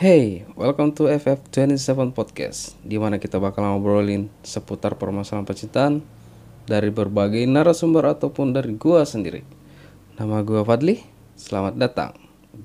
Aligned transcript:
Hey, 0.00 0.48
welcome 0.56 0.96
to 0.96 1.12
FF27 1.12 2.16
Podcast 2.16 2.72
di 2.80 2.96
mana 2.96 3.20
kita 3.20 3.36
bakal 3.36 3.68
ngobrolin 3.68 4.32
seputar 4.40 4.96
permasalahan 4.96 5.44
percintaan 5.44 6.00
dari 6.64 6.88
berbagai 6.88 7.44
narasumber 7.44 8.16
ataupun 8.16 8.56
dari 8.56 8.80
gua 8.80 9.04
sendiri. 9.04 9.44
Nama 10.16 10.40
gua 10.40 10.64
Fadli, 10.64 11.04
selamat 11.36 11.76
datang 11.76 12.16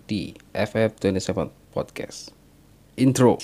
di 0.07 0.31
FF27 0.55 1.75
Podcast. 1.75 2.31
Intro. 2.95 3.35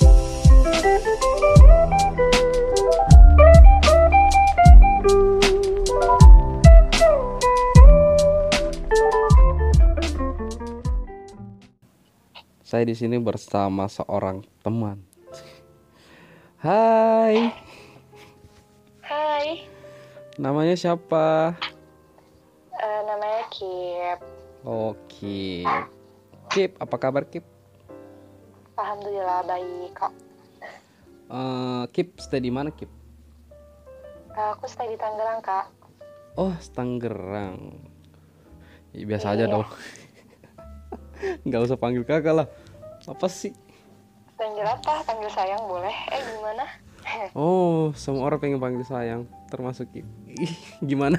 Saya 12.71 12.87
di 12.87 12.95
sini 12.95 13.19
bersama 13.19 13.83
seorang 13.91 14.47
teman. 14.63 15.03
Hai, 16.55 17.51
Hai, 19.03 19.67
namanya 20.39 20.79
siapa? 20.79 21.51
eh, 22.71 23.01
namanya 23.03 23.43
Kip. 23.51 24.19
Oke. 24.63 25.67
Kip, 26.47 26.79
apa 26.79 26.95
kabar 26.95 27.27
Kip? 27.27 27.43
Alhamdulillah 28.79 29.43
baik 29.43 29.91
kok. 29.91 30.13
Eh, 31.27 31.83
Kip, 31.91 32.23
stay 32.23 32.39
di 32.39 32.55
mana 32.55 32.71
Kip? 32.71 32.87
Aku 34.31 34.63
stay 34.63 34.87
di 34.87 34.95
Tangerang 34.95 35.43
kak. 35.43 35.67
Oh, 36.39 36.55
Tangerang. 36.71 37.83
Ya, 38.95 39.03
biasa 39.03 39.35
aja 39.35 39.43
Iya. 39.43 39.59
dong. 39.59 39.67
Nggak 41.45 41.67
usah 41.67 41.75
panggil 41.75 42.07
kakak 42.07 42.31
lah. 42.31 42.47
Apa 43.09 43.27
sih? 43.29 43.53
Panggil 44.37 44.65
apa? 44.65 45.01
Panggil 45.05 45.29
sayang 45.33 45.63
boleh? 45.65 45.95
Eh 46.11 46.21
gimana? 46.37 46.65
Oh, 47.33 47.89
semua 47.97 48.29
orang 48.29 48.37
pengen 48.37 48.61
panggil 48.61 48.85
sayang, 48.85 49.25
termasuk. 49.49 49.89
Ih, 49.97 50.53
gimana? 50.85 51.17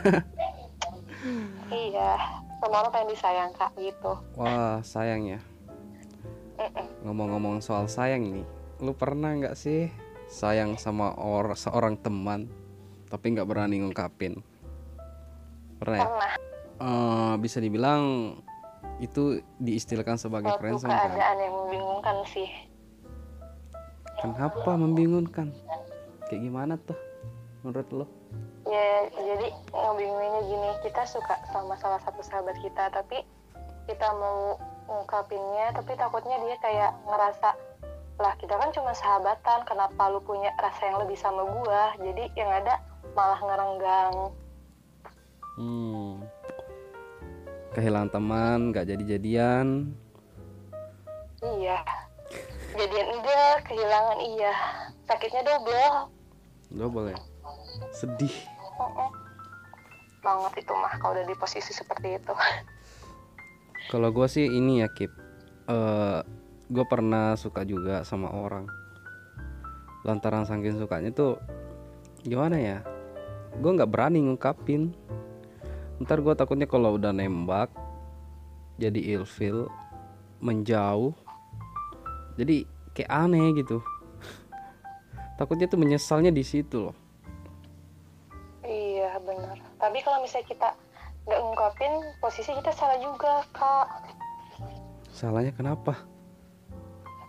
iya, 1.75 2.15
semua 2.63 2.87
orang 2.87 2.93
pengen 2.95 3.11
disayang 3.11 3.51
kak 3.51 3.75
gitu. 3.75 4.15
Wah, 4.39 4.79
sayang 4.87 5.27
ya. 5.27 5.43
Ngomong-ngomong 7.03 7.59
soal 7.59 7.91
sayang 7.91 8.31
nih, 8.31 8.47
lu 8.79 8.95
pernah 8.95 9.35
nggak 9.35 9.59
sih 9.59 9.91
sayang 10.31 10.79
sama 10.79 11.13
or 11.19 11.59
seorang 11.59 11.99
teman 11.99 12.47
tapi 13.11 13.35
nggak 13.35 13.51
berani 13.51 13.83
ngungkapin? 13.83 14.39
Pernah 15.83 15.99
ya? 15.99 16.07
Pernah 16.07 16.53
Eh, 16.83 17.35
bisa 17.39 17.63
dibilang 17.63 18.35
itu 19.03 19.43
diistilahkan 19.59 20.15
sebagai 20.15 20.55
suatu 20.55 20.63
friendzone 20.63 20.95
kan? 20.95 21.11
keadaan 21.11 21.39
yang 21.43 21.55
membingungkan 21.59 22.17
sih. 22.31 22.49
Kenapa 24.23 24.71
membingungkan? 24.79 25.51
Kayak 26.31 26.41
gimana 26.47 26.79
tuh 26.87 26.95
menurut 27.67 27.89
lo? 27.91 28.07
Ya 28.71 29.11
jadi 29.11 29.51
ngebingunginnya 29.75 30.43
gini, 30.47 30.69
kita 30.87 31.03
suka 31.11 31.35
sama 31.51 31.75
salah 31.83 31.99
satu 32.07 32.23
sahabat 32.23 32.55
kita, 32.63 32.95
tapi 32.95 33.27
kita 33.91 34.07
mau 34.15 34.55
ngungkapinnya, 34.87 35.75
tapi 35.75 35.99
takutnya 35.99 36.39
dia 36.47 36.55
kayak 36.63 36.95
ngerasa 37.11 37.59
lah 38.23 38.39
kita 38.39 38.55
kan 38.55 38.71
cuma 38.71 38.95
sahabatan, 38.95 39.67
kenapa 39.67 40.03
lu 40.15 40.23
punya 40.23 40.55
rasa 40.63 40.87
yang 40.87 41.03
lebih 41.03 41.19
sama 41.19 41.43
gua? 41.43 41.91
Jadi 41.99 42.31
yang 42.39 42.55
ada 42.55 42.79
malah 43.19 43.41
ngerenggang. 43.43 44.15
Hmm. 45.59 46.02
Kehilangan 47.73 48.11
teman, 48.13 48.59
nggak 48.73 48.87
jadi-jadian. 48.93 49.97
Iya. 51.43 51.79
Jadian 52.73 53.09
enggak, 53.19 53.57
kehilangan 53.69 54.19
iya. 54.21 54.55
Sakitnya 55.09 55.43
double. 55.45 55.95
Double 56.73 57.07
ya? 57.13 57.19
Sedih. 57.93 58.33
Banget 60.23 60.53
itu 60.63 60.73
mah 60.77 60.95
kalau 61.03 61.19
udah 61.19 61.27
di 61.27 61.37
posisi 61.37 61.73
seperti 61.75 62.17
itu. 62.17 62.33
Kalau 63.91 64.15
gue 64.15 64.25
sih 64.31 64.47
ini 64.47 64.79
ya 64.79 64.89
Kip, 64.95 65.11
Eh 65.67 66.19
gue 66.73 66.85
pernah 66.89 67.37
suka 67.37 67.67
juga 67.69 68.01
sama 68.07 68.33
orang. 68.33 68.65
Lantaran 70.09 70.49
saking 70.49 70.81
sukanya 70.81 71.13
tuh 71.13 71.37
gimana 72.25 72.57
ya? 72.57 72.79
Gue 73.61 73.77
nggak 73.77 73.91
berani 73.93 74.25
ngungkapin. 74.25 74.97
Ntar 76.03 76.19
gue 76.19 76.35
takutnya 76.35 76.67
kalau 76.67 76.99
udah 76.99 77.15
nembak 77.15 77.71
jadi 78.75 79.15
ilfil, 79.15 79.71
menjauh, 80.43 81.15
jadi 82.35 82.67
kayak 82.91 83.11
aneh 83.11 83.55
gitu. 83.55 83.79
Takutnya 85.39 85.71
tuh 85.71 85.79
menyesalnya 85.79 86.35
di 86.35 86.43
situ 86.43 86.91
loh. 86.91 86.97
Iya 88.67 89.23
benar. 89.23 89.63
Tapi 89.79 89.99
kalau 90.03 90.19
misalnya 90.27 90.51
kita 90.51 90.69
nggak 91.31 91.39
ngungkapin, 91.39 91.93
posisi 92.19 92.51
kita 92.51 92.75
salah 92.75 92.99
juga 92.99 93.47
kak. 93.55 93.89
Salahnya 95.15 95.55
kenapa? 95.55 95.95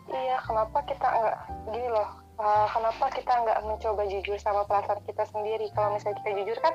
Iya, 0.10 0.42
kenapa 0.42 0.82
kita 0.90 1.06
nggak 1.06 1.38
gini 1.70 1.90
loh? 1.94 2.24
uh, 2.40 2.68
kenapa 2.70 3.06
kita 3.14 3.34
nggak 3.46 3.60
mencoba 3.66 4.04
jujur 4.10 4.38
sama 4.42 4.66
perasaan 4.66 5.02
kita 5.06 5.24
sendiri? 5.30 5.70
Kalau 5.74 5.94
misalnya 5.94 6.18
kita 6.24 6.32
jujur 6.42 6.58
kan, 6.62 6.74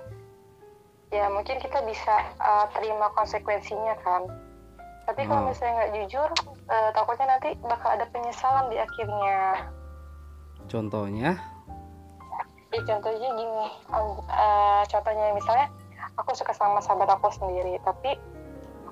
ya 1.09 1.27
mungkin 1.33 1.57
kita 1.59 1.81
bisa 1.89 2.15
uh, 2.37 2.67
terima 2.77 3.09
konsekuensinya 3.17 3.97
kan. 4.05 4.29
Tapi 5.09 5.25
kalau 5.25 5.49
Hmm. 5.49 5.51
misalnya 5.51 5.73
nggak 5.81 5.93
jujur, 5.97 6.29
uh, 6.69 6.91
takutnya 6.93 7.27
nanti 7.33 7.57
bakal 7.65 7.97
ada 7.97 8.05
penyesalan 8.13 8.69
di 8.69 8.77
akhirnya. 8.77 9.39
Contohnya, 10.69 11.33
Ya, 12.69 12.85
contohnya 12.85 13.33
gini, 13.33 13.65
um, 13.89 14.21
uh, 14.29 14.85
contohnya 14.85 15.33
misalnya 15.33 15.73
aku 16.21 16.37
suka 16.37 16.53
sama 16.53 16.85
sahabat 16.85 17.09
aku 17.09 17.33
sendiri, 17.33 17.81
tapi 17.81 18.21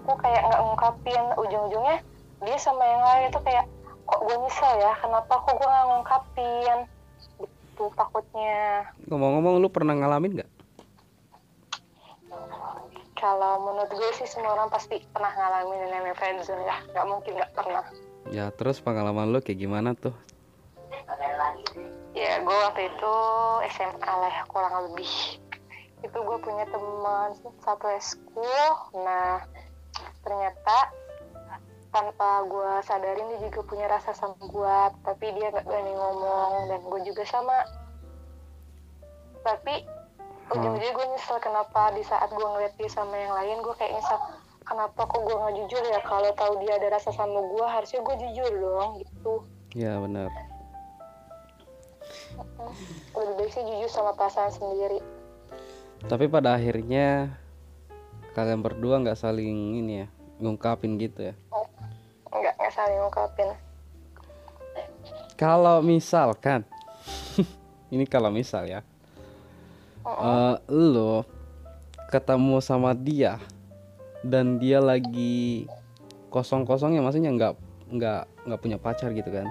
aku 0.01 0.17
kayak 0.17 0.49
nggak 0.49 0.61
ngungkapin 0.65 1.23
ujung-ujungnya 1.37 2.01
dia 2.41 2.57
sama 2.57 2.81
yang 2.81 3.05
lain 3.05 3.29
itu 3.29 3.41
kayak 3.45 3.69
kok 4.09 4.21
gue 4.25 4.37
nyesel 4.41 4.73
ya, 4.81 4.97
kenapa 4.97 5.29
kok 5.29 5.53
gue 5.61 5.69
nggak 5.69 5.87
ngungkapin? 5.93 6.79
Itu 7.45 7.85
takutnya. 7.93 8.89
ngomong-ngomong 9.13 9.61
lu 9.61 9.69
pernah 9.69 9.93
ngalamin 9.93 10.41
nggak? 10.41 10.51
Kalau 13.27 13.59
menurut 13.59 13.91
gue 13.91 14.11
sih 14.23 14.29
semua 14.31 14.55
orang 14.55 14.71
pasti 14.71 15.03
pernah 15.11 15.35
ngalamin 15.35 15.83
yang 15.83 15.99
namanya 15.99 16.15
friendzone 16.15 16.63
ya, 16.63 16.79
nggak 16.95 17.07
mungkin 17.11 17.33
nggak 17.35 17.53
pernah. 17.59 17.83
Ya 18.31 18.55
terus 18.55 18.79
pengalaman 18.79 19.35
lu 19.35 19.43
kayak 19.43 19.67
gimana 19.67 19.99
tuh? 19.99 20.15
Ya 22.15 22.39
gue 22.39 22.57
waktu 22.71 22.87
itu 22.87 23.15
SMA 23.75 24.07
lah 24.07 24.31
ya, 24.31 24.47
kurang 24.47 24.79
lebih. 24.79 25.11
Itu 26.07 26.19
gue 26.23 26.39
punya 26.39 26.71
teman 26.71 27.35
satu 27.67 27.91
eskul. 27.99 28.71
Nah 28.95 29.43
ternyata 30.23 30.95
tanpa 31.91 32.47
gue 32.47 32.73
sadarin 32.87 33.27
dia 33.27 33.51
juga 33.51 33.67
punya 33.67 33.91
rasa 33.91 34.15
sama 34.15 34.39
gue, 34.39 34.79
tapi 35.03 35.35
dia 35.35 35.51
nggak 35.51 35.67
berani 35.67 35.99
ngomong 35.99 36.71
dan 36.71 36.79
gue 36.79 37.01
juga 37.11 37.27
sama. 37.27 37.59
Tapi 39.43 39.96
ujung-ujungnya 40.47 40.93
gue 40.95 41.07
nyesel 41.11 41.39
kenapa 41.43 41.91
di 41.97 42.03
saat 42.07 42.31
gue 42.31 42.47
ngeliat 42.47 42.75
dia 42.79 42.91
sama 42.91 43.15
yang 43.19 43.35
lain 43.35 43.59
gue 43.63 43.75
kayak 43.75 43.99
nyesel 43.99 44.19
kenapa 44.67 45.07
kok 45.07 45.21
gue 45.23 45.37
nggak 45.39 45.55
jujur 45.63 45.83
ya? 45.87 46.01
Kalau 46.03 46.31
tahu 46.35 46.53
dia 46.67 46.75
ada 46.77 46.99
rasa 46.99 47.15
sama 47.15 47.39
gue 47.39 47.67
harusnya 47.67 48.03
gue 48.03 48.17
jujur 48.27 48.51
dong 48.59 48.91
gitu. 49.01 49.33
Ya 49.79 49.97
benar. 50.03 50.29
lebih 53.17 53.35
baik 53.41 53.51
sih 53.51 53.65
jujur 53.65 53.89
sama 53.89 54.13
perasaan 54.13 54.53
sendiri. 54.53 55.01
Tapi 56.05 56.29
pada 56.29 56.55
akhirnya 56.59 57.33
kalian 58.37 58.61
berdua 58.61 59.01
nggak 59.01 59.17
saling 59.17 59.81
ini 59.81 60.05
ya 60.05 60.09
ngungkapin 60.37 61.01
gitu 61.01 61.33
ya. 61.33 61.35
nggak 62.29 62.53
nggak 62.61 62.73
saling 62.77 63.01
ungkapin 63.01 63.49
Kalau 65.41 65.81
misalkan 65.81 66.69
ini 67.95 68.05
kalau 68.05 68.29
misal 68.29 68.69
ya, 68.69 68.85
eh 70.07 70.55
lo 70.71 71.27
ketemu 72.07 72.63
sama 72.63 72.95
dia 72.95 73.43
dan 74.23 74.63
dia 74.63 74.79
lagi 74.79 75.67
kosong-kosongnya 76.31 77.03
maksudnya 77.03 77.35
nggak 77.35 77.53
nggak 77.91 78.23
nggak 78.47 78.61
punya 78.63 78.79
pacar 78.79 79.11
gitu 79.15 79.31
kan. 79.31 79.51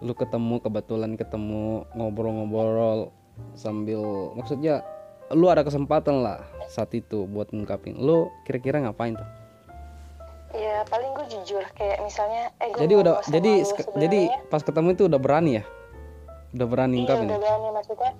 Lu 0.00 0.14
ketemu 0.14 0.62
kebetulan 0.62 1.18
ketemu 1.18 1.84
ngobrol-ngobrol 1.98 3.10
sambil 3.58 4.32
maksudnya 4.38 4.86
lu 5.30 5.46
ada 5.46 5.62
kesempatan 5.62 6.22
lah 6.22 6.42
saat 6.70 6.94
itu 6.94 7.26
buat 7.26 7.50
ngungkapin. 7.50 7.98
Lu 7.98 8.30
kira-kira 8.46 8.82
ngapain 8.82 9.18
tuh? 9.18 9.28
Ya 10.50 10.82
paling 10.90 11.14
gue 11.14 11.26
jujur 11.30 11.62
kayak 11.78 12.02
misalnya 12.02 12.50
eh 12.58 12.74
jadi 12.74 12.94
udah 12.98 13.14
jadi 13.30 13.52
jadi 13.94 14.20
pas 14.50 14.62
ketemu 14.62 14.98
itu 14.98 15.06
udah 15.06 15.20
berani 15.22 15.62
ya? 15.62 15.64
Udah 16.50 16.66
berani 16.66 16.98
iya 16.98 16.98
ngungkapin? 17.06 17.28
udah 17.30 17.38
ya? 17.38 17.42
berani 17.42 17.68
maksudnya 17.70 18.12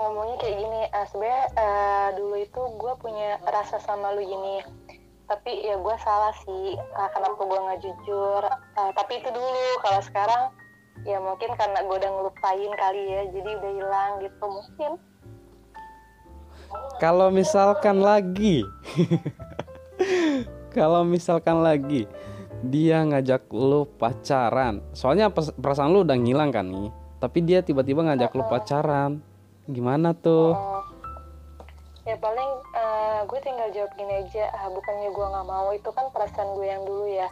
ngomongnya 0.00 0.36
kayak 0.40 0.56
gini 0.56 0.80
ah 0.96 1.04
sebenarnya 1.04 1.44
eh, 1.60 2.08
dulu 2.16 2.36
itu 2.40 2.60
gue 2.80 2.92
punya 2.96 3.36
rasa 3.44 3.76
sama 3.84 4.16
lu 4.16 4.24
gini. 4.24 4.64
Tapi 5.28 5.62
ya 5.62 5.78
gue 5.78 5.96
salah 6.02 6.34
sih 6.42 6.74
uh, 6.74 7.08
kenapa 7.14 7.38
gue 7.38 7.60
nggak 7.60 7.80
jujur? 7.86 8.42
Uh, 8.74 8.90
tapi 8.98 9.22
itu 9.22 9.30
dulu 9.30 9.66
kalau 9.78 10.00
sekarang 10.02 10.42
ya 11.06 11.22
mungkin 11.22 11.54
karena 11.54 11.86
gue 11.86 11.96
udah 12.02 12.10
ngelupain 12.10 12.72
kali 12.74 13.02
ya 13.06 13.22
jadi 13.30 13.50
udah 13.62 13.72
hilang 13.78 14.12
gitu 14.26 14.44
mungkin. 14.48 14.92
Kalau 16.98 17.30
misalkan 17.30 18.02
lagi 18.02 18.66
kalau 20.76 21.06
misalkan 21.06 21.62
lagi 21.62 22.10
dia 22.66 23.06
ngajak 23.06 23.46
lu 23.54 23.86
pacaran. 23.86 24.82
Soalnya 24.98 25.30
perasaan 25.30 25.94
lu 25.94 26.02
udah 26.02 26.18
ngilang 26.18 26.50
kan 26.50 26.66
nih 26.66 26.90
tapi 27.20 27.44
dia 27.44 27.60
tiba-tiba 27.60 28.00
ngajak 28.00 28.32
lu 28.32 28.44
pacaran 28.48 29.20
gimana 29.70 30.12
tuh? 30.12 30.52
Uh, 30.52 30.82
ya 32.02 32.18
paling 32.18 32.50
uh, 32.74 33.22
gue 33.24 33.40
tinggal 33.40 33.70
jawab 33.70 33.90
gini 33.94 34.26
aja. 34.26 34.50
Ah, 34.50 34.68
bukannya 34.68 35.10
gue 35.14 35.26
nggak 35.30 35.46
mau 35.46 35.70
itu 35.70 35.90
kan 35.94 36.10
perasaan 36.10 36.58
gue 36.58 36.66
yang 36.66 36.82
dulu 36.82 37.06
ya. 37.06 37.30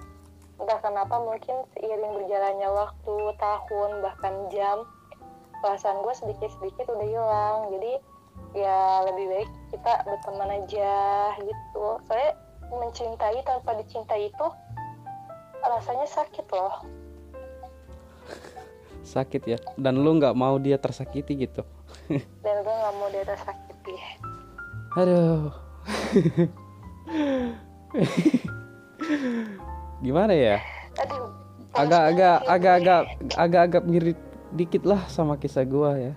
Entah 0.58 0.78
kenapa 0.82 1.22
mungkin 1.22 1.66
seiring 1.74 2.12
berjalannya 2.18 2.68
waktu 2.70 3.16
tahun 3.38 3.90
bahkan 4.02 4.34
jam 4.50 4.86
perasaan 5.62 6.02
gue 6.02 6.14
sedikit 6.14 6.50
sedikit 6.58 6.86
udah 6.90 7.06
hilang. 7.06 7.58
Jadi 7.74 7.92
ya 8.56 9.04
lebih 9.10 9.26
baik 9.28 9.50
kita 9.74 9.92
berteman 10.06 10.50
aja 10.62 10.94
gitu. 11.42 11.86
Soalnya 12.06 12.32
mencintai 12.68 13.38
tanpa 13.42 13.74
dicintai 13.78 14.30
itu 14.30 14.46
rasanya 15.62 16.06
sakit 16.06 16.46
loh. 16.54 16.86
Sakit 19.02 19.42
ya? 19.46 19.58
Dan 19.74 20.04
lu 20.04 20.18
nggak 20.20 20.36
mau 20.36 20.60
dia 20.60 20.76
tersakiti 20.76 21.34
gitu 21.48 21.64
dan 22.44 22.56
gue 22.64 22.74
nggak 22.74 22.94
mau 22.96 23.08
dia 23.12 23.24
tersakiti 23.24 23.96
aduh. 24.98 25.52
Gimana 30.04 30.32
ya? 30.34 30.58
Agak-agak 31.76 32.38
agak-agak 32.48 33.00
agak-agak 33.38 33.82
mirip 33.86 34.18
dikit 34.50 34.82
lah 34.88 35.06
sama 35.06 35.38
kisah 35.38 35.62
gua 35.62 35.94
ya. 35.94 36.14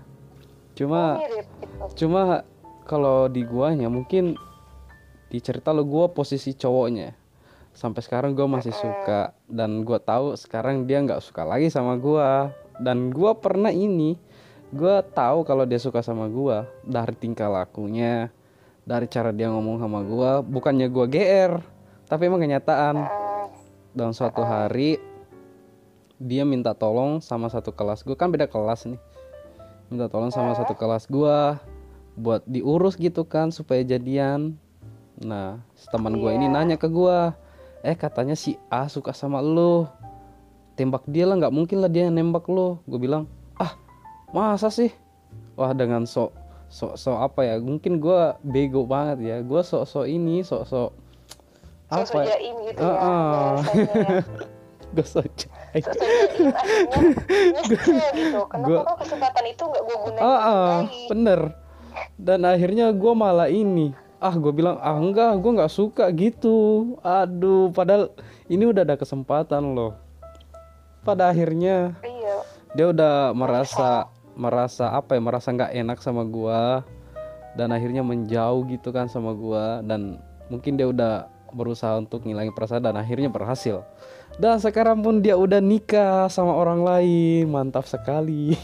Cuma 0.73 1.19
oh, 1.19 1.21
mirip, 1.21 1.47
gitu. 1.61 2.05
cuma 2.05 2.47
kalau 2.87 3.29
di 3.29 3.45
guanya 3.45 3.91
mungkin 3.91 4.33
di 5.29 5.37
cerita 5.37 5.69
lo 5.75 5.85
gua 5.85 6.09
posisi 6.09 6.57
cowoknya. 6.57 7.13
Sampai 7.71 8.01
sekarang 8.03 8.33
gua 8.33 8.49
masih 8.49 8.73
suka 8.73 9.37
dan 9.45 9.85
gua 9.85 10.01
tahu 10.01 10.33
sekarang 10.33 10.89
dia 10.89 11.03
nggak 11.03 11.21
suka 11.21 11.45
lagi 11.45 11.69
sama 11.69 11.99
gua. 12.01 12.49
Dan 12.81 13.13
gua 13.13 13.37
pernah 13.37 13.69
ini 13.69 14.17
gua 14.71 15.03
tahu 15.03 15.43
kalau 15.43 15.67
dia 15.67 15.77
suka 15.77 15.99
sama 15.99 16.31
gua 16.31 16.67
dari 16.87 17.13
tingkah 17.15 17.51
lakunya 17.51 18.31
dari 18.81 19.05
cara 19.05 19.29
dia 19.29 19.47
ngomong 19.53 19.77
sama 19.77 20.01
gue 20.01 20.31
bukannya 20.49 20.89
gue 20.89 21.05
gr 21.05 21.61
tapi 22.11 22.27
emang 22.27 22.43
kenyataan. 22.43 23.07
Dalam 23.95 24.11
suatu 24.11 24.43
hari 24.43 24.99
dia 26.19 26.43
minta 26.43 26.75
tolong 26.75 27.23
sama 27.23 27.47
satu 27.47 27.71
kelas 27.71 28.03
gue 28.03 28.19
kan 28.19 28.27
beda 28.27 28.51
kelas 28.51 28.83
nih. 28.83 28.99
Minta 29.87 30.11
tolong 30.11 30.27
sama 30.27 30.51
satu 30.59 30.75
kelas 30.75 31.07
gue 31.07 31.37
buat 32.19 32.43
diurus 32.43 32.99
gitu 32.99 33.23
kan 33.23 33.55
supaya 33.55 33.79
jadian. 33.87 34.59
Nah 35.23 35.63
teman 35.87 36.19
gue 36.19 36.31
ini 36.35 36.51
iya. 36.51 36.55
nanya 36.59 36.75
ke 36.75 36.91
gue 36.91 37.31
eh 37.87 37.95
katanya 37.95 38.35
si 38.35 38.59
A 38.67 38.91
suka 38.91 39.15
sama 39.15 39.39
lo 39.39 39.87
tembak 40.75 41.07
dia 41.07 41.23
lah 41.23 41.39
nggak 41.39 41.55
mungkin 41.55 41.79
lah 41.79 41.87
dia 41.87 42.11
nembak 42.11 42.51
lo 42.51 42.83
gue 42.91 42.99
bilang 42.99 43.23
masa 44.31 44.67
sih? 44.71 44.91
Wah 45.55 45.71
dengan 45.75 46.07
sok 46.07 46.31
sok-sok 46.71 47.17
apa 47.19 47.41
ya? 47.43 47.55
Mungkin 47.59 47.99
gue 47.99 48.21
bego 48.43 48.87
banget 48.87 49.19
ya. 49.23 49.37
Gue 49.43 49.61
sok-sok 49.63 50.07
ini 50.07 50.41
sok-sok 50.41 50.91
apa 51.91 52.07
sok 52.07 52.23
ya? 52.23 52.39
gitu 52.39 52.79
uh, 52.79 52.87
uh. 52.87 53.55
ya 53.67 54.23
gue 54.95 55.05
sok 55.07 55.27
jaim. 55.35 55.83
Gitu. 57.67 58.39
Kenapa 58.47 58.67
gua, 58.67 58.79
kok 58.83 58.97
kesempatan 59.07 59.43
itu 59.47 59.63
gak 59.63 59.83
gue 59.87 59.97
gunain 60.07 60.21
uh, 60.23 60.27
uh, 60.27 60.75
bener. 61.07 61.39
Dan 62.19 62.43
akhirnya 62.43 62.91
gue 62.91 63.13
malah 63.15 63.47
ini. 63.47 63.95
Ah 64.21 64.35
gue 64.35 64.51
bilang 64.53 64.77
ah 64.83 64.99
enggak 64.99 65.39
gue 65.39 65.51
nggak 65.57 65.71
suka 65.71 66.11
gitu. 66.11 66.93
Aduh 67.01 67.71
padahal 67.71 68.11
ini 68.51 68.67
udah 68.67 68.83
ada 68.83 68.99
kesempatan 68.99 69.73
loh. 69.73 69.95
Pada 71.01 71.31
akhirnya 71.33 71.97
iya. 72.05 72.37
dia 72.75 72.85
udah 72.93 73.33
merasa 73.33 74.10
merasa 74.35 74.95
apa 74.95 75.15
ya 75.15 75.21
merasa 75.21 75.51
nggak 75.51 75.73
enak 75.75 75.97
sama 75.99 76.23
gua 76.23 76.85
dan 77.59 77.75
akhirnya 77.75 77.99
menjauh 77.99 78.63
gitu 78.71 78.95
kan 78.95 79.11
sama 79.11 79.35
gua 79.35 79.83
dan 79.83 80.19
mungkin 80.47 80.79
dia 80.79 80.87
udah 80.87 81.27
berusaha 81.51 81.99
untuk 81.99 82.23
ngilangin 82.23 82.55
perasaan 82.55 82.83
dan 82.83 82.95
akhirnya 82.95 83.27
berhasil. 83.27 83.83
Dan 84.39 84.57
sekarang 84.63 85.03
pun 85.03 85.19
dia 85.19 85.35
udah 85.35 85.59
nikah 85.59 86.31
sama 86.31 86.55
orang 86.55 86.81
lain 86.81 87.51
mantap 87.51 87.83
sekali. 87.83 88.55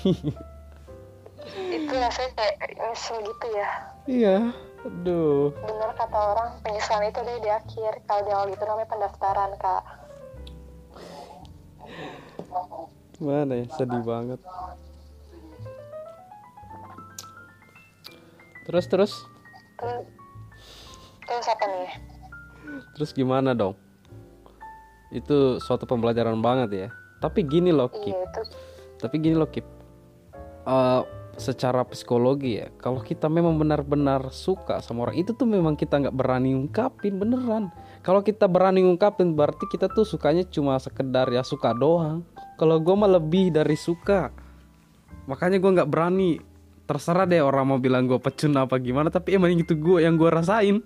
Itu 1.67 1.91
rasanya 1.91 2.31
kayak 2.35 2.55
nyesel 2.79 3.17
gitu 3.23 3.47
ya. 3.51 3.69
Iya 4.07 4.37
aduh. 4.87 5.51
Bener 5.51 5.91
kata 5.99 6.15
orang 6.15 6.49
penyesalan 6.63 7.11
itu 7.11 7.19
deh 7.19 7.37
di 7.43 7.49
akhir. 7.51 7.91
Kalau 8.07 8.21
di 8.23 8.31
awal 8.31 8.47
gitu 8.55 8.63
namanya 8.63 8.87
pendaftaran 8.87 9.51
kak. 9.59 9.83
Gimana 13.19 13.51
ya 13.59 13.65
sedih 13.75 14.03
banget 14.07 14.39
Terus 18.67 18.85
terus? 18.91 19.13
Terus, 21.23 21.45
apa 21.47 21.65
nih? 21.71 21.91
Terus 22.99 23.15
gimana 23.15 23.55
dong? 23.55 23.79
Itu 25.15 25.63
suatu 25.63 25.87
pembelajaran 25.87 26.43
banget 26.43 26.69
ya. 26.75 26.87
Tapi 27.23 27.47
gini 27.47 27.71
loh, 27.71 27.87
Kip. 27.87 28.11
Iya, 28.11 28.27
itu. 28.27 28.41
Tapi 28.99 29.15
gini 29.23 29.35
loh, 29.39 29.47
Kip. 29.47 29.63
Uh, 30.67 31.07
secara 31.39 31.85
psikologi 31.87 32.59
ya, 32.59 32.67
kalau 32.81 32.99
kita 32.99 33.29
memang 33.29 33.55
benar-benar 33.61 34.33
suka 34.33 34.81
sama 34.81 35.07
orang 35.07 35.21
itu 35.21 35.31
tuh 35.37 35.45
memang 35.45 35.77
kita 35.77 36.01
nggak 36.01 36.17
berani 36.17 36.57
ungkapin 36.57 37.21
beneran. 37.21 37.71
Kalau 38.01 38.25
kita 38.25 38.49
berani 38.49 38.81
ungkapin 38.83 39.37
berarti 39.37 39.69
kita 39.69 39.87
tuh 39.87 40.03
sukanya 40.03 40.43
cuma 40.49 40.75
sekedar 40.81 41.29
ya 41.29 41.45
suka 41.45 41.71
doang. 41.77 42.25
Kalau 42.57 42.81
gue 42.81 42.95
mah 42.97 43.21
lebih 43.21 43.53
dari 43.53 43.77
suka. 43.77 44.33
Makanya 45.29 45.61
gue 45.61 45.71
nggak 45.77 45.91
berani 45.91 46.41
terserah 46.87 47.27
deh 47.27 47.43
orang 47.43 47.67
mau 47.67 47.79
bilang 47.83 48.07
gue 48.07 48.15
pecun 48.15 48.55
apa 48.55 48.79
gimana 48.79 49.11
tapi 49.11 49.35
emang 49.35 49.51
itu 49.51 49.75
gue 49.75 50.07
yang 50.07 50.15
gue 50.15 50.31
rasain. 50.31 50.79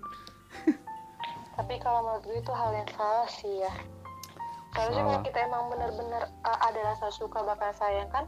Tapi 1.54 1.74
kalau 1.78 2.02
menurut 2.02 2.22
gue 2.26 2.38
itu 2.42 2.52
hal 2.52 2.70
yang 2.74 2.90
salah 2.98 3.28
sih 3.30 3.54
ya. 3.62 3.72
Kalau 4.74 5.20
kita 5.22 5.38
emang 5.46 5.68
benar-benar 5.70 6.32
uh, 6.42 6.58
ada 6.64 6.80
rasa 6.90 7.12
suka 7.12 7.44
bakal 7.44 7.70
sayang 7.76 8.08
kan 8.10 8.26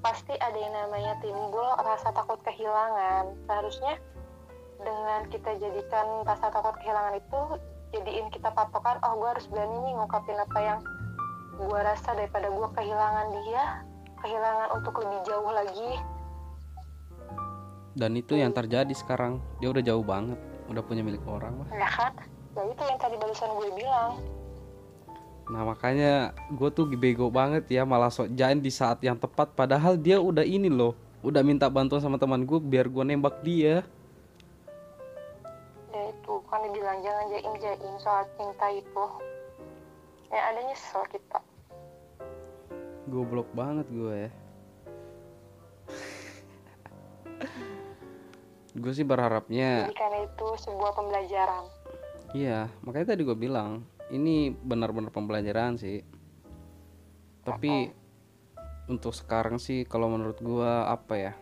pasti 0.00 0.32
ada 0.38 0.54
yang 0.54 0.72
namanya 0.72 1.18
timbul 1.20 1.68
rasa 1.84 2.10
takut 2.16 2.40
kehilangan. 2.48 3.34
Seharusnya 3.44 4.00
dengan 4.80 5.28
kita 5.28 5.52
jadikan 5.60 6.24
rasa 6.24 6.48
takut 6.48 6.74
kehilangan 6.80 7.20
itu 7.20 7.40
jadiin 7.96 8.28
kita 8.34 8.50
patokan 8.52 8.98
oh 9.04 9.14
gue 9.20 9.28
harus 9.36 9.46
berani 9.48 9.76
nih 9.84 9.92
ngungkapin 9.96 10.36
apa 10.36 10.58
yang 10.60 10.78
gue 11.56 11.80
rasa 11.80 12.12
daripada 12.12 12.52
gue 12.52 12.68
kehilangan 12.76 13.26
dia 13.32 13.64
kehilangan 14.20 14.68
untuk 14.76 14.94
lebih 15.00 15.20
jauh 15.24 15.50
lagi 15.52 15.90
dan 17.96 18.12
itu 18.12 18.36
yang 18.36 18.52
terjadi 18.52 18.92
sekarang. 18.92 19.40
Dia 19.58 19.72
udah 19.72 19.80
jauh 19.80 20.04
banget. 20.04 20.36
Udah 20.68 20.84
punya 20.84 21.00
milik 21.00 21.24
orang 21.24 21.64
lah 21.64 21.68
ya 21.72 21.88
kan? 21.88 22.12
Ya 22.52 22.62
itu 22.68 22.82
yang 22.84 22.98
tadi 23.00 23.16
barusan 23.16 23.48
gue 23.56 23.68
bilang. 23.72 24.12
Nah 25.48 25.62
makanya 25.64 26.36
gue 26.52 26.68
tuh 26.68 26.84
bego 26.92 27.32
banget 27.32 27.64
ya. 27.72 27.88
Malah 27.88 28.12
sok 28.12 28.36
jain 28.36 28.60
di 28.60 28.68
saat 28.68 29.00
yang 29.00 29.16
tepat. 29.16 29.56
Padahal 29.56 29.96
dia 29.96 30.20
udah 30.20 30.44
ini 30.44 30.68
loh. 30.68 30.92
Udah 31.24 31.40
minta 31.40 31.72
bantuan 31.72 32.04
sama 32.04 32.20
teman 32.20 32.44
gue 32.44 32.60
biar 32.60 32.86
gue 32.92 33.02
nembak 33.02 33.40
dia. 33.40 33.80
Ya 35.90 36.02
itu 36.12 36.34
kan 36.52 36.60
dibilang 36.68 37.00
jangan 37.00 37.24
jaim 37.32 37.54
jaim 37.64 37.94
soal 37.96 38.28
cinta 38.36 38.66
itu. 38.68 39.04
Ya 40.28 40.40
ada 40.52 40.60
nyesel 40.60 41.02
kita. 41.08 41.40
Goblok 43.06 43.46
banget 43.54 43.86
gue 43.88 44.28
ya 44.28 44.30
gue 48.76 48.92
sih 48.92 49.08
berharapnya 49.08 49.88
Jadi 49.88 49.96
karena 49.96 50.18
itu 50.28 50.46
sebuah 50.68 50.92
pembelajaran. 50.92 51.64
Iya 52.36 52.68
makanya 52.84 53.16
tadi 53.16 53.22
gue 53.24 53.36
bilang 53.36 53.88
ini 54.12 54.52
benar-benar 54.52 55.10
pembelajaran 55.10 55.80
sih. 55.80 56.04
Tapi 57.42 57.90
untuk 58.86 59.16
sekarang 59.16 59.56
sih 59.58 59.88
kalau 59.88 60.12
menurut 60.12 60.38
gue 60.38 60.72
apa 60.86 61.14
ya 61.16 61.32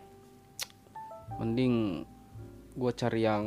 mending 1.43 2.07
gue 2.79 2.93
cari 2.95 3.21
yang 3.27 3.45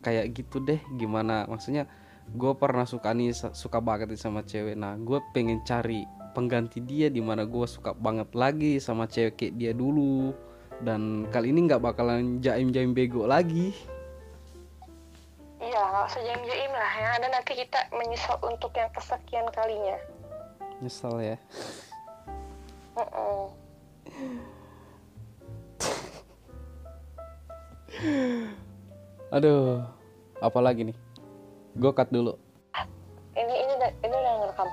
kayak 0.00 0.30
gitu 0.38 0.62
deh 0.62 0.78
gimana. 0.94 1.44
Maksudnya 1.50 1.90
gue 2.30 2.52
pernah 2.54 2.86
suka 2.86 3.10
nih 3.10 3.34
suka 3.34 3.82
banget 3.82 4.14
sama 4.14 4.46
cewek. 4.46 4.78
Nah 4.78 4.94
gue 4.94 5.18
pengen 5.34 5.60
cari 5.66 6.06
pengganti 6.32 6.80
dia 6.80 7.12
di 7.12 7.20
mana 7.20 7.44
gue 7.44 7.66
suka 7.68 7.92
banget 7.92 8.32
lagi 8.32 8.80
sama 8.80 9.04
cewek 9.04 9.36
kayak 9.36 9.54
dia 9.60 9.72
dulu 9.76 10.32
dan 10.82 11.30
kali 11.30 11.54
ini 11.54 11.70
nggak 11.70 11.78
bakalan 11.82 12.42
jaim-jaim 12.42 12.90
bego 12.90 13.22
lagi. 13.24 13.70
Iya 15.62 15.78
nggak 15.78 16.04
usah 16.10 16.22
jaim-jaim 16.26 16.72
lah 16.74 16.92
yang 16.98 17.12
ada 17.22 17.26
nanti 17.38 17.54
kita 17.54 17.78
menyesal 17.94 18.34
untuk 18.42 18.74
yang 18.74 18.90
kesekian 18.90 19.46
kalinya. 19.54 19.96
Nyesel 20.82 21.14
ya. 21.22 21.36
Aduh 29.30 29.86
apalagi 30.42 30.90
nih? 30.90 30.96
Gue 31.78 31.94
cut 31.94 32.10
dulu. 32.10 32.34
Ini 33.38 33.54
ini 33.54 33.72
udah 33.78 33.90
ini 34.02 34.14
udah 34.18 34.32
ngerekam. 34.42 34.68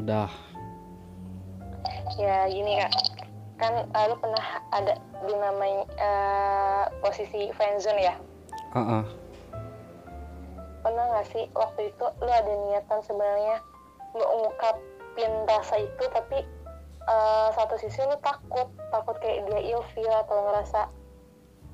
Udah. 0.00 0.28
Ya 2.16 2.48
gini 2.48 2.80
kak 2.80 3.13
kan 3.54 3.86
uh, 3.86 4.04
lu 4.10 4.16
pernah 4.18 4.44
ada 4.74 4.98
di 5.24 5.34
namanya 5.34 5.84
eh, 5.96 6.84
posisi 7.00 7.48
friendzone 7.54 8.02
ya? 8.02 8.14
Ah 8.74 9.02
ah. 9.02 9.04
pernah 10.84 11.16
nggak 11.16 11.26
sih 11.32 11.48
waktu 11.56 11.88
itu 11.88 12.06
lu 12.20 12.28
ada 12.28 12.52
niatan 12.68 13.00
sebenarnya 13.00 13.56
mau 14.12 14.44
ungkapin 14.44 15.32
rasa 15.48 15.80
itu 15.80 16.04
tapi 16.12 16.44
eh, 17.08 17.48
satu 17.56 17.80
sisi 17.80 18.04
lu 18.04 18.18
takut 18.20 18.68
takut 18.92 19.16
kayak 19.22 19.48
dia 19.48 19.60
ilfeel 19.72 20.12
atau 20.12 20.44
ngerasa 20.44 20.92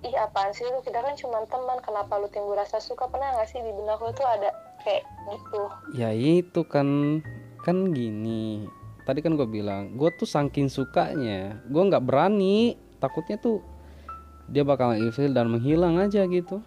ih 0.06 0.14
apaan 0.16 0.54
sih 0.54 0.64
lu? 0.64 0.80
Kita 0.80 1.02
kan 1.02 1.18
cuma 1.18 1.44
teman 1.48 1.80
kenapa 1.84 2.22
lu 2.22 2.28
timbul 2.30 2.56
rasa 2.56 2.80
suka? 2.80 3.08
Pernah 3.10 3.36
nggak 3.36 3.48
sih 3.50 3.60
di 3.60 3.72
benak 3.74 4.00
lu 4.00 4.12
tuh 4.14 4.24
ada 4.24 4.54
kayak 4.86 5.04
gitu? 5.28 5.62
Ya 5.92 6.14
itu 6.14 6.60
kan 6.64 7.20
kan 7.60 7.92
gini 7.92 8.64
tadi 9.10 9.26
kan 9.26 9.34
gue 9.34 9.48
bilang 9.50 9.98
gue 9.98 10.06
tuh 10.14 10.30
saking 10.30 10.70
sukanya. 10.70 11.58
Gue 11.66 11.82
nggak 11.82 12.06
berani 12.06 12.78
takutnya 13.02 13.42
tuh 13.42 13.58
dia 14.46 14.62
bakalan 14.62 15.02
ilfil 15.02 15.34
dan 15.34 15.50
menghilang 15.50 15.98
aja 15.98 16.22
gitu. 16.30 16.62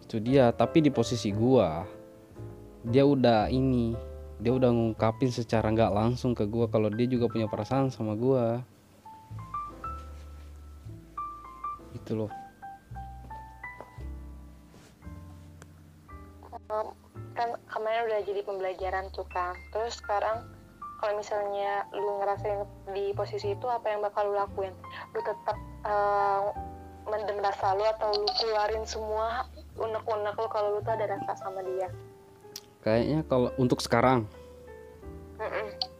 Itu 0.00 0.16
dia 0.16 0.48
tapi 0.56 0.80
di 0.80 0.88
posisi 0.88 1.28
gue 1.28 1.68
dia 2.88 3.04
udah 3.04 3.52
ini 3.52 3.92
dia 4.40 4.52
udah 4.56 4.72
ngungkapin 4.72 5.28
secara 5.28 5.68
nggak 5.68 5.92
langsung 5.92 6.32
ke 6.32 6.48
gue 6.48 6.64
kalau 6.72 6.88
dia 6.88 7.04
juga 7.04 7.28
punya 7.28 7.50
perasaan 7.50 7.92
sama 7.92 8.14
gue 8.14 8.44
itu 11.98 12.12
loh 12.14 12.30
kan 17.36 17.52
kemarin 17.68 18.08
udah 18.08 18.20
jadi 18.24 18.40
pembelajaran 18.42 19.12
tuh 19.12 19.28
kan 19.28 19.52
terus 19.70 20.00
sekarang 20.00 20.48
kalau 20.96 21.20
misalnya 21.20 21.84
lu 21.92 22.24
ngerasain 22.24 22.64
di 22.96 23.12
posisi 23.12 23.52
itu 23.52 23.66
apa 23.68 23.92
yang 23.92 24.00
bakal 24.00 24.32
lu 24.32 24.34
lakuin? 24.36 24.72
Lu 25.12 25.20
tetap 25.20 25.58
uh, 25.84 26.48
mendem 27.04 27.38
rasa 27.44 27.76
lu 27.76 27.84
atau 27.84 28.10
lu 28.16 28.28
keluarin 28.40 28.84
semua 28.88 29.44
unek-unek 29.76 30.34
lu 30.40 30.48
kalau 30.48 30.68
lu 30.76 30.80
tuh 30.80 30.96
ada 30.96 31.12
rasa 31.12 31.36
sama 31.36 31.60
dia? 31.62 31.92
Kayaknya 32.80 33.28
kalau 33.28 33.52
untuk 33.60 33.84
sekarang. 33.84 34.24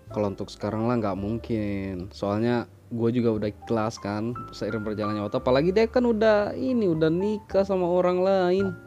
Kalau 0.09 0.33
untuk 0.33 0.49
sekarang 0.49 0.89
lah 0.89 0.97
nggak 0.97 1.19
mungkin. 1.19 2.09
Soalnya 2.09 2.65
gue 2.89 3.11
juga 3.13 3.37
udah 3.37 3.49
ikhlas 3.53 4.01
kan 4.01 4.33
seiring 4.57 4.81
berjalannya 4.81 5.29
waktu. 5.29 5.37
Apalagi 5.45 5.71
dia 5.77 5.85
kan 5.93 6.09
udah 6.09 6.57
ini 6.57 6.89
udah 6.89 7.13
nikah 7.13 7.69
sama 7.69 7.85
orang 7.85 8.25
lain 8.25 8.86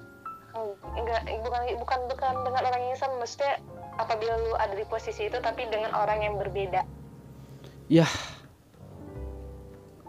enggak 0.96 1.22
bukan 1.44 1.62
bukan 1.78 2.00
bukan 2.10 2.34
dengan 2.46 2.62
orang 2.66 2.82
yang 2.90 2.98
sama. 2.98 3.22
Maksudnya 3.22 3.60
apabila 4.00 4.34
lu 4.40 4.54
ada 4.56 4.74
di 4.74 4.86
posisi 4.88 5.28
itu 5.28 5.38
tapi 5.42 5.68
dengan 5.68 5.94
orang 5.94 6.24
yang 6.24 6.36
berbeda. 6.38 6.86
Ya. 7.90 8.08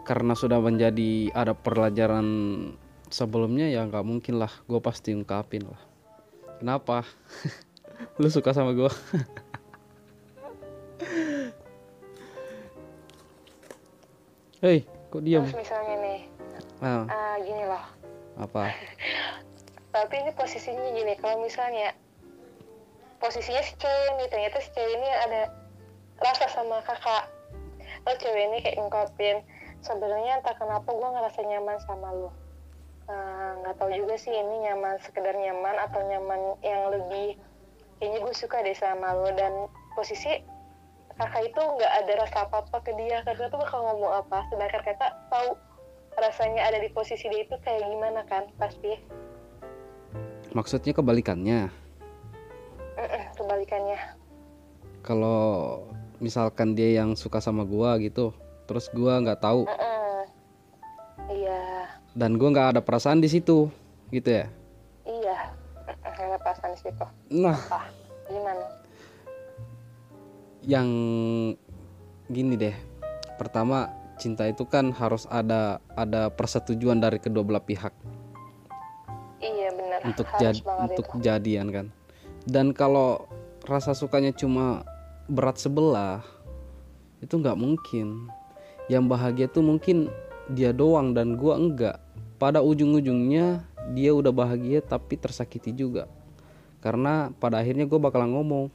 Karena 0.04 0.34
sudah 0.34 0.58
menjadi 0.58 1.30
ada 1.36 1.54
pelajaran 1.54 2.26
sebelumnya 3.12 3.68
ya 3.68 3.84
nggak 3.86 4.06
mungkin 4.06 4.40
lah. 4.40 4.50
Gue 4.66 4.80
pasti 4.82 5.12
ungkapin 5.12 5.68
lah. 5.68 5.80
Kenapa? 6.60 7.04
Lu 8.20 8.28
suka 8.32 8.52
sama 8.56 8.72
gue 8.72 8.88
hei 14.60 14.84
kok 15.08 15.24
diam 15.24 15.40
terus 15.40 15.56
misalnya 15.56 15.96
nih 16.04 16.20
ah, 16.84 17.08
ah, 17.08 17.34
gini 17.40 17.64
loh. 17.64 17.84
Apa 18.36 18.68
tapi 19.90 20.14
ini 20.22 20.30
posisinya 20.34 20.94
gini 20.94 21.14
kalau 21.18 21.42
misalnya 21.42 21.90
posisinya 23.18 23.62
si 23.62 23.74
cewek 23.76 24.10
nih 24.16 24.28
ternyata 24.30 24.56
si 24.62 24.70
cewek 24.72 24.94
ini 24.96 25.08
ada 25.28 25.42
rasa 26.22 26.46
sama 26.52 26.80
kakak. 26.86 27.26
Lo 28.06 28.12
cewek 28.16 28.44
ini 28.48 28.58
kayak 28.62 28.76
ngungkapin 28.78 29.42
sebenarnya 29.82 30.40
entah 30.40 30.56
kenapa 30.56 30.88
gue 30.88 31.08
ngerasa 31.10 31.40
nyaman 31.42 31.78
sama 31.84 32.08
lo. 32.12 32.30
Nah, 33.10 33.58
nggak 33.64 33.74
tahu 33.82 33.90
juga 33.90 34.14
sih 34.14 34.30
ini 34.30 34.70
nyaman 34.70 35.02
sekedar 35.02 35.34
nyaman 35.34 35.76
atau 35.90 36.00
nyaman 36.06 36.40
yang 36.62 36.86
lebih 36.94 37.34
kayaknya 37.98 38.18
gue 38.22 38.34
suka 38.36 38.62
deh 38.62 38.76
sama 38.76 39.12
lo. 39.16 39.28
Dan 39.34 39.66
posisi 39.98 40.40
kakak 41.18 41.52
itu 41.52 41.60
nggak 41.60 41.92
ada 42.04 42.12
rasa 42.24 42.36
apa 42.48 42.64
apa 42.64 42.78
ke 42.80 42.96
dia 42.96 43.20
karena 43.26 43.52
tuh 43.52 43.60
bakal 43.60 43.84
ngomong 43.84 44.24
apa 44.24 44.48
sedangkan 44.48 44.80
kakak 44.80 45.12
tahu 45.28 45.52
rasanya 46.16 46.64
ada 46.64 46.78
di 46.80 46.88
posisi 46.88 47.28
dia 47.28 47.44
itu 47.44 47.56
kayak 47.60 47.84
gimana 47.84 48.24
kan 48.24 48.48
pasti 48.56 48.96
maksudnya 50.52 50.92
kebalikannya? 50.94 51.70
Mm-mm, 52.98 53.24
kebalikannya. 53.38 53.98
Kalau 55.00 55.40
misalkan 56.20 56.76
dia 56.76 57.00
yang 57.00 57.16
suka 57.16 57.40
sama 57.40 57.64
gua 57.64 57.96
gitu 58.02 58.34
terus 58.68 58.92
gua 58.92 59.18
nggak 59.22 59.40
tahu. 59.40 59.66
Mm-mm. 59.66 60.18
iya. 61.32 61.62
Dan 62.14 62.36
gua 62.36 62.48
nggak 62.52 62.68
ada 62.76 62.80
perasaan 62.84 63.22
di 63.22 63.30
situ 63.30 63.70
gitu 64.10 64.28
ya? 64.28 64.46
Iya. 65.06 65.38
Mm-mm, 65.86 66.26
ada 66.34 66.38
perasaan 66.38 66.72
di 66.76 66.80
situ. 66.82 67.04
Nah. 67.34 67.58
Ah 67.70 67.86
gimana? 68.30 68.64
Yang 70.62 70.88
gini 72.30 72.54
deh. 72.54 72.76
Pertama 73.40 73.90
cinta 74.20 74.44
itu 74.46 74.68
kan 74.68 74.92
harus 74.92 75.24
ada 75.32 75.80
ada 75.96 76.28
persetujuan 76.28 77.00
dari 77.00 77.16
kedua 77.16 77.40
belah 77.40 77.64
pihak 77.64 77.96
benar 80.00 80.08
untuk 80.08 80.26
harus 80.32 80.40
jad, 80.40 80.56
banget 80.64 80.88
untuk 80.88 81.06
itu. 81.06 81.18
jadian 81.20 81.66
kan. 81.68 81.86
Dan 82.48 82.72
kalau 82.72 83.28
rasa 83.68 83.92
sukanya 83.92 84.32
cuma 84.32 84.82
berat 85.28 85.60
sebelah 85.60 86.24
itu 87.20 87.36
nggak 87.36 87.58
mungkin. 87.60 88.32
Yang 88.88 89.04
bahagia 89.06 89.46
tuh 89.46 89.62
mungkin 89.62 90.10
dia 90.50 90.72
doang 90.72 91.12
dan 91.12 91.36
gua 91.36 91.60
enggak. 91.60 92.00
Pada 92.40 92.64
ujung-ujungnya 92.64 93.62
dia 93.92 94.10
udah 94.16 94.32
bahagia 94.32 94.80
tapi 94.80 95.20
tersakiti 95.20 95.76
juga. 95.76 96.08
Karena 96.80 97.28
pada 97.36 97.60
akhirnya 97.60 97.84
gue 97.84 98.00
bakalan 98.00 98.32
ngomong 98.32 98.72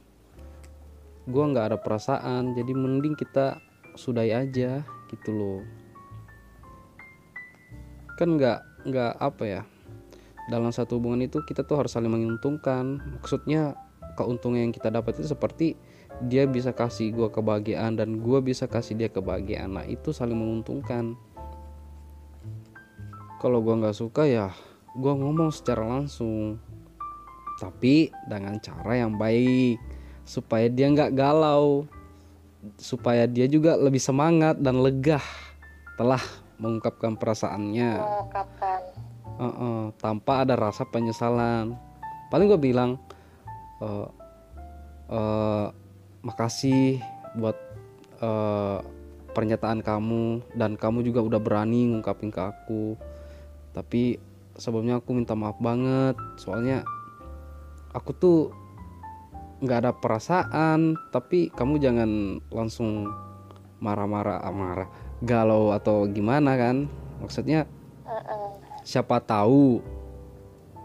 gua 1.26 1.44
nggak 1.50 1.74
ada 1.74 1.78
perasaan 1.82 2.54
jadi 2.54 2.70
mending 2.70 3.18
kita 3.18 3.58
sudahi 3.98 4.30
aja 4.30 4.86
gitu 5.10 5.30
loh. 5.34 5.60
Kan 8.14 8.38
nggak 8.38 8.86
nggak 8.86 9.12
apa 9.18 9.44
ya 9.44 9.62
dalam 10.46 10.70
satu 10.70 10.98
hubungan 10.98 11.26
itu 11.26 11.42
kita 11.42 11.66
tuh 11.66 11.82
harus 11.82 11.94
saling 11.94 12.10
menguntungkan. 12.10 13.02
Maksudnya 13.18 13.74
keuntungan 14.14 14.68
yang 14.68 14.74
kita 14.74 14.88
dapat 14.90 15.18
itu 15.18 15.28
seperti 15.28 15.74
dia 16.24 16.48
bisa 16.48 16.72
kasih 16.72 17.12
gua 17.12 17.28
kebahagiaan 17.28 17.98
dan 17.98 18.22
gua 18.22 18.40
bisa 18.40 18.70
kasih 18.70 18.96
dia 18.96 19.08
kebahagiaan. 19.10 19.76
Nah 19.76 19.84
itu 19.84 20.14
saling 20.14 20.38
menguntungkan. 20.38 21.18
Kalau 23.42 23.60
gua 23.60 23.78
nggak 23.78 23.96
suka 23.96 24.24
ya 24.24 24.54
gua 24.96 25.18
ngomong 25.18 25.52
secara 25.52 25.84
langsung. 25.84 26.56
Tapi 27.56 28.12
dengan 28.28 28.56
cara 28.60 28.92
yang 28.96 29.16
baik 29.16 29.80
supaya 30.26 30.68
dia 30.68 30.90
nggak 30.92 31.14
galau 31.16 31.86
supaya 32.74 33.30
dia 33.30 33.46
juga 33.46 33.78
lebih 33.78 34.02
semangat 34.02 34.58
dan 34.58 34.82
lega 34.82 35.22
telah 35.94 36.20
mengungkapkan 36.58 37.14
perasaannya. 37.14 38.00
Mengungkapkan 38.00 38.75
Heeh, 39.36 39.92
tanpa 40.00 40.48
ada 40.48 40.56
rasa 40.56 40.88
penyesalan. 40.88 41.76
Paling 42.32 42.48
gue 42.48 42.60
bilang 42.60 42.96
eh 43.84 44.08
eh, 45.12 45.66
makasih 46.24 46.98
buat 47.36 47.56
eh, 48.24 48.78
pernyataan 49.36 49.84
kamu 49.84 50.56
dan 50.56 50.80
kamu 50.80 51.04
juga 51.04 51.20
udah 51.20 51.40
berani 51.40 51.92
ngungkapin 51.92 52.32
ke 52.32 52.40
aku. 52.40 52.96
Tapi 53.76 54.16
sebelumnya 54.56 55.04
aku 55.04 55.12
minta 55.12 55.36
maaf 55.36 55.60
banget 55.60 56.16
soalnya 56.40 56.80
aku 57.92 58.10
tuh 58.16 58.38
nggak 59.60 59.78
ada 59.84 59.92
perasaan. 59.92 60.96
Tapi 61.12 61.52
kamu 61.52 61.76
jangan 61.76 62.40
langsung 62.48 63.12
marah-marah 63.84 64.40
ah, 64.40 64.54
marah 64.56 64.88
galau 65.20 65.76
atau 65.76 66.08
gimana 66.08 66.56
kan? 66.56 66.88
Maksudnya 67.20 67.68
Mm-mm. 68.08 68.65
Siapa 68.86 69.18
tahu 69.18 69.82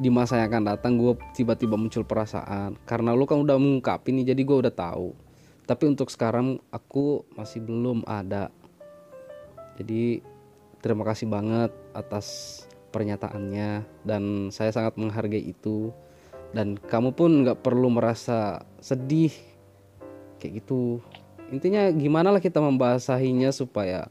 di 0.01 0.10
masa 0.10 0.41
yang 0.41 0.50
akan 0.50 0.74
datang 0.74 0.98
gue 0.98 1.13
tiba-tiba 1.38 1.77
muncul 1.77 2.01
perasaan. 2.01 2.74
Karena 2.89 3.13
lu 3.13 3.29
kan 3.29 3.38
udah 3.38 3.62
mengungkapin 3.62 4.17
nih 4.17 4.34
jadi 4.34 4.41
gue 4.41 4.58
udah 4.65 4.74
tahu. 4.74 5.13
Tapi 5.70 5.84
untuk 5.86 6.10
sekarang 6.10 6.58
aku 6.74 7.22
masih 7.38 7.62
belum 7.62 8.01
ada. 8.10 8.50
Jadi 9.77 10.25
terima 10.81 11.05
kasih 11.05 11.29
banget 11.29 11.70
atas 11.93 12.60
pernyataannya 12.89 13.86
dan 14.01 14.50
saya 14.50 14.74
sangat 14.74 14.98
menghargai 14.98 15.53
itu. 15.53 15.93
Dan 16.51 16.81
kamu 16.81 17.13
pun 17.13 17.46
nggak 17.46 17.62
perlu 17.62 17.93
merasa 17.93 18.65
sedih 18.81 19.31
kayak 20.41 20.65
gitu. 20.65 20.98
Intinya 21.53 21.93
gimana 21.93 22.34
lah 22.34 22.41
kita 22.41 22.58
membahasahinya 22.58 23.53
supaya 23.53 24.10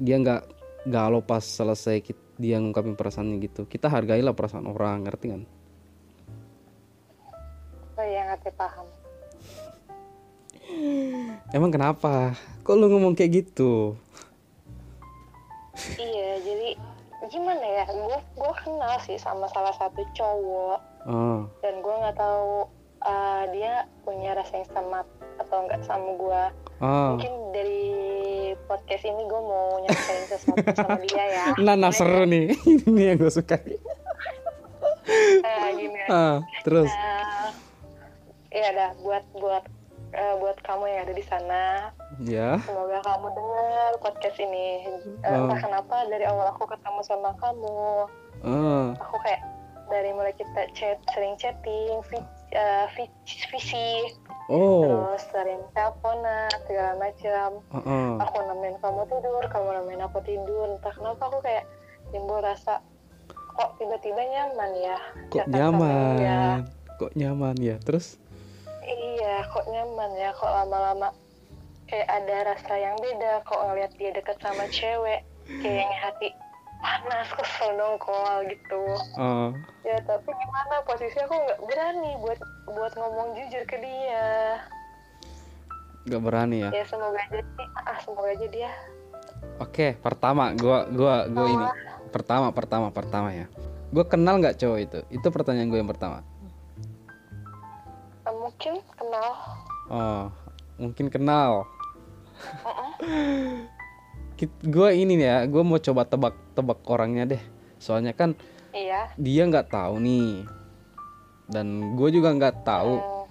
dia 0.00 0.16
nggak 0.16 0.42
galau 0.88 1.20
pas 1.20 1.44
selesai 1.44 2.00
kit- 2.00 2.23
dia 2.40 2.58
ngungkapin 2.58 2.98
perasaannya 2.98 3.38
gitu. 3.42 3.66
Kita 3.66 3.90
hargailah 3.90 4.34
perasaan 4.34 4.66
orang 4.70 5.06
ngerti 5.06 5.26
kan? 5.34 5.42
Oh 7.94 8.04
iya 8.04 8.34
ngerti 8.34 8.50
paham. 8.54 8.86
Emang 11.56 11.70
kenapa? 11.70 12.34
Kok 12.66 12.74
lu 12.74 12.90
ngomong 12.90 13.14
kayak 13.14 13.44
gitu? 13.44 13.94
Iya 15.98 16.30
jadi 16.42 16.68
gimana 17.30 17.62
ya? 17.62 17.84
Gue 17.90 18.18
gue 18.18 18.54
kenal 18.62 18.94
sih 19.02 19.18
sama 19.18 19.46
salah 19.50 19.74
satu 19.78 20.02
cowok. 20.14 20.80
Oh 21.06 21.46
dan 21.64 21.80
gue 21.80 21.94
nggak 21.96 22.18
tahu 22.20 22.68
uh, 23.02 23.42
dia 23.52 23.88
punya 24.04 24.36
rasa 24.36 24.60
yang 24.60 24.70
sama 24.72 25.00
atau 25.40 25.56
enggak 25.66 25.82
sama 25.82 26.10
gue 26.14 26.42
oh 26.84 27.08
mungkin 27.16 27.32
dari 27.50 27.93
podcast 28.64 29.04
ini 29.04 29.22
gue 29.22 29.40
mau 29.40 29.78
nyampein 29.78 30.24
sesuatu 30.26 30.66
sama 30.72 30.98
dia 31.04 31.24
ya. 31.24 31.44
Nah, 31.60 31.74
nah 31.76 31.90
seru 31.90 32.24
nih. 32.24 32.52
Ini 32.88 33.02
yang 33.12 33.16
gue 33.18 33.30
suka. 33.30 33.56
Eh, 35.04 35.68
gini 35.76 36.00
ah 36.08 36.40
terus. 36.62 36.88
Ya 38.48 38.68
dah 38.72 38.90
buat 39.02 39.24
buat 39.34 39.64
eh, 40.10 40.34
buat 40.38 40.56
kamu 40.62 40.84
yang 40.88 41.00
ada 41.04 41.14
di 41.14 41.24
sana. 41.26 41.62
Ya. 42.22 42.56
Semoga 42.62 43.02
kamu 43.02 43.26
dengar 43.28 43.90
podcast 44.00 44.38
ini. 44.38 44.86
Eh, 45.20 45.28
Oh. 45.28 45.44
entah 45.44 45.58
kenapa 45.60 45.96
dari 46.08 46.24
awal 46.24 46.54
aku 46.54 46.64
ketemu 46.64 47.00
sama 47.02 47.30
kamu. 47.36 48.08
Oh. 48.44 48.86
Aku 48.96 49.16
kayak 49.20 49.42
dari 49.90 50.10
mulai 50.14 50.32
kita 50.32 50.64
chat 50.72 50.96
sering 51.12 51.36
chatting 51.36 52.00
vi- 52.94 53.24
visi 53.50 54.14
oh. 54.48 54.84
Terus 54.86 55.22
sering 55.34 55.62
teleponan 55.74 56.50
segala 56.66 56.92
macam. 56.98 57.48
Oh, 57.74 57.78
oh. 57.78 58.10
aku 58.22 58.36
nemenin 58.46 58.78
kamu 58.78 59.02
tidur 59.10 59.44
kamu 59.50 59.68
nemenin 59.82 60.02
aku 60.06 60.18
tidur. 60.22 60.66
Entah 60.70 60.94
kenapa 60.94 61.22
aku 61.28 61.38
kayak 61.42 61.64
timbul 62.14 62.38
rasa 62.40 62.80
kok 63.54 63.70
tiba-tiba 63.78 64.22
nyaman 64.22 64.70
ya? 64.78 64.98
Kok 65.30 65.46
dia. 65.50 65.54
nyaman? 65.58 66.58
kok 66.94 67.12
nyaman 67.18 67.56
ya? 67.58 67.76
Terus? 67.82 68.18
Iya 68.84 69.46
kok 69.50 69.66
nyaman 69.66 70.10
ya? 70.14 70.30
Kok 70.34 70.50
lama-lama 70.50 71.08
kayak 71.90 72.08
ada 72.08 72.54
rasa 72.54 72.74
yang 72.78 72.96
beda. 73.02 73.42
Kok 73.46 73.60
ngeliat 73.70 73.92
dia 73.98 74.10
deket 74.14 74.38
sama 74.38 74.66
cewek 74.70 75.26
kayaknya 75.44 75.98
hati 76.00 76.28
panas 76.84 77.28
kesel 77.32 77.70
dongkol 77.80 78.44
gitu 78.52 78.84
oh 79.16 79.48
ya 79.80 79.96
tapi 80.04 80.28
gimana 80.28 80.84
posisi 80.84 81.16
aku 81.16 81.32
nggak 81.32 81.60
berani 81.64 82.10
buat 82.20 82.40
buat 82.68 82.92
ngomong 82.92 83.32
jujur 83.40 83.64
ke 83.64 83.76
dia 83.80 84.60
nggak 86.04 86.20
berani 86.20 86.68
ya 86.68 86.70
ya 86.76 86.84
semoga 86.84 87.16
aja 87.16 87.40
sih 87.40 87.68
ah 87.88 87.98
semoga 88.04 88.28
aja 88.36 88.48
dia 88.52 88.72
Oke, 89.60 89.94
pertama 90.00 90.56
gua 90.56 90.88
gua 90.88 91.28
gua 91.28 91.46
ini. 91.46 91.66
Pertama, 92.10 92.48
pertama, 92.50 92.88
pertama 92.90 93.28
ya. 93.30 93.46
Gua 93.92 94.02
kenal 94.02 94.40
nggak 94.40 94.56
cowok 94.58 94.78
itu? 94.80 94.98
Itu 95.14 95.28
pertanyaan 95.30 95.68
gue 95.68 95.78
yang 95.78 95.90
pertama. 95.90 96.24
eh, 98.24 98.34
mungkin 98.34 98.80
kenal 98.96 99.30
Oh, 99.92 100.24
mungkin 100.80 101.06
kenal. 101.12 101.68
Gue 104.66 104.90
ini 104.98 105.14
nih 105.14 105.28
ya, 105.30 105.38
gue 105.46 105.62
mau 105.62 105.78
coba 105.78 106.02
tebak-tebak 106.54 106.86
orangnya 106.86 107.24
deh. 107.26 107.42
Soalnya 107.82 108.14
kan 108.14 108.38
iya 108.70 109.10
dia 109.18 109.42
nggak 109.44 109.68
tahu 109.68 109.98
nih, 109.98 110.46
dan 111.50 111.98
gue 111.98 112.08
juga 112.10 112.30
nggak 112.30 112.62
tahu 112.62 112.94
Hmm, 112.96 113.26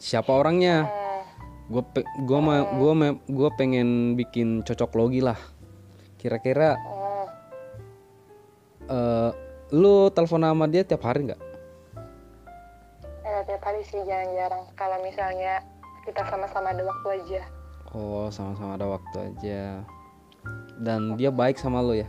siapa 0.00 0.32
orangnya. 0.32 0.88
hmm. 0.88 1.20
Gue 1.64 1.80
pe 1.84 2.00
gue 2.24 2.38
gue 2.76 2.92
me- 2.92 3.20
gue 3.24 3.48
pengen 3.56 4.16
bikin 4.16 4.60
cocok 4.60 4.90
logi 4.96 5.20
lah. 5.20 5.36
Kira-kira 6.16 6.76
hmm. 6.76 7.26
eh 8.88 9.30
lu 9.72 10.08
telepon 10.08 10.44
sama 10.44 10.64
dia 10.64 10.84
tiap 10.84 11.04
hari 11.04 11.28
nggak? 11.28 11.42
ya 13.24 13.40
tiap 13.48 13.64
hari 13.64 13.80
sih 13.82 13.98
jarang-jarang 14.04 14.68
kalau 14.76 15.00
misalnya 15.00 15.64
kita 16.04 16.20
sama-sama 16.28 16.70
ada 16.70 16.84
waktu 16.84 17.08
aja 17.18 17.42
Oh, 17.94 18.26
sama-sama 18.28 18.74
ada 18.76 18.86
waktu 18.90 19.16
aja. 19.32 19.80
Dan 20.76 21.14
dia 21.14 21.30
baik 21.30 21.56
sama 21.56 21.78
lo 21.78 21.92
ya? 21.92 22.08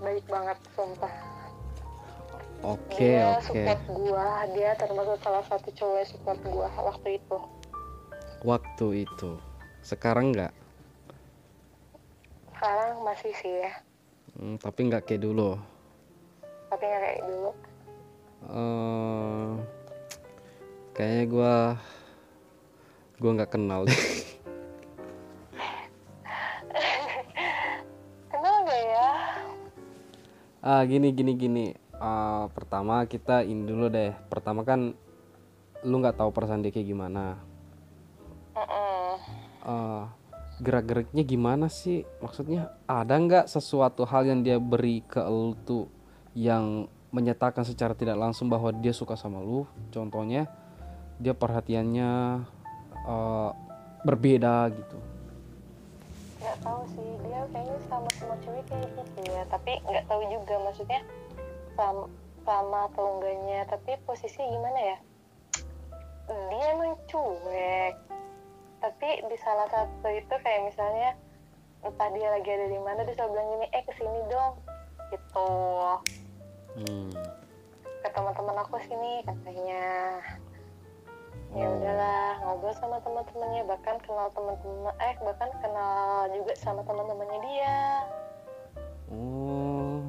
baik 0.00 0.24
banget 0.26 0.56
sumpah 0.72 1.12
Oke, 2.60 2.96
dia 3.12 3.36
oke. 3.36 3.44
support 3.44 3.80
gua 3.86 4.26
dia 4.50 4.72
termasuk 4.74 5.16
salah 5.20 5.44
satu 5.44 5.68
cowok 5.70 5.96
yang 5.96 6.08
support 6.08 6.38
gua 6.42 6.68
waktu 6.74 7.08
itu 7.16 7.36
Waktu 8.40 8.86
itu. 9.04 9.30
Sekarang 9.80 10.32
nggak? 10.32 10.52
sekarang 12.50 13.00
masih 13.00 13.32
sih 13.34 13.54
ya 13.60 13.72
Hmm, 14.36 14.56
tapi 14.56 14.84
nggak 14.84 15.04
kayak 15.04 15.20
dulu. 15.20 15.56
tapi 16.68 16.84
nggak 16.84 17.02
kayak 17.02 17.22
dulu 17.24 17.50
eh 18.46 19.48
kayaknya 20.92 21.24
gua 21.26 21.54
gua 23.16 23.30
nggak 23.36 23.52
kenal 23.52 23.84
deh. 23.84 23.96
ah, 30.64 30.82
gini 30.84 31.12
gini 31.12 31.32
gini. 31.36 31.66
Ah, 32.00 32.48
pertama 32.52 33.04
kita 33.04 33.44
ini 33.44 33.68
dulu 33.68 33.92
deh. 33.92 34.12
Pertama 34.32 34.64
kan 34.64 34.96
lu 35.84 35.94
nggak 36.00 36.16
tahu 36.20 36.30
perasaan 36.32 36.64
dia 36.64 36.72
kayak 36.72 36.88
gimana. 36.88 37.40
Eh 39.64 40.04
gerak-geriknya 40.60 41.24
gimana 41.24 41.66
sih? 41.72 42.04
Maksudnya 42.20 42.76
ada 42.84 43.16
nggak 43.16 43.48
sesuatu 43.48 44.04
hal 44.04 44.28
yang 44.28 44.44
dia 44.44 44.60
beri 44.60 45.00
ke 45.08 45.18
lu 45.24 45.56
tuh 45.64 45.88
yang 46.36 46.86
menyatakan 47.10 47.66
secara 47.66 47.96
tidak 47.96 48.20
langsung 48.20 48.46
bahwa 48.52 48.70
dia 48.70 48.92
suka 48.92 49.16
sama 49.16 49.40
lu? 49.40 49.64
Contohnya 49.90 50.46
dia 51.16 51.32
perhatiannya 51.32 52.10
eh, 53.08 53.50
berbeda 54.04 54.68
gitu. 54.76 55.09
Nggak 56.40 56.58
tahu 56.64 56.80
sih. 56.96 57.10
Dia 57.28 57.40
kayaknya 57.52 57.78
sama 57.86 58.08
semua 58.16 58.36
cewek 58.42 58.64
kayak 58.66 58.88
gitu 58.96 59.20
ya. 59.28 59.42
Tapi 59.52 59.72
nggak 59.84 60.04
tahu 60.08 60.22
juga 60.32 60.54
maksudnya 60.64 61.00
sama, 61.76 62.04
sama 62.48 62.78
atau 62.92 63.04
enggaknya. 63.16 63.68
Tapi 63.68 63.90
posisi 64.08 64.40
gimana 64.40 64.80
ya? 64.80 64.96
Dia 66.30 66.64
emang 66.74 66.96
cuek. 67.06 67.94
Tapi 68.80 69.08
di 69.28 69.36
salah 69.44 69.68
satu 69.68 70.08
itu 70.08 70.34
kayak 70.40 70.64
misalnya 70.64 71.12
entah 71.80 72.08
dia 72.12 72.28
lagi 72.28 72.48
ada 72.48 72.66
di 72.68 72.80
mana 72.80 73.04
dia 73.04 73.16
selalu 73.16 73.32
bilang 73.36 73.48
gini 73.56 73.66
eh 73.76 73.82
ke 73.84 73.92
sini 73.96 74.20
dong. 74.32 74.52
Gitu. 75.10 75.48
Hmm. 76.70 77.10
ke 78.00 78.08
teman-teman 78.14 78.56
aku 78.62 78.78
sini 78.86 79.26
katanya 79.26 79.82
ya 81.50 81.66
Oh. 81.66 81.82
udahlah 81.82 82.38
ngobrol 82.46 82.70
sama 82.78 83.02
teman-temannya 83.02 83.66
bahkan 83.66 83.98
kenal 84.06 84.30
teman-teman 84.30 84.94
eh 85.02 85.14
bahkan 85.18 85.50
kenal 85.58 86.30
juga 86.30 86.52
sama 86.54 86.80
teman-temannya 86.86 87.38
dia 87.42 87.78
Oh, 89.10 90.06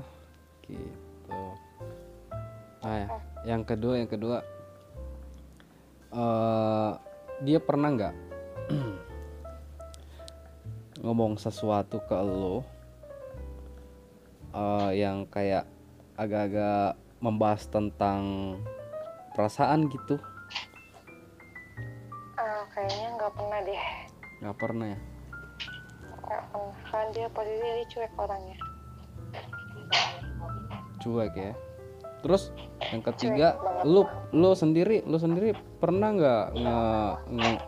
gitu. 0.62 1.42
Nah, 2.86 3.02
ya, 3.02 3.06
yang 3.50 3.66
kedua, 3.66 3.98
yang 3.98 4.06
kedua, 4.06 4.46
eh 6.14 6.92
dia 7.42 7.58
pernah 7.58 7.90
nggak 7.90 8.14
ngomong 11.02 11.42
sesuatu 11.42 11.98
ke 12.06 12.14
lo 12.14 12.62
eh, 14.54 15.02
yang 15.02 15.26
kayak 15.26 15.66
agak-agak 16.14 16.94
membahas 17.18 17.66
tentang 17.74 18.22
perasaan 19.34 19.90
gitu? 19.90 20.22
Kayaknya 22.72 23.08
nggak 23.20 23.32
pernah 23.36 23.60
deh. 23.64 23.84
Nggak 24.42 24.58
pernah 24.58 24.88
ya? 24.88 25.00
nggak 26.22 26.44
pernah. 26.48 26.74
Kan 26.88 27.06
dia 27.12 27.28
posisi 27.32 27.60
dia 27.60 27.86
cuek 27.92 28.12
orangnya. 28.16 28.58
Cuek 31.02 31.34
ya. 31.36 31.54
Terus 32.22 32.44
yang 32.94 33.02
ketiga 33.02 33.48
lu 33.84 34.06
lu 34.32 34.54
sendiri 34.54 35.02
lu 35.04 35.18
sendiri 35.18 35.58
pernah 35.82 36.14
nggak 36.14 36.46
nge- 36.54 37.18
nge- 37.34 37.64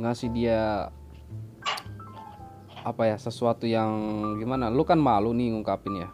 ngasih 0.00 0.28
dia 0.32 0.88
apa 2.84 3.02
ya 3.08 3.16
sesuatu 3.16 3.64
yang 3.68 3.90
gimana? 4.40 4.68
Lu 4.72 4.82
kan 4.82 4.98
malu 4.98 5.30
nih 5.36 5.54
ngungkapin 5.54 6.04
ya. 6.04 6.08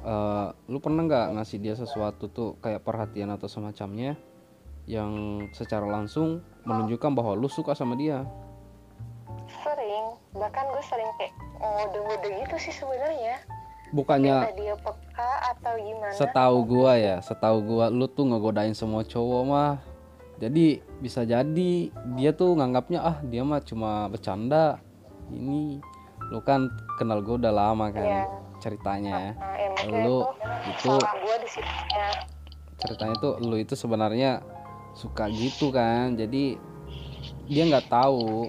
Eh, 0.00 0.48
lu 0.72 0.78
pernah 0.80 1.04
nggak 1.04 1.26
ngasih 1.36 1.58
dia 1.60 1.74
sesuatu 1.76 2.32
tuh 2.32 2.56
kayak 2.64 2.80
perhatian 2.80 3.28
atau 3.36 3.52
semacamnya 3.52 4.16
yang 4.90 5.46
secara 5.54 5.86
langsung 5.86 6.42
menunjukkan 6.66 7.14
bahwa 7.14 7.38
lu 7.38 7.46
suka 7.46 7.78
sama 7.78 7.94
dia. 7.94 8.26
Sering. 9.62 10.18
Bahkan 10.34 10.64
gue 10.74 10.82
sering 10.82 11.10
kayak 11.18 11.34
ngode-ngode 11.62 12.28
gitu 12.42 12.56
sih 12.58 12.74
sebenarnya. 12.74 13.38
Bukannya 13.90 14.54
dia 14.54 14.74
peka 14.78 15.30
atau 15.50 15.74
gimana. 15.74 16.14
setahu 16.14 16.62
gua 16.62 16.94
ya 16.94 17.18
setahu 17.18 17.58
gua 17.58 17.90
lu 17.90 18.06
tuh 18.06 18.22
ngegodain 18.22 18.70
semua 18.70 19.02
cowok 19.02 19.42
mah. 19.46 19.82
Jadi 20.38 20.78
bisa 21.02 21.26
jadi 21.26 21.90
dia 22.14 22.30
tuh 22.30 22.54
nganggapnya 22.54 23.02
ah 23.02 23.16
dia 23.26 23.42
mah 23.42 23.58
cuma 23.66 24.06
bercanda 24.06 24.78
ini. 25.34 25.82
Lu 26.30 26.38
kan 26.46 26.70
kenal 27.02 27.18
gua 27.26 27.34
udah 27.42 27.50
lama 27.50 27.90
kan 27.90 28.06
Iya. 28.06 28.24
ceritanya. 28.62 29.34
Ya 29.58 29.66
mungkin 29.74 30.06
lu 30.06 30.16
itu 30.70 30.94
itu 30.94 31.34
di 31.42 31.48
situ. 31.50 31.66
ya 31.90 32.08
ceritanya 32.80 33.14
tuh 33.18 33.42
lu 33.42 33.56
itu 33.58 33.74
sebenarnya 33.74 34.40
suka 34.94 35.30
gitu 35.30 35.70
kan. 35.74 36.14
Jadi 36.14 36.58
dia 37.50 37.62
nggak 37.66 37.90
tahu. 37.90 38.46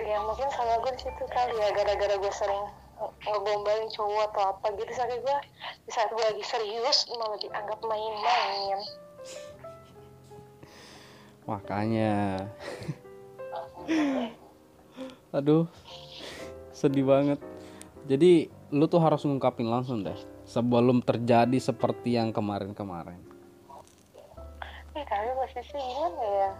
Ya 0.00 0.18
mungkin 0.26 0.48
salah 0.50 0.82
gue 0.82 0.92
di 0.96 1.02
situ 1.06 1.24
kali 1.30 1.54
ya 1.54 1.70
gara-gara 1.76 2.14
gue 2.18 2.32
sering 2.34 2.64
nge- 2.98 3.14
ngegombalin 3.30 3.88
cowok 3.94 4.22
atau 4.34 4.42
apa 4.56 4.66
gitu. 4.74 4.90
Sampai 4.96 5.18
gue 5.22 5.36
di 5.86 5.90
saat 5.94 6.10
gue 6.10 6.24
lagi 6.24 6.44
serius 6.44 7.06
malah 7.14 7.38
dianggap 7.38 7.78
main-main. 7.86 8.78
Makanya. 11.46 12.46
Aduh 15.30 15.70
sedih 16.74 17.06
banget. 17.06 17.38
Jadi 18.08 18.50
lu 18.74 18.88
tuh 18.90 18.98
harus 18.98 19.22
ngungkapin 19.22 19.68
langsung 19.70 20.02
deh. 20.02 20.16
Sebelum 20.50 20.98
terjadi 20.98 21.62
seperti 21.62 22.18
yang 22.18 22.34
kemarin-kemarin 22.34 23.29
Eh 24.98 25.04
tapi 25.06 25.28
posisi 25.38 25.76
gimana 25.78 26.24
ya 26.24 26.50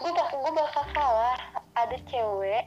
gue 0.00 0.10
bakal 0.16 0.36
gue 0.40 0.52
bakal 0.56 0.84
kalah. 0.96 1.38
Ada 1.76 1.96
cewek 2.08 2.64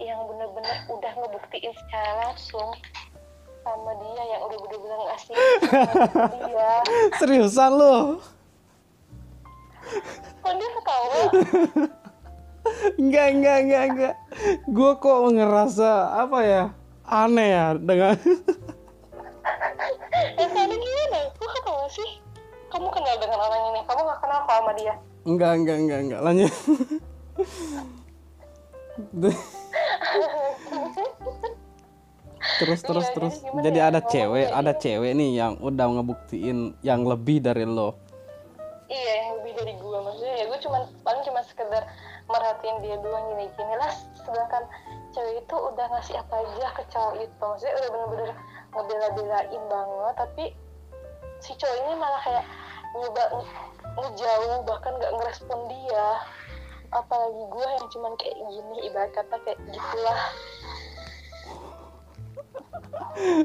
yang 0.00 0.20
bener-bener 0.26 0.76
udah 0.88 1.12
ngebuktiin 1.12 1.72
secara 1.76 2.10
langsung 2.24 2.72
sama 3.60 3.92
dia 4.00 4.22
yang 4.32 4.40
udah 4.48 4.58
bener-bener 4.64 4.98
ngasih 5.12 5.34
dia. 6.48 6.72
Seriusan 7.20 7.70
lu? 7.76 7.96
Kok 10.40 10.52
dia 10.56 10.68
ketawa? 10.78 11.20
Enggak 12.96 13.26
enggak 13.34 13.58
enggak 13.66 13.84
enggak. 13.92 14.14
Gue 14.70 14.92
kok 14.96 15.18
ngerasa 15.36 15.90
apa 16.24 16.38
ya 16.46 16.64
aneh 17.10 17.48
ya 17.52 17.66
dengan 17.76 18.14
ya 20.40 20.46
tadi 20.48 20.74
gimana? 20.78 21.18
Kok 21.36 21.50
ketawa 21.60 21.86
sih 21.92 22.29
kamu 22.70 22.88
kenal 22.88 23.14
dengan 23.18 23.38
orang 23.42 23.62
ini? 23.74 23.80
Kamu 23.84 24.00
gak 24.06 24.20
kenal 24.22 24.38
kok 24.46 24.54
sama 24.54 24.72
dia? 24.78 24.94
Enggak 25.26 25.52
enggak 25.58 25.76
enggak 25.82 26.00
enggak. 26.06 26.20
Lanjut. 26.22 26.52
Terus 32.60 32.80
terus 32.84 33.06
Iya, 33.08 33.14
terus. 33.16 33.34
jadi 33.40 33.60
jadi 33.64 33.78
ya, 33.78 33.84
ada 33.88 34.00
ngomongnya 34.00 34.12
cewek 34.12 34.44
ini? 34.44 34.58
ada 34.60 34.72
cewek 34.76 35.12
nih 35.16 35.30
yang 35.36 35.52
udah 35.60 35.86
ngebuktiin 35.92 36.58
yang 36.80 37.00
lebih 37.04 37.38
dari 37.44 37.64
lo. 37.68 37.96
Iya 38.90 39.12
yang 39.22 39.30
lebih 39.40 39.52
dari 39.60 39.72
gue 39.76 39.98
maksudnya 40.02 40.34
ya 40.34 40.44
gue 40.50 40.58
cuman 40.66 40.82
paling 41.06 41.22
cuma 41.22 41.40
sekedar 41.46 41.82
merhatiin 42.26 42.76
dia 42.84 42.96
doang. 43.00 43.24
Gini 43.32 43.44
gini 43.54 43.74
lah. 43.76 43.92
Sedangkan 44.16 44.62
cewek 45.12 45.44
itu 45.44 45.56
udah 45.56 45.86
ngasih 45.94 46.16
apa 46.20 46.34
aja 46.42 46.68
ke 46.74 46.82
cowok 46.90 47.14
itu. 47.20 47.44
Maksudnya 47.44 47.74
udah 47.76 47.88
bener-bener 47.92 48.30
ngebela-belain 48.72 49.62
banget. 49.68 50.14
Tapi 50.16 50.44
si 51.40 51.52
cowok 51.56 51.76
ini 51.76 51.92
malah 51.96 52.20
kayak 52.24 52.44
nyoba 52.96 53.24
nge- 53.34 53.66
ngejauh 53.98 54.58
bahkan 54.66 54.92
gak 54.98 55.12
ngerespon 55.14 55.60
dia. 55.70 56.08
Apalagi 56.90 57.42
gue 57.54 57.66
yang 57.78 57.86
cuman 57.94 58.12
kayak 58.18 58.36
gini 58.50 58.76
ibarat 58.90 59.10
kata 59.14 59.36
kayak 59.46 59.58
gitulah. 59.70 60.20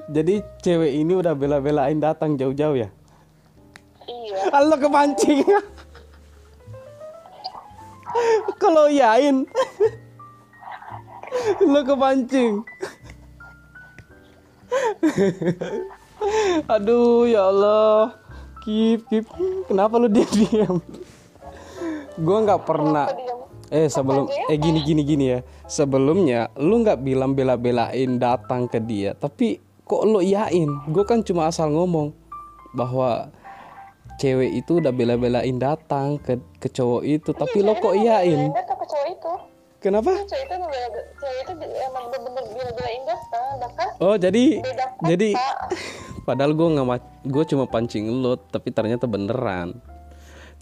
Jadi 0.10 0.42
cewek 0.66 0.92
ini 0.98 1.14
udah 1.14 1.38
bela-belain 1.38 2.02
datang 2.02 2.40
jauh-jauh 2.40 2.78
ya? 2.80 2.90
Iya. 4.10 4.50
Kalau 4.50 4.78
kepancing. 4.82 5.46
Kalau 8.58 8.88
yain 8.90 9.44
lo 11.62 11.82
kepancing. 11.84 12.64
Aduh 16.66 17.30
ya 17.30 17.52
Allah 17.54 18.16
kip 18.66 19.06
kip 19.08 19.26
kenapa 19.70 20.02
lu 20.02 20.10
diam 20.10 20.32
diam 20.34 20.76
gua 22.18 22.38
nggak 22.44 22.62
pernah 22.66 23.08
eh 23.74 23.90
sebelum 23.90 24.30
eh 24.30 24.58
gini 24.58 24.80
gini 24.86 25.02
gini 25.02 25.26
ya. 25.38 25.40
Sebelumnya 25.66 26.54
lu 26.58 26.86
nggak 26.86 27.02
bilang 27.02 27.34
bela-belain 27.34 28.22
datang 28.22 28.70
ke 28.70 28.78
dia. 28.82 29.18
Tapi 29.18 29.58
kok 29.86 30.04
lu 30.06 30.22
iyain? 30.22 30.70
Gue 30.90 31.06
kan 31.06 31.26
cuma 31.26 31.50
asal 31.50 31.74
ngomong 31.74 32.14
bahwa 32.78 33.30
cewek 34.22 34.64
itu 34.64 34.80
udah 34.80 34.94
bela-belain 34.94 35.58
datang 35.58 36.22
ke 36.22 36.38
ke 36.62 36.68
cowok 36.70 37.04
itu. 37.06 37.30
Tapi 37.34 37.58
lo 37.66 37.74
kok 37.78 37.96
iyain? 37.98 38.54
Dia 38.54 38.64
tuh 38.64 38.78
ke 38.78 38.86
cowok 38.86 39.08
itu. 39.10 39.34
Kenapa? 39.82 40.12
Cewek 40.26 40.46
itu 40.50 40.56
cewek 41.22 41.40
itu 41.46 41.54
emang 41.90 42.04
bener-bener 42.14 42.44
bela-belain 42.54 43.02
datang. 43.06 43.50
Bahkan 43.62 43.88
oh 44.02 44.16
jadi 44.18 44.44
jadi 45.02 45.30
padahal 46.26 46.58
gue 46.58 46.68
nggak 46.76 46.88
gue 47.30 47.44
cuma 47.54 47.70
pancing 47.70 48.10
lo 48.10 48.36
tapi 48.36 48.74
ternyata 48.74 49.06
beneran. 49.06 49.78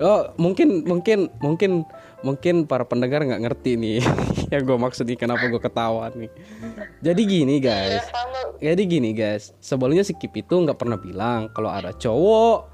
Oh 0.01 0.33
mungkin 0.41 0.83
mungkin 0.83 1.29
mungkin 1.37 1.85
mungkin 2.25 2.65
para 2.65 2.87
pendengar 2.87 3.21
nggak 3.21 3.43
ngerti 3.45 3.77
nih 3.77 3.99
yang 4.51 4.63
gue 4.65 4.77
maksud 4.79 5.05
nih 5.05 5.19
kenapa 5.19 5.47
gue 5.47 5.61
ketawa 5.61 6.09
nih. 6.11 6.31
Jadi 7.03 7.21
gini 7.23 7.55
ya 7.59 7.71
guys. 7.71 8.05
Jadi 8.59 8.81
gini 8.89 9.09
guys. 9.13 9.55
Sebelumnya 9.63 10.01
si 10.01 10.17
Kip 10.17 10.33
itu 10.33 10.55
nggak 10.55 10.79
pernah 10.79 10.97
bilang 10.97 11.51
kalau 11.53 11.69
ada 11.69 11.93
cowok 11.93 12.73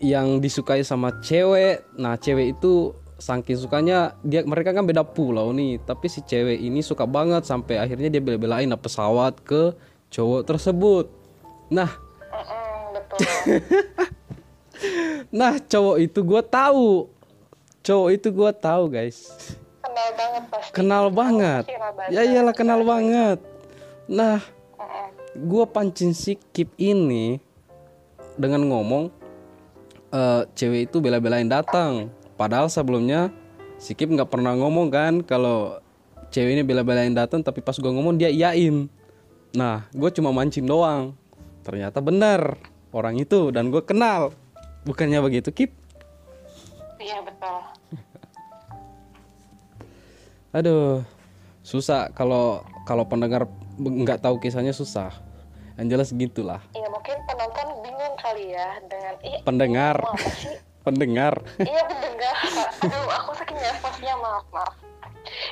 yang 0.00 0.40
disukai 0.40 0.80
sama 0.82 1.12
cewek. 1.20 1.84
Nah 2.00 2.16
cewek 2.16 2.58
itu 2.58 2.96
saking 3.22 3.54
sukanya 3.54 4.18
dia 4.26 4.42
mereka 4.42 4.72
kan 4.72 4.88
beda 4.88 5.04
pulau 5.04 5.52
nih. 5.52 5.76
Tapi 5.84 6.08
si 6.08 6.24
cewek 6.24 6.56
ini 6.56 6.80
suka 6.80 7.04
banget 7.04 7.44
sampai 7.44 7.78
akhirnya 7.78 8.08
dia 8.08 8.22
bela-belain 8.24 8.72
pesawat 8.80 9.44
ke 9.44 9.76
cowok 10.08 10.48
tersebut 10.48 11.21
nah. 11.72 11.90
Betul. 12.92 13.20
Nah 15.32 15.56
cowok 15.56 15.96
itu 16.02 16.20
gue 16.20 16.42
tahu. 16.44 17.08
Cowok 17.82 18.08
itu 18.12 18.28
gue 18.28 18.50
tahu 18.52 18.82
guys. 18.92 19.18
Kenal 19.80 20.08
banget 20.14 20.44
pasti. 20.50 20.72
Kenal 20.76 21.04
banget. 21.08 21.64
ya 22.12 22.22
iyalah 22.26 22.54
kenal 22.54 22.80
banget. 22.84 23.38
Nah 24.10 24.44
gue 25.32 25.64
pancing 25.72 26.12
si 26.12 26.36
Kip 26.52 26.68
ini 26.76 27.40
dengan 28.36 28.60
ngomong 28.68 29.08
eh, 30.12 30.42
cewek 30.52 30.92
itu 30.92 31.00
bela-belain 31.00 31.48
datang. 31.48 32.12
Padahal 32.36 32.68
sebelumnya 32.68 33.32
si 33.80 33.96
Kip 33.96 34.12
nggak 34.12 34.28
pernah 34.28 34.52
ngomong 34.52 34.92
kan 34.92 35.14
kalau 35.24 35.80
cewek 36.28 36.60
ini 36.60 36.62
bela-belain 36.62 37.16
datang 37.16 37.40
tapi 37.40 37.64
pas 37.64 37.80
gue 37.80 37.88
ngomong 37.88 38.20
dia 38.20 38.28
iyain. 38.28 38.84
Nah 39.56 39.88
gue 39.96 40.10
cuma 40.12 40.28
mancing 40.28 40.68
doang 40.68 41.16
ternyata 41.62 42.02
benar 42.02 42.58
orang 42.92 43.16
itu 43.18 43.50
dan 43.54 43.72
gue 43.72 43.82
kenal. 43.82 44.36
Bukannya 44.82 45.22
begitu 45.22 45.54
Kip? 45.54 45.70
Iya 46.98 47.22
betul. 47.22 47.58
Aduh 50.52 51.06
susah 51.62 52.10
kalau 52.12 52.66
kalau 52.84 53.06
pendengar 53.06 53.46
nggak 53.78 54.20
tahu 54.20 54.42
kisahnya 54.42 54.74
susah. 54.74 55.14
Yang 55.80 55.86
jelas 55.88 56.08
gitulah. 56.12 56.60
Iya 56.76 56.88
mungkin 56.92 57.16
penonton 57.24 57.68
bingung 57.80 58.14
kali 58.20 58.52
ya 58.52 58.76
dengan 58.86 59.14
ih 59.24 59.40
pendengar. 59.46 59.96
pendengar. 60.86 61.34
Iya 61.62 61.82
pendengar. 61.88 62.34
Aduh 62.84 63.06
aku 63.08 63.30
saking 63.40 63.58
nervousnya 63.58 64.14
maaf 64.20 64.46
maaf. 64.52 64.74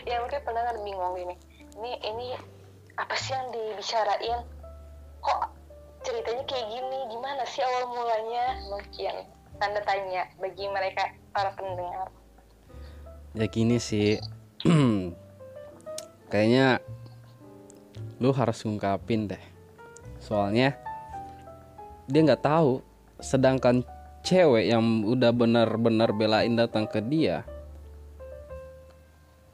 Ya 0.04 0.20
mungkin 0.20 0.40
pendengar 0.44 0.74
bingung 0.82 1.14
gini 1.16 1.34
ini 1.80 1.92
ini 2.02 2.26
apa 2.98 3.14
sih 3.16 3.32
yang 3.32 3.48
dibicarain? 3.54 4.42
Kok 5.24 5.59
ceritanya 6.00 6.44
kayak 6.48 6.66
gini 6.68 6.98
gimana 7.12 7.42
sih 7.48 7.62
awal 7.64 7.84
mulanya? 7.92 8.44
Mungkin 8.68 9.14
tanda 9.60 9.80
tanya 9.84 10.28
bagi 10.40 10.64
mereka 10.68 11.12
para 11.32 11.52
pendengar. 11.54 12.08
Ya 13.36 13.46
gini 13.46 13.76
sih. 13.76 14.16
Kayaknya 16.30 16.78
lu 18.22 18.30
harus 18.32 18.62
ngungkapin 18.62 19.30
deh. 19.30 19.44
Soalnya 20.20 20.76
dia 22.10 22.20
nggak 22.26 22.42
tahu 22.42 22.82
sedangkan 23.20 23.86
cewek 24.20 24.68
yang 24.68 24.82
udah 25.04 25.32
benar-benar 25.32 26.12
belain 26.12 26.52
datang 26.56 26.84
ke 26.84 27.00
dia 27.00 27.44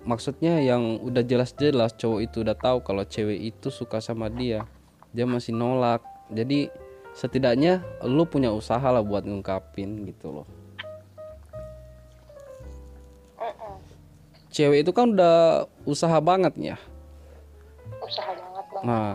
maksudnya 0.07 0.63
yang 0.63 1.03
udah 1.03 1.27
jelas-jelas 1.27 1.95
cowok 1.99 2.21
itu 2.23 2.47
udah 2.47 2.55
tahu 2.55 2.79
kalau 2.87 3.03
cewek 3.03 3.51
itu 3.51 3.75
suka 3.75 3.99
sama 3.99 4.31
dia 4.31 4.63
dia 5.11 5.27
masih 5.27 5.51
nolak 5.51 6.03
jadi 6.33 6.71
setidaknya 7.17 7.81
lu 8.05 8.29
punya 8.29 8.53
usaha 8.53 8.85
lah 8.85 9.01
buat 9.01 9.25
ngungkapin 9.25 10.05
gitu 10.09 10.43
loh. 10.43 10.49
Cewek 14.51 14.89
itu 14.89 14.93
kan 14.97 15.13
udah 15.13 15.69
usaha 15.85 16.17
banget 16.17 16.57
ya 16.57 16.77
usaha 18.07 18.31
banget 18.33 18.67
bang 18.71 18.85
nah 18.87 19.13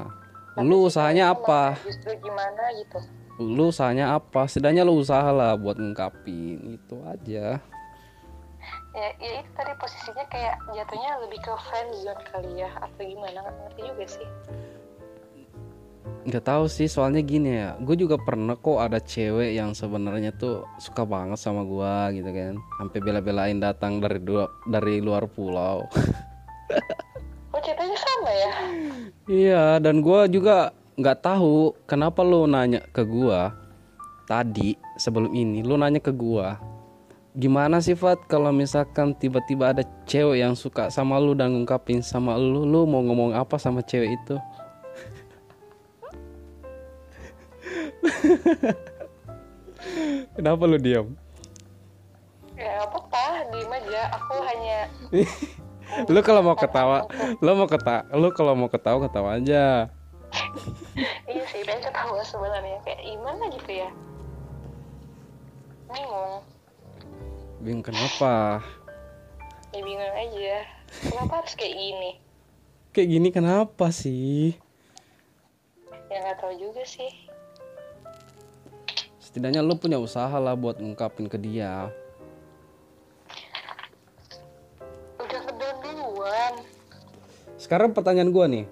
lu 0.60 0.84
usahanya 0.84 1.32
apa? 1.32 1.80
justru 1.88 2.12
gimana 2.20 2.76
gitu? 2.76 3.00
Lu 3.40 3.72
usahanya 3.72 4.20
apa? 4.20 4.52
Setidaknya 4.52 4.84
lu 4.84 5.00
usaha 5.00 5.32
lah 5.32 5.56
buat 5.56 5.80
ngungkapin 5.80 6.76
itu 6.76 6.96
aja. 7.08 7.58
Ya, 8.92 9.08
ya 9.16 9.32
itu 9.40 9.52
tadi 9.56 9.72
posisinya 9.80 10.28
kayak 10.28 10.60
jatuhnya 10.76 11.24
lebih 11.24 11.40
ke 11.40 11.56
friendzone 11.56 12.24
kali 12.28 12.52
ya 12.60 12.70
atau 12.84 13.00
gimana? 13.00 13.40
Nggak 13.42 13.56
ngerti 13.64 13.82
juga 13.88 14.06
sih 14.12 14.28
nggak 16.22 16.46
tahu 16.46 16.70
sih 16.70 16.86
soalnya 16.86 17.22
gini 17.26 17.50
ya 17.50 17.74
gue 17.82 17.98
juga 17.98 18.14
pernah 18.22 18.54
kok 18.54 18.78
ada 18.78 19.02
cewek 19.02 19.58
yang 19.58 19.74
sebenarnya 19.74 20.30
tuh 20.34 20.66
suka 20.78 21.02
banget 21.02 21.42
sama 21.42 21.66
gua 21.66 22.14
gitu 22.14 22.30
kan. 22.30 22.58
Sampai 22.78 23.00
bela-belain 23.02 23.58
datang 23.58 23.98
dari 23.98 24.22
dua, 24.22 24.46
dari 24.70 25.02
luar 25.02 25.26
pulau. 25.26 25.86
Oh 27.52 27.60
ceritanya 27.60 27.98
sama 28.00 28.32
ya? 28.32 28.54
Iya 29.28 29.64
dan 29.84 30.00
gua 30.00 30.24
juga 30.30 30.72
nggak 30.96 31.20
tahu 31.20 31.74
kenapa 31.90 32.22
lu 32.22 32.46
nanya 32.46 32.86
ke 32.94 33.02
gua 33.04 33.52
tadi 34.30 34.78
sebelum 34.96 35.34
ini 35.34 35.60
lu 35.66 35.76
nanya 35.76 36.00
ke 36.00 36.14
gua 36.14 36.62
gimana 37.32 37.80
sih 37.80 37.96
Fat 37.96 38.20
kalau 38.28 38.52
misalkan 38.52 39.16
tiba-tiba 39.16 39.72
ada 39.72 39.88
cewek 40.04 40.44
yang 40.44 40.52
suka 40.52 40.92
sama 40.92 41.16
lu 41.16 41.32
dan 41.32 41.56
ngungkapin 41.56 42.04
sama 42.04 42.36
lu 42.36 42.68
lu 42.68 42.84
mau 42.84 43.00
ngomong 43.00 43.32
apa 43.32 43.56
sama 43.56 43.80
cewek 43.80 44.20
itu 44.20 44.36
Kenapa 50.38 50.64
lu 50.66 50.78
diam? 50.78 51.08
ya 52.62 52.86
apa-apa 52.86 53.50
diem 53.50 53.74
aja 53.74 54.02
aku 54.14 54.38
hanya 54.46 54.86
lu 56.14 56.22
kalau 56.22 56.46
mau 56.46 56.54
ketawa, 56.54 57.10
lu 57.42 57.58
mau 57.58 57.66
ketawa, 57.66 58.06
lu 58.14 58.30
kalau 58.38 58.54
mau 58.54 58.70
ketawa 58.70 59.02
ketawa 59.10 59.42
aja. 59.42 59.90
iya 61.32 61.42
sih 61.50 61.66
pengen 61.66 61.90
ketawa 61.90 62.22
sebenarnya 62.22 62.78
kayak 62.86 63.02
gimana 63.02 63.50
gitu 63.50 63.72
ya 63.82 63.90
bingung 65.90 66.46
Bingung 67.66 67.84
kenapa? 67.84 68.62
ya 69.74 69.82
bingung 69.82 70.14
aja 70.14 70.58
kenapa 71.04 71.34
harus 71.42 71.54
kayak 71.58 71.76
gini 71.76 72.12
Kayak 72.94 73.10
gini 73.10 73.30
kenapa 73.34 73.90
sih? 73.90 74.54
ya 76.08 76.16
nggak 76.22 76.38
tahu 76.40 76.54
juga 76.62 76.86
sih 76.86 77.10
Setidaknya 79.32 79.64
lu 79.64 79.80
punya 79.80 79.96
usaha 79.96 80.36
lah 80.36 80.60
buat 80.60 80.76
ngungkapin 80.76 81.32
ke 81.32 81.40
dia. 81.40 81.88
udah 85.16 85.40
ngedown 85.48 85.76
duluan 85.80 86.54
Sekarang 87.56 87.96
pertanyaan 87.96 88.36
gua 88.36 88.52
nih. 88.52 88.68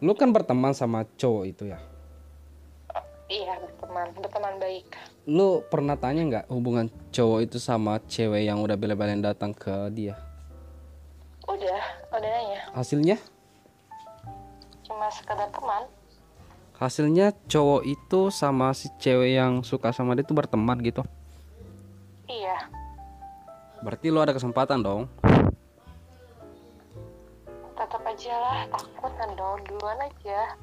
Lu 0.00 0.16
kan 0.16 0.32
berteman 0.32 0.72
sama 0.72 1.04
cowok 1.20 1.44
itu 1.44 1.64
ya. 1.68 1.76
iya 3.28 3.60
berteman 3.60 4.08
berteman 4.16 4.54
baik 4.56 4.88
Lu 5.24 5.60
pernah 5.68 5.96
tanya 5.96 6.22
nggak 6.24 6.46
hubungan 6.48 6.88
cowok 7.08 7.40
itu 7.44 7.56
sama 7.60 8.00
cewek 8.04 8.44
yang 8.44 8.60
udah 8.60 8.76
bela-belain 8.76 9.20
datang 9.20 9.52
ke 9.52 9.72
dia? 9.92 10.16
udah 11.44 11.80
udah 12.08 12.30
nanya 12.32 12.60
Hasilnya? 12.72 13.16
cuma 14.84 15.08
sekedar 15.08 15.48
teman 15.48 15.84
Hasilnya 16.74 17.30
cowok 17.46 17.82
itu 17.86 18.20
sama 18.28 18.74
si 18.74 18.90
cewek 18.98 19.38
yang 19.38 19.62
suka 19.62 19.94
sama 19.94 20.12
dia 20.12 20.26
tuh 20.26 20.34
berteman 20.34 20.82
gitu. 20.82 21.06
iya 22.26 22.66
Berarti 23.80 24.08
lu 24.08 24.18
ada 24.18 24.32
kesempatan 24.32 24.80
dong. 24.80 25.06
tetap 27.74 28.00
aja 28.00 28.34
lah 28.38 28.58
takut 28.70 29.12
ngedown 29.12 29.60
duluan 29.66 29.98
aja 30.00 30.54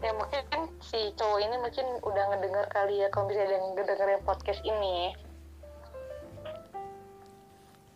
ya 0.00 0.10
mungkin 0.12 0.40
kan 0.48 0.62
si 0.78 1.08
cowok 1.12 1.40
ini 1.40 1.56
mungkin 1.56 1.86
udah 2.00 2.24
ngedenger 2.30 2.66
kali 2.68 3.00
ya 3.00 3.08
kalau 3.08 3.26
bisa 3.26 3.42
ada 3.42 3.52
yang 3.52 3.74
ngedengerin 3.74 4.20
podcast 4.22 4.60
ini 4.62 5.16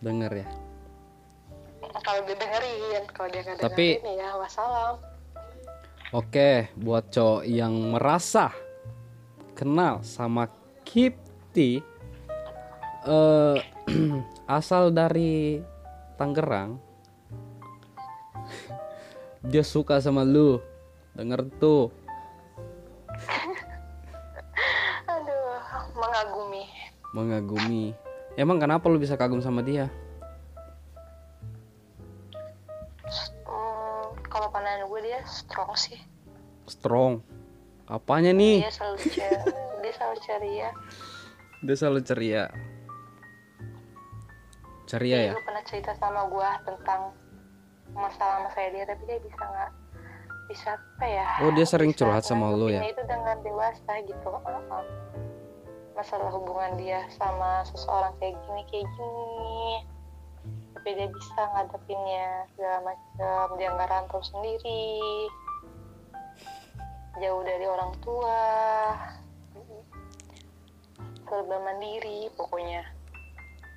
Denger 0.00 0.32
ya. 0.34 0.48
kalau 2.02 2.20
dia 2.24 2.36
dengerin 2.36 3.02
kalau 3.08 3.28
dia 3.30 3.40
nggak 3.42 3.56
Tapi- 3.62 4.00
dengerin 4.00 4.16
ya 4.16 4.28
wassalam 4.36 4.96
Oke, 6.14 6.70
buat 6.78 7.10
cowok 7.10 7.42
yang 7.42 7.74
merasa 7.90 8.54
kenal 9.58 9.98
sama 10.06 10.46
Kipti 10.86 11.82
eh 13.02 13.58
asal 14.46 14.94
dari 14.94 15.58
Tangerang. 16.14 16.78
Dia 19.50 19.66
suka 19.66 19.98
sama 19.98 20.22
lu. 20.22 20.62
Denger 21.18 21.50
tuh. 21.58 21.90
aduh 25.10 25.58
mengagumi 25.98 26.62
Mengagumi. 27.10 27.84
Emang 28.38 28.62
kenapa 28.62 28.86
lu 28.86 29.02
bisa 29.02 29.18
kagum 29.18 29.42
sama 29.42 29.66
dia? 29.66 29.90
Strong 35.24 35.72
sih 35.74 36.00
Strong. 36.64 37.20
Apanya 37.84 38.32
nih? 38.32 38.64
dia 38.64 38.72
selalu 38.72 38.96
ceria 39.02 39.40
dia 39.78 39.92
selalu 39.92 40.18
ceria 40.20 40.68
Dia 41.60 41.76
selalu 41.76 42.00
ceria. 42.00 42.44
Ceria 44.84 45.18
ya? 45.18 45.32
gue 45.32 45.44
pernah 45.44 45.64
cerita 45.64 45.92
sama 45.96 46.24
gue 46.26 46.50
tentang 46.64 47.00
masalah 47.92 48.44
masalah 48.44 48.68
dia 48.70 48.84
tapi 48.84 49.02
dia 49.04 49.18
bisa 49.18 49.40
nggak 49.40 49.70
bisa 50.44 50.68
apa 50.72 51.06
ya 51.06 51.26
Oh, 51.40 51.52
dia 51.52 51.64
sering 51.64 51.92
curhat 51.92 52.20
sama 52.22 52.48
lu 52.48 52.68
ya? 52.68 52.84
itu 52.84 53.00
dengan 53.04 53.40
dewasa 53.40 53.92
gitu 54.04 54.28
Uh-uh. 54.28 54.84
masalah 55.94 56.28
hubungan 56.28 56.74
dia 56.76 57.04
sama 57.12 57.64
seseorang 57.64 58.12
kayak 58.18 58.36
gini 58.40 58.62
kayak 58.66 58.88
gini 58.88 59.88
tapi 60.84 61.00
dia 61.00 61.08
bisa 61.08 61.40
ngadepinnya 61.56 62.44
segala 62.52 62.92
macam 62.92 63.56
dia 63.56 63.72
nggak 63.72 63.88
rantau 63.88 64.20
sendiri 64.20 64.92
jauh 67.24 67.40
dari 67.40 67.64
orang 67.64 67.96
tua 68.04 68.40
serba 71.24 71.56
mandiri 71.64 72.28
pokoknya 72.36 72.84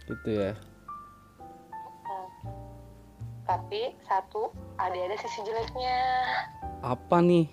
Gitu 0.08 0.40
ya. 0.40 0.56
Hmm. 2.08 2.28
Tapi 3.44 3.92
satu 4.08 4.52
ada 4.80 4.96
ada 4.96 5.16
sisi 5.20 5.44
jeleknya. 5.44 6.00
Apa 6.80 7.20
nih? 7.20 7.48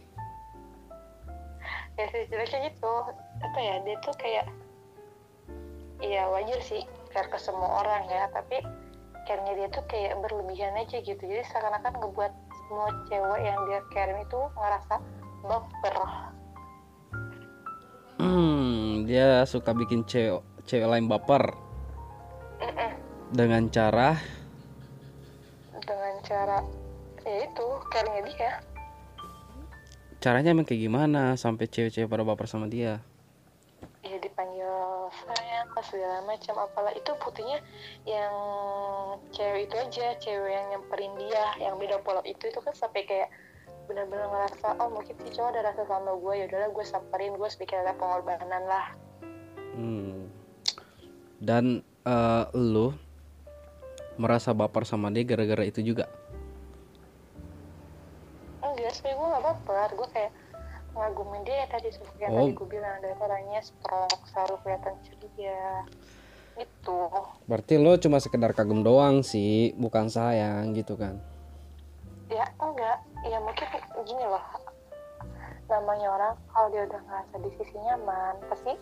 Ya 1.98 2.10
sisi 2.10 2.30
jeleknya 2.30 2.70
gitu. 2.70 2.94
Apa 3.42 3.58
ya 3.58 3.82
dia 3.82 3.98
tuh 4.02 4.14
kayak 4.18 4.46
Iya 6.02 6.26
wajar 6.26 6.58
sih 6.58 6.82
care 7.14 7.30
ke 7.30 7.38
semua 7.38 7.80
orang 7.86 8.04
ya 8.10 8.26
tapi 8.34 8.60
care-nya 9.24 9.52
dia 9.56 9.68
tuh 9.72 9.84
kayak 9.88 10.20
berlebihan 10.20 10.76
aja 10.76 11.00
gitu. 11.00 11.20
Jadi 11.20 11.42
seakan-akan 11.48 11.92
ngebuat 12.00 12.32
semua 12.64 12.88
cewek 13.08 13.40
yang 13.44 13.58
dia 13.68 13.80
care 13.92 14.14
itu 14.20 14.40
ngerasa 14.56 14.94
baper. 15.44 15.96
Hmm, 18.20 19.04
dia 19.04 19.44
suka 19.44 19.74
bikin 19.76 20.04
cewek 20.08 20.40
cewek 20.64 20.88
lain 20.88 21.08
baper. 21.08 21.52
Mm-mm. 22.62 22.92
dengan 23.34 23.66
cara? 23.68 24.16
Dengan 25.74 26.14
cara 26.24 26.58
ya 27.24 27.36
itu 27.44 27.66
care-nya 27.90 28.22
dia. 28.30 28.52
Caranya 30.22 30.56
emang 30.56 30.64
kayak 30.64 30.88
gimana 30.88 31.36
sampai 31.36 31.68
cewek-cewek 31.68 32.08
pada 32.08 32.24
baper 32.24 32.48
sama 32.48 32.70
dia? 32.70 33.04
ya 34.04 34.20
dipanggil 34.20 34.68
sayang 35.24 35.68
lah, 35.72 35.73
segala 35.88 36.24
macam. 36.24 36.54
Apalah 36.60 36.92
itu 36.96 37.10
buktinya 37.20 37.58
yang 38.08 38.34
cewek 39.32 39.70
itu 39.70 39.74
aja 39.76 40.06
cewek 40.20 40.52
yang 40.52 40.66
nyamperin 40.74 41.12
dia 41.20 41.44
yang 41.60 41.74
beda 41.76 42.00
pola. 42.02 42.20
Itu 42.24 42.48
itu 42.48 42.60
kan 42.60 42.74
sampai 42.74 43.04
kayak 43.04 43.28
benar-benar 43.84 44.32
ngerasa 44.32 44.80
oh 44.80 44.88
mungkin 44.88 45.12
si 45.20 45.28
cowok 45.36 45.50
ada 45.52 45.60
rasa 45.68 45.84
sama 45.84 46.16
gue 46.16 46.32
ya 46.40 46.44
udahlah 46.48 46.70
gue 46.72 46.84
samperin 46.88 47.36
gue 47.36 47.48
sedikit 47.52 47.84
ada 47.84 47.92
pengorbanan 47.96 48.64
lah. 48.64 48.86
Hmm. 49.76 50.32
Dan 51.38 51.84
eh, 52.08 52.44
lu 52.56 52.96
merasa 54.16 54.54
baper 54.54 54.88
sama 54.88 55.12
dia 55.12 55.26
gara-gara 55.26 55.66
itu 55.66 55.84
juga? 55.84 56.08
enggak 58.74 58.90
sebenernya 59.00 59.16
gue 59.16 59.28
gak 59.32 59.44
baper. 59.48 59.88
Gue 59.96 60.08
kayak 60.12 60.32
ngagumin 60.94 61.42
dia 61.42 61.66
ya 61.66 61.66
tadi 61.74 61.88
seperti 61.90 62.18
yang 62.22 62.32
Oh. 62.32 62.38
tadi 62.46 62.52
gue 62.54 62.68
bilang 62.70 62.96
dari 63.02 63.14
orangnya 63.18 63.60
strong 63.60 64.10
selalu 64.30 64.54
kelihatan 64.62 64.94
ceria. 65.02 65.82
Gitu 66.54 66.98
Berarti 67.50 67.74
lo 67.82 67.98
cuma 67.98 68.22
sekedar 68.22 68.54
kagum 68.54 68.86
doang 68.86 69.26
sih, 69.26 69.74
bukan 69.74 70.06
sayang 70.06 70.70
gitu 70.72 70.94
kan? 70.94 71.18
ya 72.30 72.46
enggak. 72.56 72.98
Ya 73.26 73.38
mungkin 73.38 73.66
gini 74.06 74.24
loh. 74.26 74.42
Namanya 75.66 76.06
orang 76.14 76.34
kalau 76.50 76.68
dia 76.70 76.82
udah 76.86 77.00
ngerasa 77.04 77.34
di 77.42 77.50
sisi 77.58 77.76
nyaman 77.78 78.34
pasti 78.48 78.72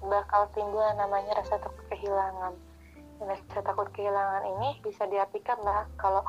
bakal 0.00 0.48
timbul 0.56 0.84
namanya 0.96 1.38
rasa 1.38 1.60
takut 1.60 1.84
kehilangan. 1.92 2.56
Rasa 3.20 3.60
takut 3.60 3.88
kehilangan 3.92 4.42
ini 4.48 4.80
bisa 4.80 5.04
diartikan 5.06 5.60
lah 5.60 5.84
kalau 6.00 6.24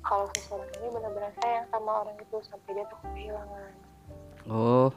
kalau 0.00 0.24
seseorang 0.32 0.72
ini 0.80 0.88
benar-benar 0.88 1.32
sayang 1.44 1.68
sama 1.68 2.04
orang 2.04 2.16
itu 2.16 2.36
sampai 2.48 2.70
dia 2.72 2.84
takut 2.88 3.10
kehilangan 3.12 3.72
oh 4.48 4.94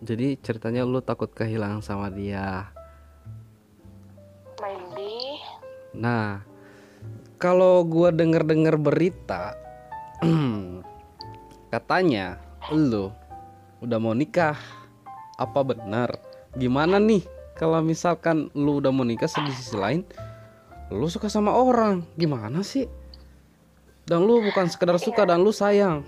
jadi 0.00 0.32
ceritanya 0.40 0.88
lu 0.88 1.04
takut 1.04 1.28
kehilangan 1.28 1.84
sama 1.84 2.08
dia. 2.08 2.72
Maybe. 4.56 5.36
Nah 5.92 6.40
kalau 7.36 7.84
gua 7.84 8.08
denger-denger 8.08 8.80
berita 8.80 9.56
katanya 11.72 12.40
lu 12.72 13.12
udah 13.84 13.98
mau 14.00 14.16
nikah. 14.16 14.56
Apa 15.36 15.64
benar? 15.64 16.20
Gimana 16.56 16.96
nih 16.96 17.24
kalau 17.56 17.80
misalkan 17.84 18.48
lu 18.56 18.80
udah 18.80 18.92
mau 18.92 19.04
nikah 19.04 19.28
di 19.44 19.52
sisi 19.52 19.76
lain 19.76 20.04
lu 20.88 21.06
suka 21.12 21.28
sama 21.28 21.52
orang? 21.52 22.02
Gimana 22.16 22.64
sih? 22.64 22.88
Dan 24.08 24.24
lu 24.24 24.42
bukan 24.42 24.66
sekedar 24.66 24.96
suka 24.96 25.22
dan 25.28 25.44
lu 25.44 25.52
sayang 25.52 26.02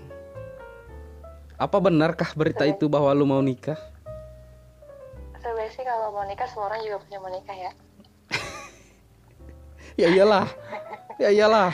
apa 1.57 1.77
benarkah 1.77 2.33
berita 2.33 2.65
itu 2.65 2.89
bahwa 2.89 3.13
lu 3.13 3.25
mau 3.29 3.41
nikah? 3.41 3.77
Sebenarnya 5.39 5.71
sih 5.75 5.83
kalau 5.85 6.15
mau 6.15 6.25
nikah 6.25 6.47
semua 6.49 6.71
orang 6.71 6.81
juga 6.81 6.97
punya 7.05 7.17
mau 7.21 7.31
nikah 7.31 7.57
ya. 7.57 7.71
Ya 9.93 10.09
iyalah. 10.09 10.49
Ya 11.21 11.29
iyalah. 11.29 11.69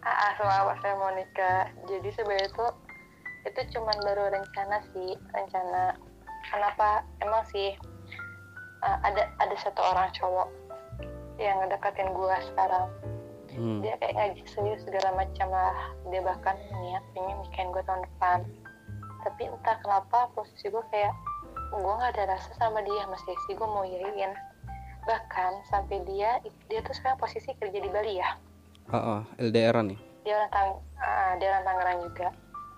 Ah 0.00 0.32
selama 0.40 0.72
saya 0.80 0.96
mau 0.96 1.12
nikah. 1.12 1.68
Jadi 1.84 2.08
sebenarnya 2.16 2.48
itu 2.48 2.66
itu 3.44 3.60
cuman 3.76 3.96
baru 4.00 4.32
rencana 4.32 4.80
sih. 4.96 5.12
Rencana 5.36 5.92
kenapa? 6.48 7.04
Emang 7.20 7.44
sih 7.52 7.76
uh, 8.80 8.98
ada 9.04 9.28
ada 9.44 9.56
satu 9.60 9.80
orang 9.84 10.08
cowok 10.16 10.48
yang 11.36 11.56
ngedeketin 11.60 12.12
gue 12.12 12.36
sekarang 12.52 12.88
hmm. 13.54 13.80
dia 13.82 13.94
kayak 13.98 14.14
ngaji 14.16 14.42
serius 14.50 14.80
segala 14.86 15.14
macam 15.16 15.48
lah. 15.50 15.76
Dia 16.10 16.20
bahkan 16.22 16.56
niat 16.56 17.04
pengen 17.14 17.36
nikahin 17.46 17.68
gue 17.74 17.82
tahun 17.84 18.02
depan. 18.06 18.38
Tapi 19.26 19.42
entah 19.50 19.76
kenapa 19.84 20.32
posisi 20.32 20.70
gue 20.70 20.84
kayak 20.90 21.14
gue 21.70 21.92
nggak 21.94 22.12
ada 22.18 22.34
rasa 22.34 22.50
sama 22.58 22.82
dia 22.82 23.06
masih 23.06 23.34
sih 23.46 23.54
gue 23.54 23.68
mau 23.68 23.86
yain 23.86 24.34
bahkan 25.06 25.62
sampai 25.70 26.02
dia 26.02 26.42
dia 26.66 26.82
tuh 26.82 26.92
sekarang 26.92 27.16
posisi 27.16 27.54
kerja 27.56 27.78
di 27.78 27.90
Bali 27.90 28.20
ya. 28.20 28.36
Uh, 28.90 28.96
uh, 28.96 29.20
LDR 29.38 29.80
nih. 29.86 30.00
Dia 30.26 30.34
orang 30.36 30.50
Tang 30.52 30.70
uh, 30.98 31.32
dia 31.38 31.48
orang 31.54 31.64
Tangerang 31.64 31.98
juga. 32.10 32.28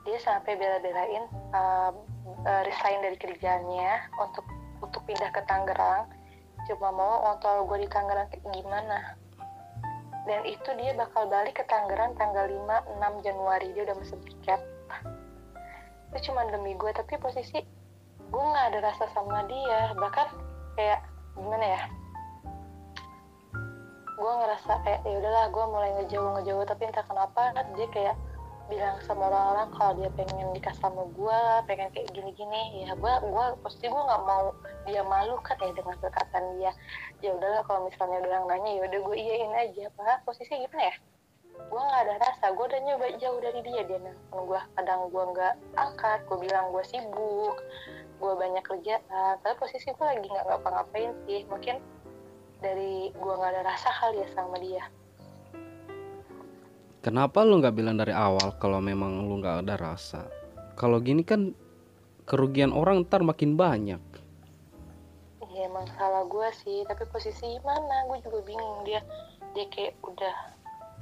Dia 0.03 0.19
sampai 0.19 0.53
bela-belain 0.59 1.25
uh, 1.55 1.91
uh, 2.47 2.63
resign 2.67 3.01
dari 3.03 3.17
kerjaannya 3.19 3.93
untuk 4.21 4.47
untuk 4.85 5.03
pindah 5.09 5.31
ke 5.35 5.41
Tangerang. 5.49 6.11
Cuma 6.71 6.95
mau 6.95 7.27
ngontrol 7.27 7.67
gue 7.67 7.79
di 7.87 7.89
Tangerang 7.91 8.29
gimana 8.55 9.22
dan 10.23 10.47
itu 10.47 10.71
dia 10.79 10.95
bakal 10.95 11.27
balik 11.27 11.59
ke 11.59 11.65
Tangerang 11.67 12.15
tanggal 12.15 12.47
5 12.47 12.95
6 12.99 13.27
Januari. 13.27 13.75
Dia 13.75 13.83
udah 13.91 13.97
mesen 13.99 14.23
tiket. 14.23 14.61
Itu 16.13 16.31
cuma 16.31 16.47
demi 16.47 16.79
gue 16.79 16.93
tapi 16.95 17.19
posisi 17.19 17.59
gue 18.33 18.45
nggak 18.45 18.67
ada 18.75 18.79
rasa 18.87 19.05
sama 19.11 19.43
dia. 19.51 19.91
Bahkan 19.99 20.29
kayak 20.79 21.01
gimana 21.35 21.67
ya? 21.67 21.83
Gue 24.15 24.33
ngerasa 24.39 24.73
kayak 24.87 25.01
ya 25.03 25.15
udahlah 25.19 25.47
gue 25.51 25.65
mulai 25.67 25.91
ngejauh 25.99 26.31
ngejauh 26.39 26.65
tapi 26.71 26.83
entah 26.87 27.03
kenapa 27.03 27.43
dia 27.75 27.89
kayak 27.91 28.17
bilang 28.73 28.97
sama 29.05 29.29
orang-orang 29.29 29.69
kalau 29.77 29.93
dia 30.01 30.09
pengen 30.17 30.49
nikah 30.57 30.73
sama 30.81 31.05
gue 31.13 31.41
pengen 31.69 31.93
kayak 31.93 32.09
gini-gini. 32.17 32.89
Ya 32.89 32.97
gue 32.97 33.15
gue 33.29 33.47
pasti 33.61 33.85
gue 33.85 34.03
nggak 34.09 34.25
mau 34.25 34.57
dia 34.89 35.05
malu 35.05 35.37
kan 35.45 35.61
ya 35.61 35.77
dengan 35.77 35.93
perkataan 36.01 36.57
dia. 36.57 36.73
Ya 37.21 37.37
udahlah 37.37 37.61
kalau 37.69 37.93
misalnya 37.93 38.25
yang 38.25 38.49
nanya 38.49 38.71
ya 38.81 38.83
udah 38.89 39.01
gue 39.05 39.17
iyain 39.21 39.53
aja. 39.53 39.93
Pak 39.93 40.25
posisi 40.25 40.57
gimana 40.57 40.89
ya? 40.89 40.95
Gue 41.69 41.81
nggak 41.85 42.03
ada 42.09 42.15
rasa 42.25 42.45
gue 42.57 42.65
udah 42.65 42.81
nyoba 42.81 43.07
jauh 43.21 43.41
dari 43.45 43.61
dia. 43.61 43.83
Dia 43.85 43.99
nelfon 44.01 44.41
gue 44.49 44.61
kadang 44.81 45.01
gue 45.13 45.25
nggak 45.37 45.55
angkat 45.77 46.19
gue 46.25 46.39
bilang 46.41 46.73
gue 46.73 46.85
sibuk 46.89 47.57
gue 48.25 48.33
banyak 48.33 48.65
kerjaan. 48.65 49.37
Tapi 49.45 49.55
posisi 49.61 49.93
gue 49.93 50.07
lagi 50.09 50.25
nggak 50.25 50.49
ngapa-ngapain 50.49 51.13
sih. 51.29 51.45
Mungkin 51.45 51.77
dari 52.65 53.13
gue 53.13 53.33
nggak 53.37 53.53
ada 53.53 53.63
rasa 53.69 53.93
kali 54.01 54.25
ya 54.25 54.29
sama 54.33 54.57
dia 54.57 54.89
Kenapa 57.03 57.43
lu 57.43 57.59
nggak 57.59 57.75
bilang 57.75 57.99
dari 57.99 58.15
awal 58.15 58.55
kalau 58.63 58.79
memang 58.79 59.27
lu 59.27 59.43
nggak 59.43 59.67
ada 59.67 59.75
rasa? 59.75 60.23
Kalau 60.79 61.03
gini 61.03 61.27
kan 61.27 61.51
kerugian 62.31 62.71
orang 62.71 63.03
ntar 63.03 63.27
makin 63.27 63.59
banyak. 63.59 63.99
Iya 65.51 65.67
emang 65.67 65.91
salah 65.99 66.23
gue 66.31 66.49
sih, 66.63 66.87
tapi 66.87 67.03
posisi 67.11 67.59
mana? 67.67 68.07
Gue 68.07 68.23
juga 68.23 68.47
bingung 68.47 68.87
dia. 68.87 69.03
Dia 69.51 69.67
kayak 69.75 69.99
udah 70.07 70.35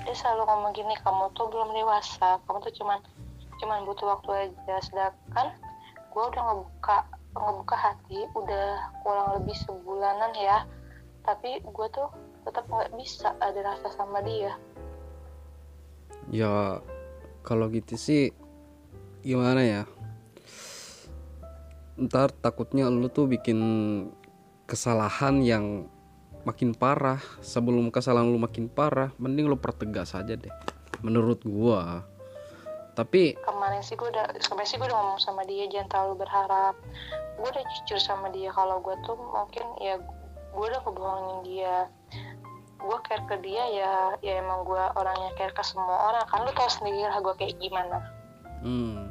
dia 0.09 0.17
selalu 0.17 0.49
ngomong 0.49 0.73
gini, 0.73 0.97
kamu 1.05 1.37
tuh 1.37 1.53
belum 1.53 1.69
dewasa, 1.77 2.41
kamu 2.49 2.65
tuh 2.65 2.73
cuman 2.81 2.99
cuman 3.61 3.85
butuh 3.85 4.17
waktu 4.17 4.49
aja. 4.49 4.81
Sedangkan 4.81 5.53
gue 6.17 6.25
udah 6.33 6.43
ngebuka 6.49 6.97
ngebuka 7.37 7.77
hati, 7.77 8.25
udah 8.41 8.89
kurang 9.05 9.37
lebih 9.37 9.53
sebulanan 9.69 10.33
ya. 10.33 10.65
Tapi 11.29 11.61
gue 11.61 11.87
tuh 11.93 12.09
tetap 12.49 12.65
nggak 12.73 12.89
bisa 12.97 13.37
ada 13.45 13.61
rasa 13.61 13.93
sama 13.93 14.25
dia 14.25 14.57
ya 16.31 16.79
kalau 17.43 17.67
gitu 17.69 17.99
sih 17.99 18.31
gimana 19.21 19.61
ya? 19.61 19.83
Ntar 22.01 22.33
takutnya 22.33 22.89
lu 22.89 23.13
tuh 23.13 23.29
bikin 23.29 23.59
kesalahan 24.65 25.45
yang 25.45 25.91
makin 26.47 26.73
parah. 26.73 27.21
Sebelum 27.45 27.93
kesalahan 27.93 28.31
lu 28.31 28.41
makin 28.41 28.71
parah 28.71 29.13
mending 29.21 29.51
lu 29.51 29.59
pertegas 29.61 30.17
aja 30.17 30.39
deh 30.39 30.53
menurut 31.05 31.43
gua. 31.45 32.07
Tapi 32.97 33.37
kemarin 33.41 33.83
sih 33.85 33.97
gua 33.97 34.09
udah 34.13 34.27
kemarin 34.41 34.69
sih 34.69 34.77
gua 34.81 34.89
udah 34.89 34.99
ngomong 34.99 35.21
sama 35.21 35.43
dia 35.45 35.69
jangan 35.69 35.89
terlalu 35.93 36.25
berharap. 36.25 36.75
Gua 37.37 37.49
udah 37.53 37.65
jujur 37.77 38.01
sama 38.01 38.33
dia 38.33 38.49
kalau 38.53 38.81
gua 38.81 38.97
tuh 39.05 39.17
mungkin 39.17 39.67
ya 39.81 40.01
gua 40.57 40.65
udah 40.73 40.81
kebohongin 40.85 41.39
dia 41.47 41.75
gue 42.81 42.99
care 43.05 43.25
ke 43.29 43.37
dia 43.45 43.65
ya 43.71 43.93
ya 44.25 44.41
emang 44.41 44.65
gue 44.65 44.85
orangnya 44.97 45.31
care 45.37 45.53
ke 45.53 45.63
semua 45.63 46.11
orang. 46.13 46.25
Kan 46.29 46.49
lu 46.49 46.53
tau 46.57 46.69
sendiri 46.69 47.05
lah 47.05 47.21
gue 47.21 47.35
kayak 47.37 47.57
gimana. 47.61 47.99
Hmm. 48.61 49.09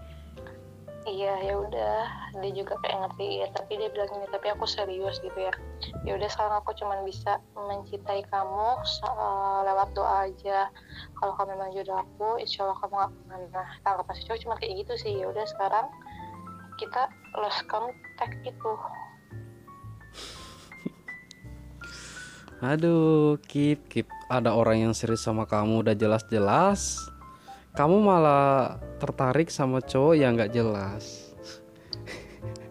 iya 1.07 1.41
ya 1.41 1.57
udah. 1.57 2.01
Dia 2.37 2.51
juga 2.53 2.77
kayak 2.85 2.97
ngerti 3.01 3.41
ya 3.41 3.47
tapi 3.55 3.81
dia 3.81 3.89
bilang 3.89 4.09
gini 4.13 4.27
tapi 4.29 4.47
aku 4.53 4.65
serius 4.69 5.17
gitu 5.23 5.39
ya. 5.39 5.53
Ya 6.05 6.17
udah 6.19 6.29
sekarang 6.29 6.61
aku 6.61 6.75
cuma 6.77 7.01
bisa 7.01 7.41
mencintai 7.55 8.21
kamu 8.29 8.69
uh, 9.07 9.59
lewat 9.65 9.89
doa 9.97 10.29
aja. 10.29 10.69
Kalau 11.17 11.33
kamu 11.39 11.57
memang 11.57 11.69
jodoh 11.73 12.03
aku 12.03 12.37
insya 12.37 12.67
Allah 12.67 12.77
kamu 12.83 12.93
gak 12.93 13.09
ke 13.09 13.21
mana 13.25 13.63
tanggapan 13.81 14.13
si 14.13 14.21
cowok 14.27 14.39
cuma 14.45 14.55
kayak 14.61 14.73
gitu 14.85 14.93
sih. 15.01 15.13
Ya 15.17 15.25
udah 15.31 15.45
sekarang 15.49 15.87
kita 16.77 17.11
lost 17.35 17.61
contact 17.67 18.37
itu 18.47 18.71
Aduh, 22.59 23.39
Kip, 23.47 23.87
Kip, 23.87 24.11
ada 24.27 24.51
orang 24.51 24.83
yang 24.83 24.91
serius 24.91 25.23
sama 25.23 25.47
kamu 25.47 25.79
udah 25.79 25.95
jelas-jelas. 25.95 27.07
Kamu 27.71 28.03
malah 28.03 28.75
tertarik 28.99 29.47
sama 29.47 29.79
cowok 29.79 30.19
yang 30.19 30.35
gak 30.35 30.51
jelas. 30.51 31.31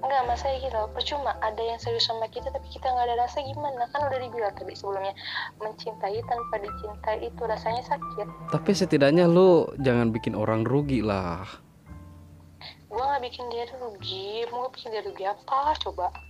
Enggak, 0.05 0.23
masa 0.29 0.53
gitu. 0.61 0.77
Percuma 0.93 1.33
ada 1.41 1.63
yang 1.65 1.81
serius 1.81 2.05
sama 2.05 2.29
kita 2.29 2.53
tapi 2.53 2.69
kita 2.69 2.85
nggak 2.85 3.07
ada 3.09 3.17
rasa 3.17 3.41
gimana? 3.41 3.89
Kan 3.89 4.13
udah 4.13 4.21
dibilang 4.21 4.53
tadi 4.61 4.77
sebelumnya 4.77 5.17
mencintai 5.57 6.21
tanpa 6.21 6.57
dicintai 6.61 7.19
itu 7.25 7.43
rasanya 7.49 7.83
sakit. 7.89 8.29
Tapi 8.53 8.71
setidaknya 8.77 9.25
lu 9.25 9.73
jangan 9.81 10.13
bikin 10.13 10.37
orang 10.37 10.69
rugi 10.69 11.01
lah. 11.01 11.49
Gua 12.93 13.17
nggak 13.17 13.25
bikin 13.25 13.49
dia 13.49 13.65
rugi, 13.73 14.45
mau 14.53 14.69
bikin 14.69 14.93
dia 14.93 15.01
rugi 15.01 15.25
apa? 15.25 15.73
Coba. 15.81 16.28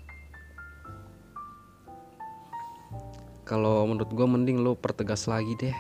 Kalau 3.49 3.89
menurut 3.89 4.13
gue 4.13 4.27
mending 4.29 4.61
lo 4.61 4.77
pertegas 4.77 5.25
lagi 5.25 5.57
deh. 5.57 5.77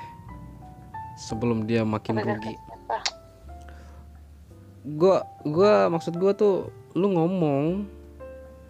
Sebelum 1.28 1.68
dia 1.68 1.84
makin 1.84 2.16
rugi. 2.16 2.56
gue 4.88 5.16
gue 5.44 5.72
maksud 5.92 6.16
gue 6.16 6.32
tuh 6.32 6.72
lu 6.96 7.12
ngomong 7.12 7.84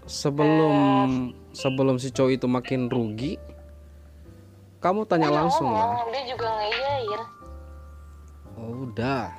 sebelum 0.03 1.31
sebelum 1.55 1.95
si 2.03 2.11
cowok 2.11 2.33
itu 2.35 2.47
makin 2.51 2.91
rugi 2.91 3.39
kamu 4.83 5.07
tanya 5.07 5.31
langsung 5.31 5.71
lah. 5.71 6.03
dia 6.11 6.27
juga 6.27 6.49
oh 8.59 8.87
udah. 8.87 9.31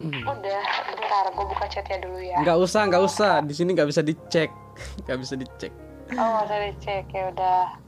Udah 0.00 0.62
bentar 0.92 1.24
gue 1.32 1.44
buka 1.44 1.66
chatnya 1.72 1.98
dulu 2.04 2.20
ya. 2.20 2.36
Nggak 2.40 2.56
usah 2.60 2.80
nggak 2.88 3.02
usah. 3.04 3.32
Di 3.44 3.54
sini 3.56 3.72
nggak 3.72 3.88
bisa 3.88 4.00
dicek. 4.04 4.50
Nggak 5.08 5.18
bisa 5.24 5.34
dicek. 5.40 5.72
Oh 6.16 6.20
nggak 6.20 6.44
bisa 6.44 6.56
dicek 6.68 7.04
ya 7.16 7.24
udah 7.32 7.85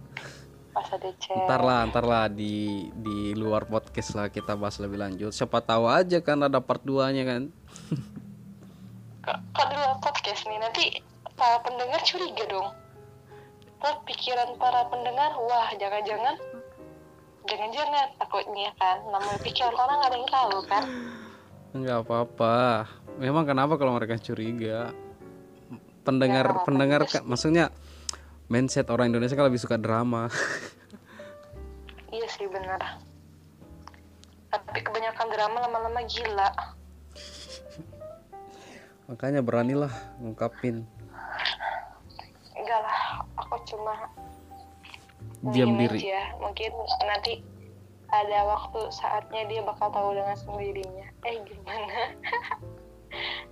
dicek 0.99 1.35
ntar 1.47 1.61
lah 1.62 1.87
ntar 1.91 2.05
lah 2.07 2.24
di 2.31 2.89
di 2.95 3.33
luar 3.35 3.66
podcast 3.66 4.14
lah 4.14 4.26
kita 4.31 4.55
bahas 4.55 4.79
lebih 4.79 4.99
lanjut. 4.99 5.35
Siapa 5.35 5.59
tahu 5.61 5.91
aja 5.91 6.22
kan 6.22 6.41
ada 6.47 6.62
part 6.62 6.83
2 6.83 7.14
nya 7.14 7.24
kan. 7.26 7.43
Kok 9.29 9.66
di 9.68 9.74
luar 9.76 9.97
podcast 10.01 10.47
nih? 10.49 10.59
Nanti 10.62 10.85
para 11.37 11.61
pendengar 11.62 12.01
curiga 12.07 12.45
dong. 12.49 12.68
Terus 13.79 13.99
pikiran 14.11 14.59
para 14.59 14.87
pendengar 14.91 15.31
wah 15.39 15.68
jangan-jangan 15.79 16.35
jangan-jangan 17.47 18.07
takutnya 18.18 18.70
kan. 18.79 18.97
Namanya 19.11 19.39
pikiran 19.43 19.74
orang 19.74 19.99
ada 20.03 20.16
yang 20.16 20.31
tahu 20.31 20.59
kan. 20.66 20.85
Nggak 21.76 21.99
apa-apa. 22.07 22.57
Memang 23.18 23.45
kenapa 23.45 23.74
kalau 23.76 23.95
mereka 23.99 24.18
curiga? 24.18 24.95
Pendengar 26.07 26.47
Ya, 26.49 26.64
pendengar 26.64 27.01
kan 27.05 27.20
maksudnya 27.29 27.68
mindset 28.49 28.89
orang 28.89 29.13
Indonesia 29.13 29.37
kan 29.37 29.47
lebih 29.47 29.61
suka 29.61 29.77
drama. 29.77 30.33
Iya 32.09 32.25
sih 32.33 32.49
benar. 32.49 32.81
Tapi 34.49 34.81
kebanyakan 34.81 35.27
drama 35.29 35.57
lama-lama 35.69 36.01
gila. 36.09 36.51
Makanya 39.13 39.45
beranilah 39.45 39.93
ngungkapin. 40.17 40.89
Enggak 42.57 42.81
lah 42.81 43.29
aku 43.37 43.57
cuma 43.69 44.09
diam 45.53 45.77
diri. 45.77 46.01
aja. 46.01 46.33
mungkin 46.41 46.73
nanti 47.05 47.45
ada 48.09 48.39
waktu 48.49 48.81
saatnya 48.89 49.45
dia 49.53 49.61
bakal 49.61 49.93
tahu 49.93 50.17
dengan 50.17 50.37
sendirinya. 50.37 51.07
Eh 51.29 51.45
gimana? 51.45 52.01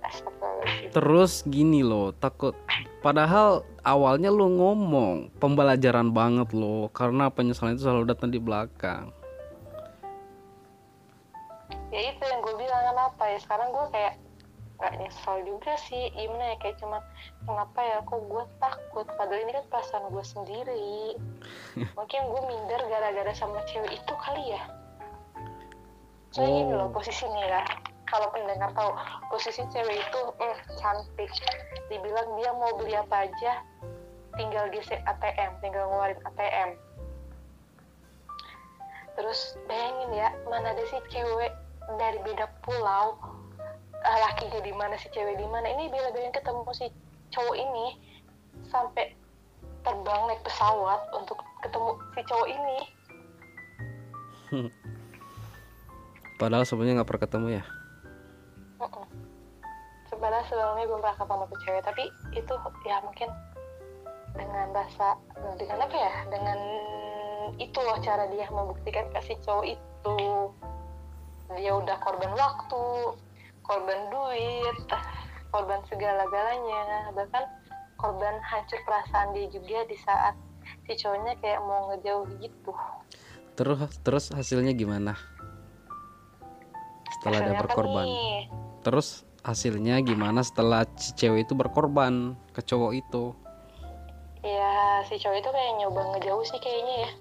Terus 0.97 1.45
gini 1.45 1.85
loh 1.85 2.09
takut 2.17 2.57
padahal 3.07 3.63
awalnya 3.87 4.27
lo 4.27 4.51
ngomong 4.51 5.31
pembelajaran 5.39 6.11
banget 6.11 6.51
loh 6.51 6.91
karena 6.91 7.31
penyesalan 7.31 7.79
itu 7.79 7.87
selalu 7.87 8.11
datang 8.11 8.35
di 8.35 8.39
belakang. 8.43 9.15
Ya 11.87 12.11
itu 12.11 12.19
yang 12.19 12.43
gue 12.43 12.55
bilang 12.59 12.83
kenapa 12.91 13.23
ya? 13.31 13.39
Sekarang 13.39 13.71
gue 13.71 13.85
kayak 13.95 14.19
nggak 14.77 14.93
nyesel 14.99 15.39
juga 15.47 15.71
sih 15.87 16.11
gimana 16.19 16.51
ya? 16.51 16.55
Kayak 16.59 16.83
cuman 16.83 17.01
kenapa 17.47 17.79
ya? 17.79 17.97
Kok 18.03 18.21
gue 18.27 18.43
takut? 18.59 19.07
Padahal 19.15 19.39
ini 19.39 19.51
kan 19.55 19.65
perasaan 19.71 20.05
gue 20.11 20.25
sendiri. 20.27 21.15
Mungkin 21.97 22.21
gue 22.27 22.41
minder 22.43 22.81
gara-gara 22.91 23.31
sama 23.31 23.63
cewek 23.71 24.03
itu 24.03 24.13
kali 24.19 24.51
ya? 24.51 24.63
Soalnya 26.35 26.59
gini 26.59 26.73
Oh. 26.75 26.77
loh 26.83 26.89
posisi 26.91 27.23
nih 27.23 27.47
ya 27.47 27.63
kalau 28.07 28.27
pendengar 28.31 28.71
tahu 28.73 28.91
posisi 29.31 29.63
cewek 29.71 29.99
itu 29.99 30.21
mm, 30.39 30.57
cantik. 30.79 31.31
Dibilang 31.87 32.29
dia 32.39 32.51
mau 32.51 32.75
beli 32.79 32.95
apa 32.95 33.27
aja 33.27 33.63
tinggal 34.37 34.69
gesek 34.69 35.01
ATM 35.09 35.51
tinggal 35.65 35.89
ngeluarin 35.89 36.21
ATM 36.29 36.77
terus 39.17 39.57
bayangin 39.65 40.13
ya 40.13 40.29
mana 40.45 40.77
ada 40.77 40.83
sih 40.93 41.01
cewek 41.09 41.49
dari 41.97 42.21
beda 42.21 42.45
pulau 42.61 43.17
ah, 44.05 44.17
lakinya 44.29 44.61
di 44.61 44.69
mana 44.75 44.93
si 44.99 45.09
cewek 45.09 45.41
di 45.41 45.47
mana. 45.49 45.73
Ini 45.73 45.89
bila 45.89 46.13
bila 46.13 46.29
ketemu 46.29 46.69
si 46.75 46.85
cowok 47.33 47.55
ini 47.57 47.85
sampai 48.69 49.15
terbang 49.81 50.21
naik 50.29 50.41
pesawat 50.45 51.01
untuk 51.17 51.41
ketemu 51.65 51.91
si 52.13 52.21
cowok 52.29 52.47
ini. 52.51 52.77
Padahal 56.39 56.67
sebenarnya 56.67 57.01
nggak 57.01 57.09
pernah 57.09 57.25
ketemu 57.25 57.47
ya. 57.57 57.63
Sebenarnya 60.17 60.49
sebelumnya 60.49 60.89
belum 60.89 61.01
pernah 61.05 61.17
ketemu 61.21 61.43
tuh 61.45 61.59
cewek 61.61 61.83
tapi 61.85 62.03
itu 62.33 62.53
ya 62.89 62.97
mungkin 63.05 63.29
dengan 64.33 64.67
rasa 64.73 65.13
dengan 65.61 65.77
apa 65.85 65.93
ya 65.93 66.13
dengan 66.33 66.57
itu 67.61 67.77
loh 67.77 68.01
cara 68.01 68.25
dia 68.33 68.49
membuktikan 68.49 69.05
ke 69.13 69.21
si 69.21 69.37
cowok 69.45 69.77
itu. 69.77 70.17
Dia 71.53 71.69
udah 71.69 72.01
korban 72.01 72.33
waktu 72.33 72.85
korban 73.61 74.09
duit 74.09 74.77
korban 75.53 75.85
segala-galanya. 75.85 77.13
Bahkan 77.13 77.43
korban 78.01 78.41
hancur 78.41 78.81
perasaan 78.89 79.37
dia 79.37 79.45
juga 79.53 79.85
di 79.85 80.01
saat 80.01 80.33
si 80.89 80.97
cowoknya 80.97 81.37
kayak 81.45 81.61
mau 81.61 81.93
ngejauh 81.93 82.25
gitu. 82.41 82.73
Terus 83.53 84.01
terus 84.01 84.25
hasilnya 84.33 84.73
gimana? 84.73 85.13
Setelah 87.21 87.37
Hasilnya 87.37 87.61
apa 87.61 87.63
berkorban 87.69 88.07
terus 88.87 89.26
hasilnya 89.47 90.03
gimana 90.03 90.43
setelah 90.43 90.83
si 90.99 91.15
cewek 91.15 91.47
itu 91.47 91.55
berkorban 91.55 92.35
ke 92.51 92.59
cowok 92.59 92.91
itu? 92.99 93.31
Ya 94.43 94.99
si 95.07 95.15
cowok 95.15 95.39
itu 95.39 95.49
kayak 95.55 95.73
nyoba 95.79 96.01
ngejauh 96.11 96.43
sih 96.43 96.59
kayaknya 96.59 96.95
ya. 97.07 97.11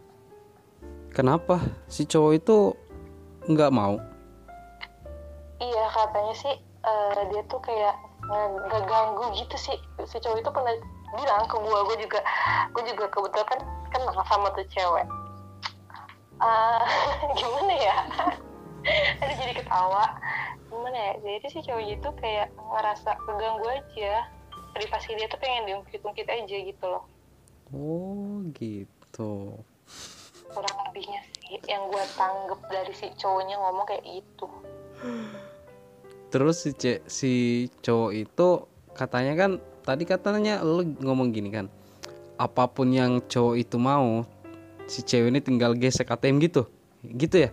Kenapa? 1.15 1.63
Si 1.87 2.03
cowok 2.03 2.33
itu 2.35 2.75
nggak 3.47 3.71
mau? 3.71 4.03
Iya 5.63 5.85
katanya 5.95 6.35
sih 6.35 6.55
eh, 6.83 7.23
dia 7.31 7.43
tuh 7.47 7.63
kayak 7.63 7.95
nge- 8.27 8.59
nggak 8.67 8.83
ganggu 8.91 9.31
gitu 9.39 9.55
sih. 9.55 9.79
Si 10.11 10.19
cowok 10.19 10.43
itu 10.43 10.51
pernah 10.51 10.75
bilang 11.15 11.47
ke 11.47 11.57
gua 11.63 11.87
gua 11.87 11.97
juga 12.03 12.21
gua 12.75 12.83
juga 12.83 13.07
kebetulan 13.07 13.47
kan 13.47 13.61
kenal 13.95 14.19
sama 14.27 14.51
tuh 14.59 14.67
cewek. 14.75 15.07
Ah, 16.43 16.83
gimana 17.39 17.75
ya? 17.79 17.97
Ada 19.23 19.33
jadi 19.39 19.53
ketawa 19.63 20.05
gimana 20.67 20.99
ya 20.99 21.13
jadi 21.23 21.47
si 21.49 21.61
cowok 21.63 21.85
itu 21.87 22.09
kayak 22.19 22.49
ngerasa 22.55 23.11
keganggu 23.23 23.67
aja. 23.71 24.27
Privasi 24.77 25.17
dia 25.17 25.25
tuh 25.33 25.41
pengen 25.41 25.65
diungkit-ungkit 25.73 26.29
aja 26.29 26.57
gitu 26.61 26.85
loh. 26.85 27.05
Oh 27.73 28.45
gitu. 28.53 29.57
Kurang 30.53 30.77
lebihnya 30.89 31.21
sih 31.33 31.57
yang 31.65 31.89
gua 31.89 32.05
tanggep 32.13 32.61
dari 32.69 32.93
si 32.93 33.09
cowoknya 33.17 33.57
ngomong 33.57 33.87
kayak 33.89 34.05
gitu. 34.05 34.47
Terus 36.29 36.57
si 36.61 36.71
ce- 36.77 37.03
si 37.09 37.33
cowok 37.81 38.13
itu 38.13 38.49
katanya 38.93 39.33
kan 39.35 39.51
tadi 39.87 40.05
katanya 40.05 40.61
lu 40.61 40.83
ngomong 41.01 41.33
gini 41.33 41.49
kan 41.49 41.67
apa 42.37 42.69
pun 42.69 42.93
yang 42.93 43.25
cowok 43.25 43.57
itu 43.57 43.77
mau 43.81 44.29
si 44.85 45.01
cewek 45.01 45.33
ini 45.33 45.41
tinggal 45.41 45.73
gesek 45.73 46.13
ATM 46.13 46.37
gitu. 46.45 46.69
Gitu 47.01 47.49
ya? 47.49 47.51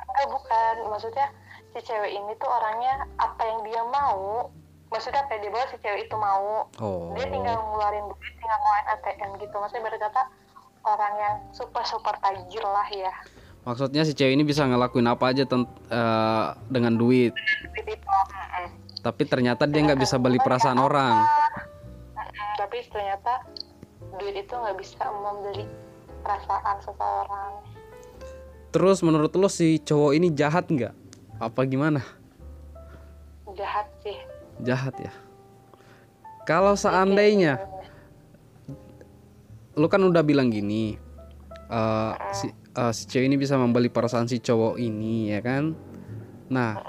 Enggak 0.00 0.28
bukan, 0.32 0.74
maksudnya 0.88 1.28
si 1.76 1.84
cewek 1.84 2.08
ini 2.08 2.32
tuh 2.40 2.48
orangnya 2.48 3.04
apa 3.20 3.42
yang 3.44 3.60
dia 3.62 3.84
mau, 3.84 4.48
maksudnya 4.88 5.20
apa 5.20 5.36
yang 5.36 5.40
dia 5.44 5.52
bawa 5.52 5.66
si 5.68 5.76
cewek 5.76 6.08
itu 6.08 6.16
mau, 6.16 6.64
oh. 6.80 7.12
Dia 7.12 7.28
tinggal 7.28 7.52
ngeluarin 7.52 8.08
duit, 8.08 8.32
tinggal 8.40 8.56
ngeluarin 8.56 8.86
ATM 8.96 9.30
gitu, 9.36 9.54
maksudnya 9.60 9.84
berkata 9.84 10.20
orang 10.80 11.12
yang 11.20 11.34
super 11.52 11.84
super 11.84 12.16
tajir 12.16 12.64
lah 12.64 12.88
ya, 12.88 13.12
maksudnya 13.62 14.08
si 14.08 14.16
cewek 14.16 14.32
ini 14.32 14.44
bisa 14.48 14.64
ngelakuin 14.64 15.04
apa 15.04 15.36
aja 15.36 15.44
tent- 15.44 15.68
eh, 15.92 16.44
dengan 16.72 16.96
duit. 16.96 17.36
Tapi 19.04 19.22
ternyata 19.22 19.68
dia 19.68 19.84
nggak 19.84 20.00
bisa 20.00 20.16
beli 20.16 20.40
perasaan 20.40 20.80
orang. 20.80 21.28
Tapi 22.56 22.82
ternyata 22.88 23.44
duit 24.16 24.34
itu 24.34 24.50
nggak 24.50 24.76
bisa 24.80 25.04
membeli 25.12 25.68
perasaan 26.24 26.76
seseorang. 26.80 27.52
terus 28.66 29.00
menurut 29.00 29.32
lo 29.32 29.48
si 29.48 29.80
cowok 29.80 30.12
ini 30.12 30.28
jahat 30.36 30.68
nggak 30.68 30.92
apa 31.36 31.60
gimana? 31.68 32.00
Jahat 33.56 33.88
sih. 34.04 34.18
jahat 34.64 34.96
ya? 34.96 35.12
Kalau 36.48 36.72
seandainya 36.78 37.60
lu 39.76 39.84
kan 39.92 40.00
udah 40.00 40.24
bilang 40.24 40.48
gini 40.48 40.96
eh, 41.68 42.12
si 42.32 42.48
eh, 42.48 42.92
si 42.96 43.02
cewek 43.04 43.28
ini 43.28 43.36
bisa 43.36 43.60
membeli 43.60 43.92
perasaan 43.92 44.24
si 44.24 44.40
cowok 44.40 44.80
ini 44.80 45.36
ya 45.36 45.44
kan? 45.44 45.76
Nah 46.48 46.80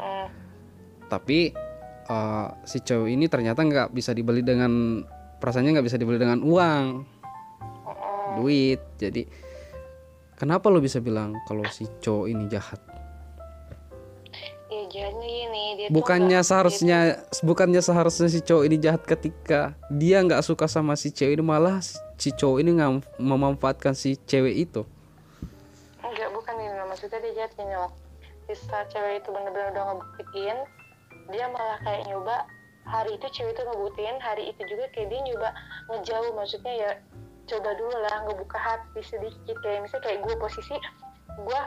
tapi 1.11 1.51
eh, 2.07 2.47
si 2.63 2.77
cowok 2.79 3.07
ini 3.11 3.27
ternyata 3.27 3.67
nggak 3.67 3.91
bisa 3.91 4.15
dibeli 4.15 4.39
dengan 4.39 5.03
perasaannya 5.43 5.75
nggak 5.75 5.87
bisa 5.91 5.99
dibeli 5.99 6.19
dengan 6.23 6.39
uang. 6.39 6.85
Duit 8.39 8.79
jadi 8.95 9.27
kenapa 10.39 10.71
lo 10.71 10.79
bisa 10.79 11.03
bilang 11.03 11.35
kalau 11.43 11.67
si 11.67 11.83
cowok 11.99 12.31
ini 12.31 12.47
jahat 12.47 12.86
Gini, 15.07 15.65
dia 15.79 15.87
bukannya 15.87 16.39
seharusnya 16.43 17.23
bukannya 17.45 17.79
seharusnya 17.79 18.27
si 18.27 18.43
cowok 18.43 18.63
ini 18.67 18.77
jahat 18.81 19.03
ketika 19.07 19.77
dia 19.87 20.19
nggak 20.19 20.43
suka 20.43 20.67
sama 20.67 20.99
si 20.99 21.15
cewek 21.15 21.39
ini 21.39 21.43
malah 21.45 21.79
si 22.19 22.29
cowok 22.35 22.57
ini 22.59 22.75
nggak 22.75 22.91
memanfaatkan 23.21 23.95
si 23.95 24.19
cewek 24.27 24.67
itu? 24.67 24.83
Enggak, 26.03 26.29
bukan 26.35 26.55
ini 26.59 26.83
maksudnya 26.87 27.19
dia 27.23 27.33
jahat 27.43 27.51
gini 27.55 27.75
loh 27.75 27.91
di 28.47 28.55
saat 28.55 28.87
cewek 28.91 29.23
itu 29.23 29.29
bener-bener 29.31 29.75
udah 29.75 29.83
ngebuktiin 29.91 30.57
dia 31.27 31.45
malah 31.51 31.79
kayak 31.83 32.07
nyoba 32.07 32.47
hari 32.87 33.19
itu 33.19 33.27
cewek 33.35 33.51
itu 33.51 33.63
ngebuktiin 33.67 34.17
hari 34.23 34.43
itu 34.55 34.61
juga 34.71 34.87
kayak 34.95 35.11
dia 35.11 35.21
nyoba 35.27 35.49
ngejauh. 35.91 36.31
Maksudnya 36.35 36.73
ya 36.73 36.91
coba 37.47 37.69
dulu 37.75 37.95
lah 37.99 38.15
ngebuka 38.27 38.57
hati 38.59 39.01
sedikit. 39.03 39.55
Kayak 39.59 39.87
misalnya 39.87 40.03
kayak 40.07 40.19
gue 40.23 40.35
posisi 40.39 40.75
gue 41.37 41.61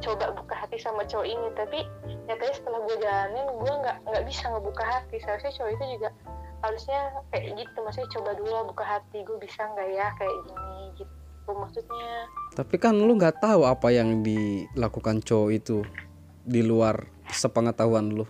coba 0.00 0.32
buka 0.32 0.54
hati 0.56 0.76
sama 0.80 1.04
cowok 1.04 1.26
ini. 1.28 1.48
Tapi 1.54 1.78
nyatanya 2.26 2.54
setelah 2.56 2.80
gue 2.84 2.96
jalanin 3.00 3.46
gue 3.46 3.72
nggak 3.84 3.96
nggak 4.08 4.24
bisa 4.26 4.44
ngebuka 4.48 4.84
hati. 4.84 5.16
Seharusnya 5.20 5.52
cowok 5.56 5.70
itu 5.76 5.84
juga 5.98 6.08
harusnya 6.60 7.00
kayak 7.32 7.46
gitu. 7.60 7.78
Maksudnya 7.84 8.10
coba 8.18 8.30
dulu 8.36 8.52
buka 8.72 8.84
hati 8.84 9.18
gue 9.24 9.38
bisa 9.40 9.60
nggak 9.64 9.88
ya 9.92 10.08
kayak 10.16 10.36
gini 10.48 10.80
gitu. 10.98 11.50
Maksudnya 11.50 12.12
tapi 12.54 12.76
kan 12.82 12.98
lu 12.98 13.14
nggak 13.14 13.38
tahu 13.42 13.62
apa 13.66 13.94
yang 13.94 14.26
dilakukan 14.26 15.22
cowok 15.22 15.50
itu 15.54 15.86
di 16.42 16.62
luar 16.66 17.06
sepengetahuan 17.30 18.10
lu. 18.10 18.26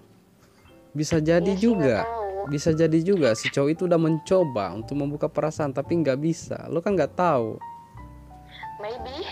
Bisa 0.91 1.22
jadi 1.22 1.55
sih, 1.55 1.70
juga. 1.70 2.05
bisa 2.49 2.72
jadi 2.72 2.99
juga 3.05 3.37
si 3.37 3.53
cowok 3.53 3.70
itu 3.70 3.83
udah 3.85 4.01
mencoba 4.01 4.72
untuk 4.72 4.97
membuka 4.97 5.28
perasaan 5.28 5.70
tapi 5.76 6.01
nggak 6.01 6.18
bisa. 6.18 6.66
Lu 6.72 6.81
kan 6.81 6.97
nggak 6.97 7.14
tahu. 7.14 7.61
Maybe. 8.81 9.28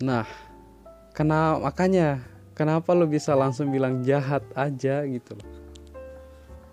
Nah 0.00 0.45
kenapa 1.16 1.56
makanya 1.64 2.20
kenapa 2.52 2.92
lu 2.92 3.08
bisa 3.08 3.32
langsung 3.32 3.72
bilang 3.72 4.04
jahat 4.04 4.44
aja 4.52 5.00
gitu 5.08 5.32
loh? 5.32 5.48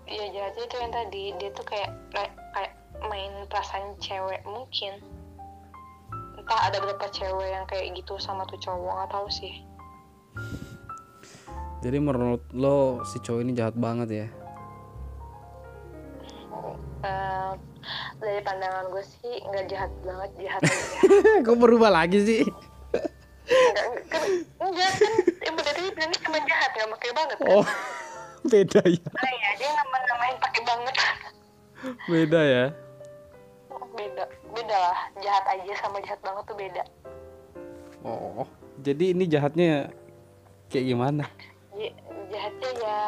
Iya 0.04 0.24
jahatnya 0.36 0.62
itu 0.68 0.76
yang 0.76 0.92
tadi. 0.92 1.24
Dia 1.40 1.50
tuh 1.56 1.64
kayak 1.64 1.90
kayak, 2.12 2.72
main 3.08 3.32
perasaan 3.48 3.96
cewek 3.96 4.44
mungkin. 4.44 5.00
Entah 6.36 6.60
ada 6.68 6.76
berapa 6.84 7.08
cewek 7.08 7.48
yang 7.48 7.64
kayak 7.64 7.96
gitu 7.96 8.20
sama 8.20 8.44
tuh 8.44 8.60
cowok 8.60 8.92
nggak 9.00 9.10
tahu 9.16 9.28
sih. 9.32 9.64
Jadi 11.80 11.96
menurut 12.00 12.44
lo 12.52 13.00
si 13.08 13.16
cowok 13.24 13.40
ini 13.40 13.56
jahat 13.56 13.76
banget 13.80 14.08
ya? 14.12 14.26
Eh, 17.04 17.52
dari 18.16 18.40
pandangan 18.40 18.88
gue 18.88 19.04
sih 19.04 19.36
nggak 19.44 19.64
jahat 19.68 19.92
banget 20.00 20.30
jahat 20.40 20.62
kok 21.44 21.58
berubah 21.60 21.92
lagi 21.92 22.18
sih 22.24 22.40
kan, 23.44 24.22
enggak 24.58 24.90
kan 24.94 25.12
Ibu 25.44 25.58
dari 25.60 25.80
bilangnya 25.86 26.18
cuma 26.18 26.38
jahat 26.40 26.70
nggak 26.72 26.88
pakai 26.90 27.10
banget 27.12 27.36
kan? 27.36 27.48
Oh 27.52 27.66
beda 28.50 28.80
ya. 28.82 29.00
Nah 29.10 29.32
ya 29.34 29.50
dia 29.54 29.70
nama 29.70 29.96
namain 30.02 30.36
pakai 30.38 30.62
banget. 30.62 30.94
Beda 32.06 32.40
ya. 32.42 32.64
Beda 33.94 34.24
beda 34.50 34.76
lah. 34.78 34.98
Jahat 35.18 35.44
aja 35.50 35.72
sama 35.78 35.98
jahat 36.00 36.20
banget 36.20 36.44
tuh 36.44 36.56
beda. 36.56 36.82
Oh 38.02 38.44
jadi 38.78 39.04
ini 39.12 39.24
jahatnya 39.26 39.92
kayak 40.66 40.86
gimana? 40.86 41.24
J- 41.72 41.94
jahatnya 42.28 42.70
ya 42.74 42.98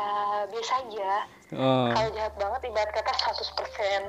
biasa 0.46 0.72
aja. 0.78 1.10
Oh. 1.52 1.88
Kalau 1.88 2.10
jahat 2.12 2.34
banget 2.34 2.60
ibarat 2.66 2.90
kata 2.92 3.12
100% 3.12 4.02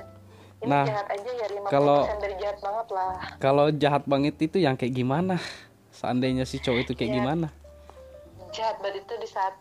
ini 0.57 0.65
Nah, 0.65 0.83
jahat 0.83 1.05
aja 1.07 1.31
ya 1.31 1.45
50% 1.47 1.69
kalau- 1.69 2.05
dari 2.17 2.35
jahat 2.35 2.57
banget 2.59 2.87
lah. 2.89 3.13
kalau 3.37 3.65
jahat 3.71 4.03
banget 4.03 4.35
itu 4.41 4.57
yang 4.57 4.73
kayak 4.73 4.89
gimana 4.91 5.37
seandainya 5.97 6.45
si 6.45 6.61
cowok 6.61 6.79
itu 6.85 6.93
kayak 6.93 7.09
Iya. 7.09 7.17
gimana? 7.17 7.47
Jahat 8.53 8.77
banget 8.79 9.01
itu 9.03 9.13
di 9.17 9.27
saat 9.27 9.55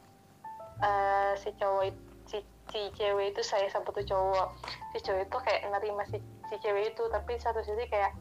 eh, 0.76 1.32
si 1.41 1.49
cowok 1.57 1.82
it- 1.89 2.05
si, 2.28 2.39
si 2.68 2.80
cewek 2.93 3.32
itu 3.32 3.41
saya 3.41 3.64
sama 3.72 3.89
tuh 3.89 4.05
cowok. 4.05 4.49
Si 4.93 5.01
cowok 5.01 5.20
itu 5.24 5.37
kayak 5.41 5.61
nerima 5.72 6.05
si, 6.12 6.20
si 6.20 6.55
cewek 6.61 6.93
itu 6.93 7.03
tapi 7.09 7.32
satu 7.41 7.64
sisi 7.64 7.89
kayak 7.89 8.12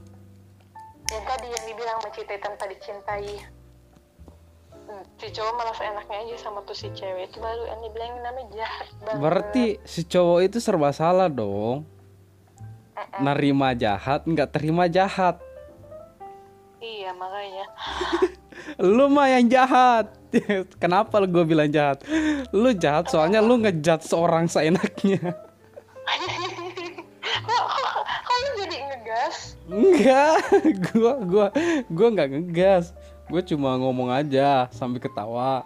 yang 1.05 1.23
tadi 1.27 1.47
yang 1.51 1.63
dibilang 1.67 1.99
mencintai 1.99 2.39
tanpa 2.39 2.65
dicintai 2.65 3.35
si 5.17 5.27
cowok 5.33 5.53
malah 5.57 5.75
seenaknya 5.75 6.17
aja 6.21 6.35
sama 6.45 6.61
tuh 6.63 6.77
si 6.77 6.87
cewek 6.93 7.27
itu 7.27 7.37
baru 7.41 7.65
yang 7.65 7.79
dibilang 7.81 8.21
namanya 8.21 8.47
jahat 8.53 8.87
banget. 9.01 9.19
Berarti 9.19 9.65
si 9.83 10.01
cowok 10.05 10.39
itu 10.45 10.57
serba 10.61 10.93
salah 10.93 11.27
dong. 11.27 11.83
Nerima 13.17 13.73
jahat 13.73 14.23
nggak 14.23 14.49
terima 14.53 14.87
jahat 14.87 15.41
iya 16.85 17.11
makanya. 17.17 17.65
Lu 18.95 19.09
mah 19.09 19.27
yang 19.29 19.49
jahat. 19.49 20.13
Kenapa 20.81 21.17
lu 21.23 21.27
gue 21.31 21.45
bilang 21.47 21.71
jahat? 21.71 22.03
Lu 22.53 22.71
jahat 22.75 23.07
soalnya 23.07 23.39
lu 23.39 23.59
ngejat 23.61 24.03
seorang 24.03 24.45
seenaknya. 24.51 25.19
Lu 28.35 28.49
jadi 28.59 28.77
ngegas? 28.83 29.55
Enggak. 29.71 30.35
Gua 30.91 31.13
gua 31.23 31.47
gua 31.87 32.07
nggak 32.11 32.29
ngegas. 32.35 32.91
Gue 33.31 33.41
cuma 33.41 33.79
ngomong 33.79 34.11
aja 34.11 34.67
sambil 34.75 35.01
ketawa. 35.01 35.63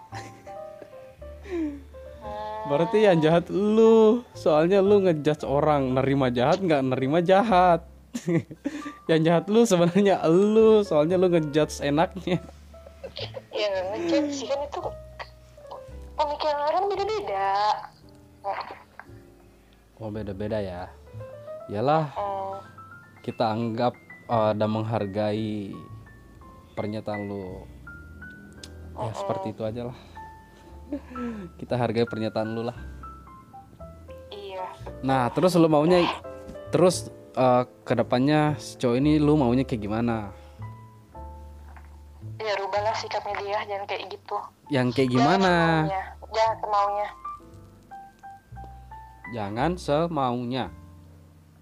Berarti 2.70 3.04
yang 3.04 3.18
jahat 3.18 3.50
lu. 3.50 4.22
Soalnya 4.38 4.78
lu 4.78 5.02
ngejudge 5.02 5.42
orang 5.42 5.98
nerima 5.98 6.30
jahat 6.30 6.62
nggak 6.62 6.82
nerima 6.94 7.18
jahat 7.20 7.89
yang 9.10 9.20
jahat 9.22 9.46
lu 9.46 9.62
sebenarnya 9.62 10.22
lu 10.26 10.82
soalnya 10.82 11.16
lu 11.16 11.30
ngejudge 11.30 11.82
enaknya. 11.82 12.42
Ya 13.54 13.68
ngejat 13.94 14.24
sih 14.34 14.46
kan 14.46 14.60
itu 14.66 14.80
pemikiran 16.18 16.58
orang 16.70 16.84
beda-beda. 16.90 17.50
Oh 20.00 20.08
beda 20.08 20.32
beda 20.32 20.58
ya. 20.58 20.82
Yalah 21.70 22.10
Hmm, 22.16 22.58
kita 23.22 23.52
anggap 23.52 23.94
uh, 24.26 24.50
dan 24.56 24.68
menghargai 24.72 25.70
pernyataan 26.74 27.30
lu. 27.30 27.62
Ya 28.96 29.12
seperti 29.16 29.54
itu 29.54 29.62
aja 29.64 29.92
lah. 29.92 29.98
Kita 31.56 31.78
hargai 31.78 32.04
pernyataan 32.08 32.48
lu 32.52 32.66
lah. 32.66 32.78
Iya. 34.34 34.66
Nah 35.06 35.30
terus 35.30 35.54
lu 35.54 35.70
maunya 35.70 36.04
terus 36.74 37.12
uh, 37.40 37.62
ke 37.88 37.96
depannya 37.96 38.60
si 38.60 38.76
cowok 38.76 38.96
ini 39.00 39.16
lu 39.16 39.40
maunya 39.40 39.64
kayak 39.64 39.88
gimana? 39.88 40.28
Ya 42.36 42.52
rubahlah 42.60 42.92
sikapnya 42.96 43.36
dia 43.40 43.58
jangan 43.64 43.84
kayak 43.88 44.12
gitu. 44.12 44.36
Yang 44.68 44.88
kayak 44.96 45.10
gimana? 45.16 45.52
Jangan 46.30 46.56
semaunya. 46.60 47.08
jangan 49.30 49.70
semaunya 49.78 50.10
semaunya. 50.10 50.64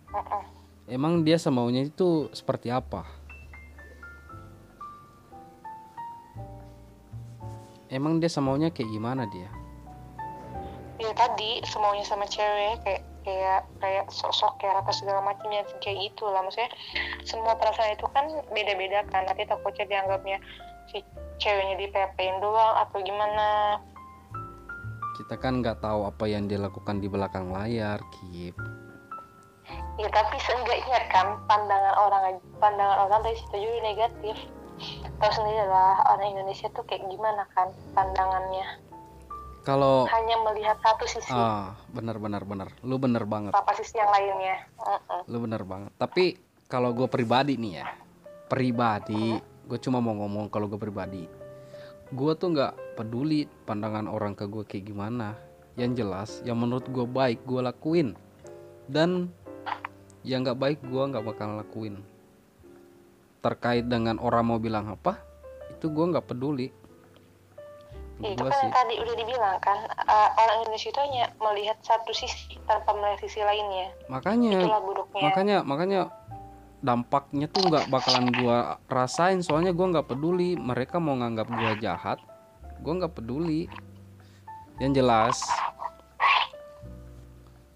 Mm-mm. 0.09 0.43
emang 0.89 1.21
dia 1.21 1.37
semaunya 1.37 1.85
itu 1.85 2.33
seperti 2.33 2.73
apa? 2.73 3.05
Emang 7.93 8.21
dia 8.21 8.33
semaunya 8.33 8.73
kayak 8.73 8.89
gimana 8.89 9.29
dia? 9.29 9.53
Ya 10.97 11.13
tadi 11.13 11.61
semaunya 11.69 12.05
sama 12.09 12.25
cewek 12.25 12.81
kayak 12.85 13.03
kayak 13.29 13.61
kayak 13.85 14.07
sosok 14.09 14.57
kayak 14.57 14.81
apa 14.81 14.91
segala 14.97 15.21
macamnya 15.21 15.61
kayak 15.85 16.09
gitu 16.09 16.25
lah. 16.33 16.41
Maksudnya 16.41 16.73
semua 17.29 17.53
perasaan 17.61 17.93
itu 17.93 18.09
kan 18.17 18.25
beda-beda 18.49 19.05
kan. 19.13 19.29
Nanti 19.29 19.45
takutnya 19.45 19.85
dianggapnya 19.85 20.41
si 20.89 21.05
ceweknya 21.37 21.77
dipepein 21.77 22.41
doang 22.41 22.75
atau 22.89 22.99
gimana. 23.05 23.77
Kita 25.21 25.37
kan 25.37 25.61
nggak 25.61 25.85
tahu 25.85 26.09
apa 26.09 26.25
yang 26.25 26.49
dia 26.49 26.57
lakukan 26.57 27.05
di 27.05 27.09
belakang 27.13 27.53
layar 27.53 28.01
Kip. 28.17 28.57
Ya 30.01 30.09
tapi 30.09 30.37
seenggaknya 30.41 31.05
kan 31.13 31.37
pandangan 31.45 31.95
orang 32.01 32.41
pandangan 32.57 32.99
orang 33.05 33.21
dari 33.27 33.37
situ 33.37 33.57
juga 33.61 33.79
negatif. 33.85 34.37
Tahu 35.19 35.33
sendiri 35.35 35.67
lah 35.67 36.01
orang 36.07 36.39
Indonesia 36.39 36.71
tuh 36.73 36.87
kayak 36.87 37.03
gimana 37.11 37.45
kan 37.53 37.75
pandangannya 37.93 38.88
kalau 39.69 40.09
hanya 40.09 40.37
melihat 40.49 40.81
satu 40.81 41.05
sisi. 41.05 41.29
Ah 41.29 41.77
benar 41.93 42.17
benar 42.17 42.41
benar. 42.49 42.73
Lu 42.81 42.97
bener 42.97 43.29
banget. 43.29 43.53
Apa 43.53 43.77
sisi 43.77 44.01
yang 44.01 44.09
lainnya. 44.09 44.65
Mm-mm. 44.81 45.21
lu 45.29 45.45
bener 45.45 45.61
banget. 45.69 45.93
Tapi 46.01 46.41
kalau 46.73 46.97
gue 46.97 47.05
pribadi 47.05 47.61
nih 47.61 47.85
ya 47.85 47.87
pribadi 48.49 49.37
gue 49.69 49.79
cuma 49.85 50.01
mau 50.01 50.17
ngomong 50.17 50.49
kalau 50.49 50.73
gue 50.73 50.81
pribadi. 50.81 51.29
Gue 52.09 52.33
tuh 52.41 52.57
nggak 52.57 52.97
peduli 52.97 53.45
pandangan 53.69 54.09
orang 54.09 54.33
ke 54.33 54.49
gue 54.49 54.65
kayak 54.65 54.89
gimana. 54.89 55.37
Yang 55.77 55.93
jelas 56.01 56.31
yang 56.49 56.57
menurut 56.65 56.89
gue 56.89 57.05
baik 57.05 57.45
gue 57.45 57.61
lakuin. 57.61 58.17
Dan 58.89 59.29
yang 60.25 60.49
nggak 60.49 60.57
baik 60.57 60.81
gue 60.81 61.03
nggak 61.13 61.29
bakal 61.29 61.61
lakuin. 61.61 62.01
Terkait 63.45 63.85
dengan 63.85 64.17
orang 64.17 64.49
mau 64.49 64.57
bilang 64.57 64.89
apa 64.89 65.21
itu 65.69 65.93
gue 65.93 66.05
nggak 66.09 66.25
peduli 66.25 66.73
itu 68.19 68.43
kan 68.43 68.51
sih. 68.51 68.63
yang 68.67 68.75
tadi 68.75 68.95
udah 68.99 69.15
dibilang 69.15 69.57
kan 69.63 69.79
uh, 70.11 70.29
orang 70.35 70.67
Indonesia 70.67 70.91
itu 70.91 71.01
hanya 71.01 71.25
melihat 71.39 71.79
satu 71.87 72.11
sisi 72.11 72.59
tanpa 72.67 72.91
melihat 72.99 73.23
sisi 73.23 73.41
lainnya. 73.47 73.95
Makanya 74.11 74.59
itulah 74.59 74.83
buruknya. 74.83 75.23
makanya 75.23 75.57
makanya 75.63 76.01
dampaknya 76.83 77.47
tuh 77.47 77.63
nggak 77.71 77.87
bakalan 77.87 78.27
gua 78.35 78.83
rasain. 78.91 79.39
Soalnya 79.39 79.71
gua 79.71 79.95
nggak 79.95 80.11
peduli 80.11 80.59
mereka 80.59 80.99
mau 80.99 81.15
nganggap 81.15 81.47
gua 81.47 81.73
jahat 81.79 82.19
gua 82.83 82.93
nggak 82.99 83.15
peduli. 83.15 83.71
Yang 84.83 84.93
jelas 85.03 85.39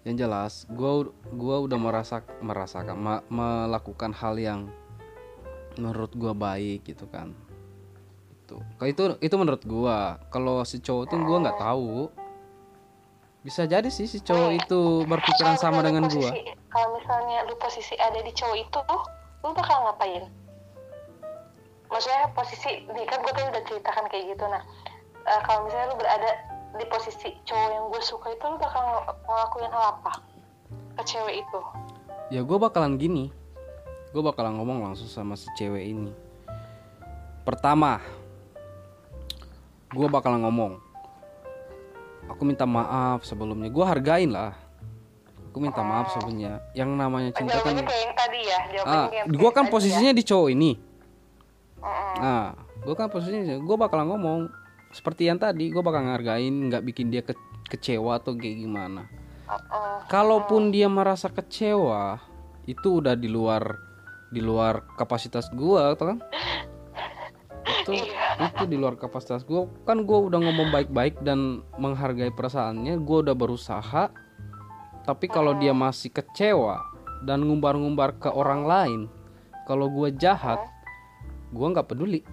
yang 0.03 0.19
jelas 0.19 0.67
gua 0.67 1.07
gua 1.31 1.63
udah 1.63 1.79
merasa 1.79 2.19
merasakan 2.43 2.99
ma- 2.99 3.25
melakukan 3.31 4.11
hal 4.11 4.35
yang 4.35 4.67
menurut 5.79 6.11
gua 6.19 6.35
baik 6.35 6.83
gitu 6.83 7.07
kan 7.07 7.31
itu 8.43 8.59
kalau 8.75 8.89
itu 8.91 9.03
itu 9.23 9.35
menurut 9.39 9.63
gua. 9.63 10.19
Kalau 10.27 10.67
si 10.67 10.83
cowok 10.83 11.03
tuh 11.07 11.19
gua 11.23 11.37
nggak 11.39 11.57
tahu. 11.57 12.11
Bisa 13.43 13.63
jadi 13.63 13.87
sih 13.87 14.07
si 14.07 14.19
cowok 14.19 14.51
itu 14.55 14.81
berpikiran 15.07 15.55
sama 15.55 15.79
dengan 15.79 16.07
gua. 16.07 16.31
posisi- 16.31 16.51
kalau 16.67 16.95
misalnya 16.95 17.47
lu 17.47 17.55
posisi 17.55 17.95
ada 17.95 18.19
di 18.19 18.31
cowok 18.31 18.57
itu 18.59 18.79
lu 19.43 19.51
bakal 19.51 19.77
ngapain? 19.87 20.23
Maksudnya 21.87 22.25
posisi 22.33 22.83
nih 22.89 23.05
kan 23.05 23.21
gue 23.21 23.29
tadi 23.29 23.47
udah 23.53 23.63
ceritakan 23.69 24.05
kayak 24.09 24.33
gitu 24.33 24.45
nah 24.49 24.63
eh, 25.23 25.41
kalau 25.45 25.67
misalnya 25.67 25.93
lu 25.93 25.97
berada 26.01 26.31
di 26.73 26.85
posisi 26.89 27.29
cowok 27.45 27.69
yang 27.69 27.85
gue 27.93 28.01
suka 28.01 28.27
itu 28.33 28.43
lu 28.49 28.57
bakal 28.57 28.81
ng- 28.81 29.13
ngelakuin 29.29 29.69
hal 29.69 29.83
apa 29.93 30.13
ke 30.97 31.03
cewek 31.05 31.35
itu? 31.45 31.59
Ya 32.33 32.41
gue 32.41 32.57
bakalan 32.57 32.97
gini. 32.97 33.29
Gue 34.09 34.25
bakalan 34.25 34.57
ngomong 34.57 34.81
langsung 34.81 35.05
sama 35.05 35.37
si 35.37 35.45
cewek 35.53 35.85
ini. 35.85 36.09
Pertama 37.45 37.99
gue 39.93 40.07
bakalan 40.09 40.41
ngomong. 40.43 40.73
Aku 42.33 42.41
minta 42.43 42.65
maaf 42.65 43.23
sebelumnya. 43.23 43.69
Gue 43.69 43.85
hargain 43.85 44.33
lah. 44.33 44.57
Aku 45.51 45.61
minta 45.61 45.85
maaf 45.85 46.11
sebelumnya. 46.17 46.65
Yang 46.73 46.89
namanya 46.97 47.29
cinta 47.31 47.61
kan 47.61 47.77
jawabannya 47.77 47.83
kayak 47.85 48.01
yang 48.01 48.15
tadi 48.17 48.39
ya? 48.41 48.59
Ah 48.83 49.07
gue 49.29 49.49
kan 49.53 49.65
tadi 49.65 49.69
ya. 49.69 49.73
posisinya 49.73 50.11
di 50.15 50.23
cowok 50.25 50.49
ini. 50.49 50.71
Mm-mm. 51.83 52.15
nah 52.23 52.55
gue 52.79 52.95
kan 52.95 53.11
posisinya 53.11 53.59
gue 53.59 53.75
bakal 53.75 54.01
ngomong 54.07 54.49
seperti 54.89 55.29
yang 55.29 55.37
tadi. 55.37 55.69
Gue 55.69 55.85
bakal 55.85 56.09
ngargain 56.09 56.73
nggak 56.73 56.83
bikin 56.83 57.13
dia 57.13 57.21
ke- 57.21 57.37
kecewa 57.69 58.17
atau 58.17 58.33
kayak 58.33 58.57
gimana. 58.65 59.05
Uh-uh. 59.43 60.07
kalaupun 60.07 60.71
dia 60.71 60.87
merasa 60.87 61.27
kecewa 61.27 62.23
itu 62.63 63.03
udah 63.03 63.11
di 63.11 63.27
luar 63.27 63.75
di 64.31 64.39
luar 64.39 64.87
kapasitas 64.95 65.51
tuh 65.51 65.75
kan 65.99 66.17
itu 67.83 68.07
itu 68.39 68.63
di 68.71 68.79
luar 68.79 68.95
kapasitas 68.95 69.43
gua. 69.43 69.67
Kan 69.83 70.07
gua 70.07 70.31
udah 70.31 70.39
ngomong 70.39 70.71
baik-baik 70.71 71.19
dan 71.27 71.61
menghargai 71.75 72.31
perasaannya 72.31 72.95
gua 73.03 73.27
udah 73.27 73.35
berusaha. 73.35 74.07
Tapi 75.03 75.25
kalau 75.27 75.59
dia 75.59 75.75
masih 75.75 76.15
kecewa 76.15 76.79
dan 77.27 77.43
ngumbar-ngumbar 77.43 78.15
ke 78.23 78.31
orang 78.31 78.63
lain 78.63 79.01
kalau 79.67 79.91
gua 79.91 80.07
jahat 80.15 80.63
gua 81.51 81.75
nggak 81.75 81.91
peduli. 81.91 82.23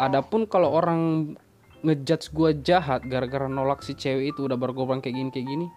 Adapun 0.00 0.48
kalau 0.48 0.72
orang 0.72 1.32
ngejudge 1.84 2.32
gua 2.32 2.56
jahat 2.56 3.04
gara-gara 3.04 3.46
nolak 3.46 3.84
si 3.84 3.92
cewek 3.92 4.32
itu 4.32 4.48
udah 4.48 4.56
berkorban 4.56 5.04
kayak 5.04 5.14
gini 5.20 5.30
kayak 5.30 5.46
gini 5.52 5.68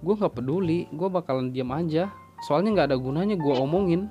gue 0.00 0.14
nggak 0.16 0.34
peduli. 0.36 0.88
Gue 0.92 1.08
bakalan 1.12 1.52
diam 1.52 1.70
aja. 1.72 2.08
Soalnya 2.48 2.72
nggak 2.72 2.88
ada 2.92 2.96
gunanya 2.96 3.36
gue 3.36 3.54
omongin 3.54 4.08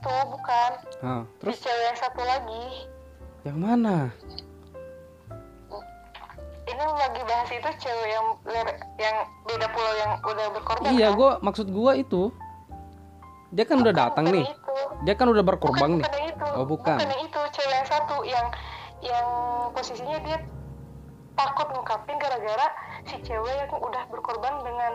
itu 0.00 0.14
bukan. 0.32 0.70
Hah, 1.04 1.22
terus? 1.36 1.60
Terus 1.60 1.68
cewek 1.68 1.84
yang 1.84 1.98
satu 2.00 2.22
lagi. 2.24 2.64
Yang 3.44 3.58
mana? 3.60 3.96
Ini 6.64 6.84
lagi 6.86 7.22
bahas 7.28 7.50
itu 7.52 7.70
cewek 7.84 8.08
yang 8.08 8.26
yang 8.96 9.16
beda 9.44 9.66
pulau 9.74 9.94
yang 9.98 10.12
udah 10.22 10.46
berkorban 10.54 10.90
iya 10.94 11.08
kan? 11.10 11.18
gue 11.18 11.30
maksud 11.42 11.66
gue 11.66 11.92
itu 11.98 12.22
dia 13.50 13.66
kan 13.66 13.82
udah 13.82 13.90
datang 13.90 14.30
Bukan 14.30 14.38
nih. 14.38 14.46
itu. 14.54 14.76
dia 15.02 15.14
kan 15.18 15.26
udah 15.34 15.42
berkorban 15.42 15.90
bukan, 15.98 15.98
nih. 15.98 16.06
bukan 16.06 16.22
itu. 16.30 16.46
Oh, 16.54 16.66
bukan. 16.70 16.96
yang 17.02 17.22
itu 17.26 17.40
cewek 17.58 17.74
yang 17.74 17.88
satu 17.90 18.16
yang 18.22 18.46
yang 19.02 19.26
posisinya 19.74 20.18
dia 20.22 20.38
takut 21.34 21.66
ngungkapin 21.74 22.16
gara-gara 22.22 22.66
si 23.10 23.18
cewek 23.18 23.54
yang 23.66 23.70
udah 23.74 24.02
berkorban 24.06 24.54
dengan 24.62 24.92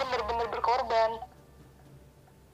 bener-bener 0.00 0.46
berkorban 0.48 1.10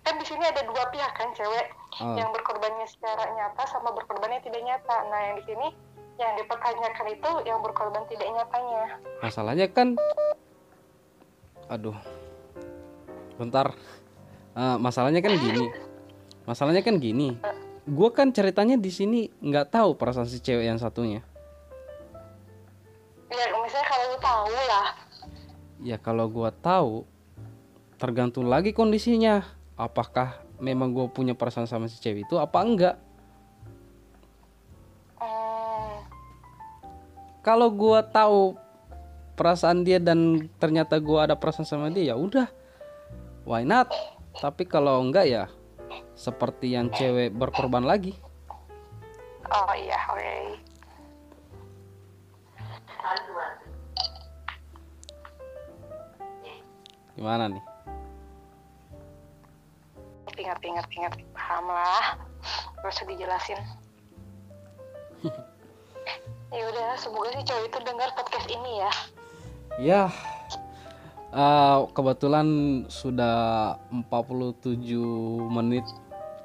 kan 0.08 0.16
di 0.16 0.24
sini 0.24 0.40
ada 0.40 0.64
dua 0.64 0.88
pihak 0.88 1.12
kan 1.12 1.28
cewek 1.36 1.68
Ah. 2.00 2.16
yang 2.16 2.32
berkorbannya 2.32 2.88
secara 2.88 3.28
nyata 3.36 3.62
sama 3.68 3.92
berkorbannya 3.92 4.40
tidak 4.40 4.64
nyata. 4.64 4.96
Nah 5.12 5.20
yang 5.20 5.34
di 5.36 5.44
sini 5.44 5.68
yang 6.16 6.32
dipertanyakan 6.40 7.06
itu 7.12 7.30
yang 7.44 7.58
berkorban 7.60 8.08
tidak 8.08 8.28
nyatanya. 8.32 8.82
Masalahnya 9.20 9.66
kan 9.68 9.88
aduh 11.68 11.96
bentar. 13.36 13.76
Eh, 14.56 14.76
masalahnya 14.80 15.20
kan 15.20 15.36
gini. 15.36 15.68
Masalahnya 16.48 16.80
kan 16.80 16.96
gini. 16.96 17.36
Gue 17.84 18.08
kan 18.10 18.32
ceritanya 18.32 18.80
di 18.80 18.88
sini 18.88 19.28
nggak 19.44 19.76
tahu 19.76 19.92
perasaan 19.94 20.24
si 20.24 20.40
cewek 20.40 20.64
yang 20.64 20.80
satunya. 20.80 21.20
Ya 23.28 23.44
misalnya 23.52 23.86
kalau 23.86 24.04
lu 24.08 24.18
tahu 24.18 24.48
lah. 24.56 24.88
Ya 25.84 25.96
kalau 26.00 26.26
gue 26.32 26.50
tahu 26.64 27.04
tergantung 28.00 28.48
lagi 28.48 28.72
kondisinya 28.72 29.57
apakah 29.78 30.42
memang 30.58 30.90
gue 30.90 31.06
punya 31.14 31.38
perasaan 31.38 31.70
sama 31.70 31.86
si 31.86 32.02
cewek 32.02 32.26
itu 32.26 32.34
apa 32.34 32.58
enggak? 32.66 32.96
Hmm, 35.22 36.02
kalau 37.46 37.70
gue 37.70 37.98
tahu 38.10 38.58
perasaan 39.38 39.86
dia 39.86 40.02
dan 40.02 40.50
ternyata 40.58 40.98
gue 40.98 41.18
ada 41.22 41.38
perasaan 41.38 41.64
sama 41.64 41.94
dia 41.94 42.12
ya 42.12 42.16
udah. 42.18 42.50
Why 43.46 43.62
not? 43.62 43.94
Tapi 44.42 44.66
kalau 44.66 44.98
enggak 44.98 45.30
ya 45.30 45.44
seperti 46.18 46.74
yang 46.74 46.90
cewek 46.90 47.30
berkorban 47.30 47.86
lagi. 47.86 48.18
Oh 49.48 49.72
iya 49.78 49.96
oke. 50.10 50.34
Gimana 57.14 57.50
nih 57.50 57.77
ngerti 60.38 60.46
ngerti 60.46 60.66
ngerti 60.78 60.96
ngerti 61.02 61.22
paham 61.34 61.66
lah. 61.66 62.14
Gak 62.78 62.92
usah 62.94 63.06
dijelasin. 63.10 63.60
Ya 66.48 66.64
udah 66.64 66.96
semoga 66.96 67.28
sih 67.36 67.44
cowok 67.44 67.68
itu 67.68 67.78
dengar 67.84 68.08
podcast 68.16 68.48
ini 68.48 68.80
ya. 68.80 68.92
Ya. 69.76 70.02
Eh, 71.28 71.78
kebetulan 71.92 72.48
sudah 72.88 73.76
47 73.92 74.80
menit 75.52 75.84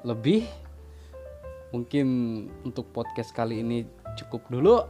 lebih. 0.03 0.43
Mungkin 1.71 2.07
untuk 2.67 2.91
podcast 2.91 3.31
kali 3.31 3.63
ini 3.63 3.87
cukup 4.19 4.43
dulu. 4.51 4.83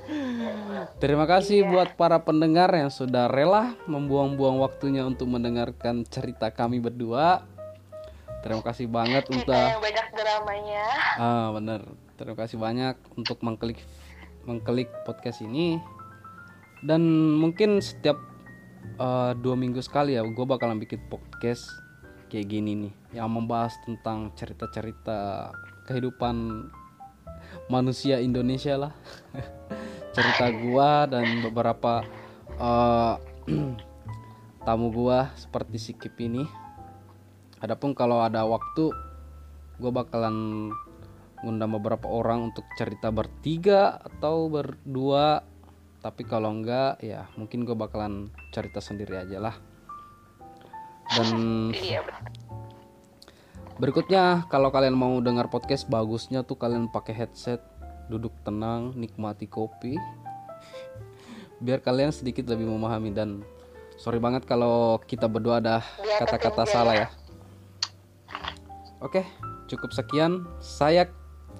Terima 1.02 1.26
kasih 1.26 1.66
buat 1.66 1.98
para 1.98 2.22
pendengar 2.22 2.70
yang 2.70 2.88
sudah 2.88 3.26
rela 3.26 3.74
membuang-buang 3.90 4.62
waktunya 4.62 5.02
untuk 5.02 5.26
mendengarkan 5.26 6.06
cerita 6.06 6.54
kami 6.54 6.78
berdua 6.78 7.42
terima 8.40 8.62
kasih 8.64 8.86
banget 8.88 9.24
kita 9.28 9.36
untuk 9.36 9.54
yang 9.54 9.82
banyak 9.84 10.06
dramanya 10.16 10.86
Ah 11.20 11.52
bener. 11.52 11.80
Terima 12.16 12.36
kasih 12.36 12.56
banyak 12.56 12.96
untuk 13.16 13.40
mengklik 13.44 13.80
mengklik 14.48 14.88
podcast 15.04 15.44
ini. 15.44 15.80
Dan 16.80 17.02
mungkin 17.36 17.84
setiap 17.84 18.16
eh, 18.96 19.32
dua 19.36 19.56
minggu 19.56 19.84
sekali 19.84 20.16
ya, 20.16 20.24
gue 20.24 20.46
bakalan 20.48 20.80
bikin 20.80 21.00
podcast 21.12 21.68
kayak 22.30 22.48
gini 22.48 22.88
nih, 22.88 22.92
yang 23.20 23.28
membahas 23.28 23.74
tentang 23.84 24.32
cerita-cerita 24.38 25.50
kehidupan 25.90 26.68
manusia 27.68 28.22
Indonesia 28.22 28.78
lah. 28.78 28.92
Cerita 30.16 30.50
gua 30.50 31.06
dan 31.06 31.44
beberapa 31.44 32.02
eh, 32.56 33.14
tamu 34.66 34.88
gua 34.92 35.30
seperti 35.36 35.76
si 35.76 35.92
Kip 35.96 36.16
ini. 36.20 36.59
Adapun 37.60 37.92
kalau 37.92 38.24
ada 38.24 38.48
waktu 38.48 38.88
gue 39.76 39.92
bakalan 39.92 40.68
ngundang 41.44 41.72
beberapa 41.76 42.08
orang 42.08 42.52
untuk 42.52 42.64
cerita 42.76 43.12
bertiga 43.12 44.00
atau 44.00 44.48
berdua. 44.48 45.44
Tapi 46.00 46.24
kalau 46.24 46.56
enggak 46.56 46.96
ya 47.04 47.28
mungkin 47.36 47.68
gue 47.68 47.76
bakalan 47.76 48.32
cerita 48.56 48.80
sendiri 48.80 49.20
aja 49.20 49.36
lah. 49.36 49.56
Dan 51.12 51.68
iya 51.76 52.00
berikutnya 53.76 54.48
kalau 54.48 54.68
kalian 54.72 54.96
mau 54.96 55.16
dengar 55.20 55.48
podcast 55.48 55.88
bagusnya 55.88 56.40
tuh 56.44 56.56
kalian 56.56 56.88
pakai 56.88 57.12
headset. 57.12 57.60
Duduk 58.08 58.32
tenang 58.40 58.96
nikmati 58.96 59.44
kopi. 59.44 60.00
Biar 61.64 61.84
kalian 61.84 62.08
sedikit 62.08 62.48
lebih 62.48 62.72
memahami 62.72 63.12
dan 63.12 63.44
sorry 64.00 64.16
banget 64.16 64.48
kalau 64.48 64.96
kita 65.04 65.28
berdua 65.28 65.60
ada 65.60 65.84
kata-kata 66.16 66.64
salah 66.64 66.96
ya 66.96 67.19
Oke, 69.00 69.24
cukup 69.68 69.90
sekian. 69.96 70.44
Saya 70.60 71.08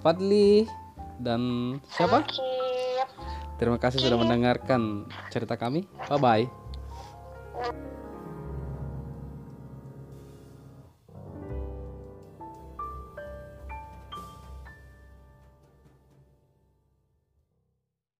Fadli 0.04 0.68
dan 1.20 1.76
siapa? 1.92 2.24
Terima 3.60 3.76
kasih 3.76 4.00
sudah 4.00 4.16
mendengarkan 4.16 5.04
cerita 5.28 5.56
kami. 5.56 5.84
Bye 6.08 6.20
bye. 6.20 6.44